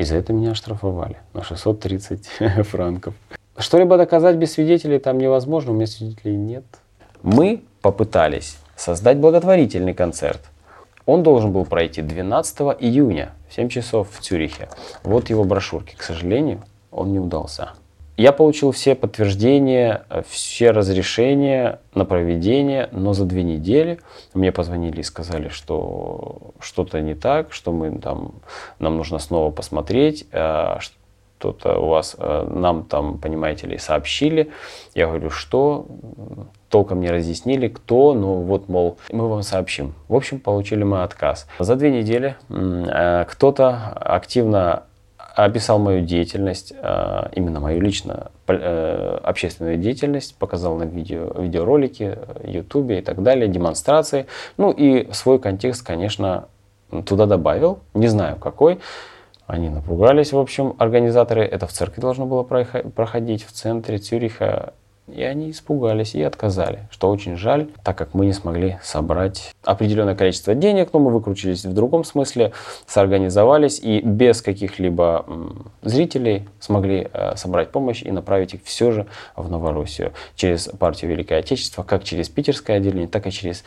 [0.01, 2.27] и за это меня оштрафовали на 630
[2.66, 3.14] франков.
[3.59, 6.64] Что-либо доказать без свидетелей там невозможно, у меня свидетелей нет.
[7.22, 10.40] Мы попытались создать благотворительный концерт.
[11.05, 14.70] Он должен был пройти 12 июня в 7 часов в Цюрихе.
[15.02, 15.94] Вот его брошюрки.
[15.97, 17.72] К сожалению, он не удался.
[18.21, 23.99] Я получил все подтверждения, все разрешения на проведение, но за две недели
[24.35, 28.33] мне позвонили и сказали, что что-то не так, что мы там,
[28.79, 34.51] нам нужно снова посмотреть, э, что-то у вас, э, нам там, понимаете ли, сообщили.
[34.95, 35.87] Я говорю, что?
[36.69, 39.95] Толком не разъяснили, кто, но вот, мол, мы вам сообщим.
[40.09, 41.49] В общем, получили мы отказ.
[41.59, 44.83] За две недели э, кто-то активно
[45.35, 53.02] описал мою деятельность, э, именно мою лично общественную деятельность, показал на видео, видеоролике, ютубе и
[53.02, 54.27] так далее, демонстрации.
[54.57, 56.48] Ну и свой контекст, конечно,
[57.07, 58.81] туда добавил, не знаю какой.
[59.47, 61.44] Они напугались, в общем, организаторы.
[61.44, 64.74] Это в церкви должно было проходить, в центре Цюриха.
[65.15, 70.15] И они испугались и отказали, что очень жаль, так как мы не смогли собрать определенное
[70.15, 72.53] количество денег, но мы выкрутились в другом смысле,
[72.87, 75.27] соорганизовались и без каких-либо
[75.82, 79.07] зрителей смогли э, собрать помощь и направить их все же
[79.37, 83.65] в Новороссию через партию Великое Отечество, как через питерское отделение, так и через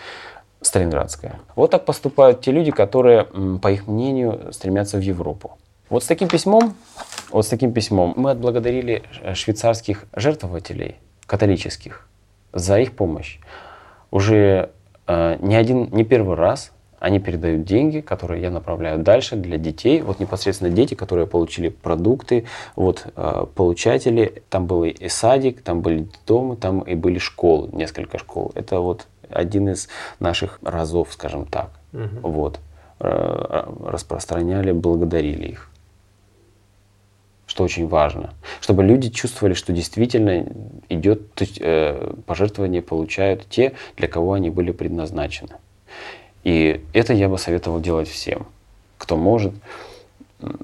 [0.61, 1.39] Сталинградское.
[1.55, 3.25] Вот так поступают те люди, которые,
[3.61, 5.57] по их мнению, стремятся в Европу.
[5.89, 6.75] Вот с таким письмом,
[7.31, 10.95] вот с таким письмом мы отблагодарили э, швейцарских жертвователей
[11.25, 12.07] католических
[12.51, 13.39] за их помощь.
[14.11, 14.69] Уже
[15.07, 20.01] э, не один, не первый раз они передают деньги, которые я направляю дальше для детей.
[20.01, 22.45] Вот непосредственно дети, которые получили продукты,
[22.77, 28.17] вот э, получатели, там был и садик, там были дома, там и были школы, несколько
[28.17, 28.53] школ.
[28.55, 29.89] Это вот один из
[30.21, 31.71] наших разов, скажем так.
[31.91, 32.29] Угу.
[32.29, 32.59] Вот.
[33.01, 35.72] Э, распространяли, благодарили их
[37.53, 40.43] что очень важно, чтобы люди чувствовали, что действительно
[40.89, 45.57] идет, то есть, э, пожертвования получают те, для кого они были предназначены.
[46.43, 48.47] И это я бы советовал делать всем,
[48.97, 49.53] кто может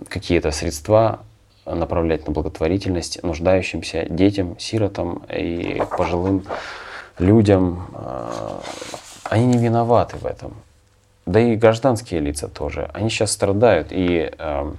[0.07, 1.19] какие-то средства
[1.63, 6.43] направлять на благотворительность нуждающимся детям, сиротам и пожилым
[7.19, 7.85] людям.
[7.93, 8.61] Э,
[9.25, 10.55] они не виноваты в этом.
[11.27, 12.89] Да и гражданские лица тоже.
[12.95, 13.89] Они сейчас страдают.
[13.91, 14.73] И э,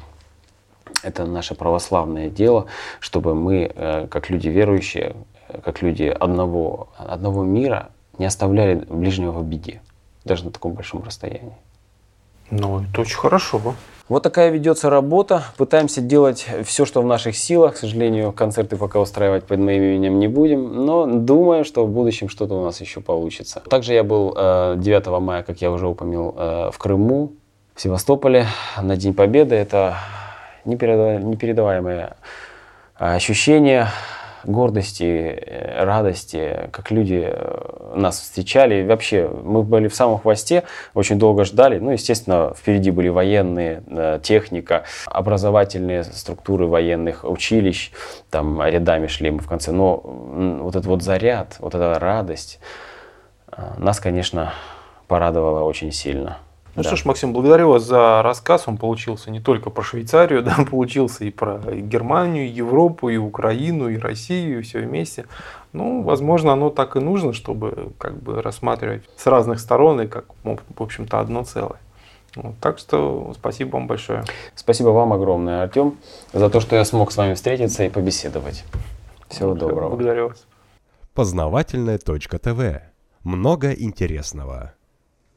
[1.02, 2.66] это наше православное дело,
[3.00, 5.14] чтобы мы, э, как люди верующие,
[5.48, 9.80] э, как люди одного, одного мира, не оставляли ближнего в беде,
[10.24, 11.56] даже на таком большом расстоянии.
[12.50, 13.60] Ну, это очень хорошо.
[14.08, 15.44] Вот такая ведется работа.
[15.56, 17.74] Пытаемся делать все, что в наших силах.
[17.74, 20.84] К сожалению, концерты пока устраивать под моим именем не будем.
[20.84, 23.62] Но думаю, что в будущем что-то у нас еще получится.
[23.70, 27.32] Также я был 9 э, мая, как я уже упомянул, в Крыму,
[27.76, 28.46] в Севастополе
[28.82, 29.54] на День Победы.
[29.54, 29.96] Это
[30.64, 32.16] непередаваемое
[32.96, 33.88] ощущение
[34.44, 38.86] гордости, э, радости, как люди э, нас встречали.
[38.86, 40.64] Вообще, мы были в самом хвосте,
[40.94, 41.78] очень долго ждали.
[41.78, 47.92] Ну, естественно, впереди были военные, э, техника, образовательные структуры военных училищ,
[48.30, 49.72] там рядами шли мы в конце.
[49.72, 52.60] Но вот этот вот заряд, вот эта радость
[53.78, 54.52] нас, конечно,
[55.08, 56.38] порадовала очень сильно.
[56.80, 56.88] Ну да.
[56.88, 58.64] что ж, Максим, благодарю вас за рассказ.
[58.66, 63.88] Он получился не только про Швейцарию, да, получился и про Германию, и Европу, и Украину,
[63.88, 65.26] и Россию, и все вместе.
[65.72, 70.24] Ну, возможно, оно так и нужно, чтобы как бы рассматривать с разных сторон и как,
[70.42, 71.80] в общем-то, одно целое.
[72.34, 74.24] Вот, так что спасибо вам большое.
[74.54, 75.98] Спасибо вам огромное, Артем,
[76.32, 78.64] за то, что я смог с вами встретиться и побеседовать.
[79.28, 79.90] Всего доброго.
[79.90, 80.46] Благодарю вас.
[81.14, 82.82] Познавательная точка ТВ.
[83.22, 84.72] Много интересного.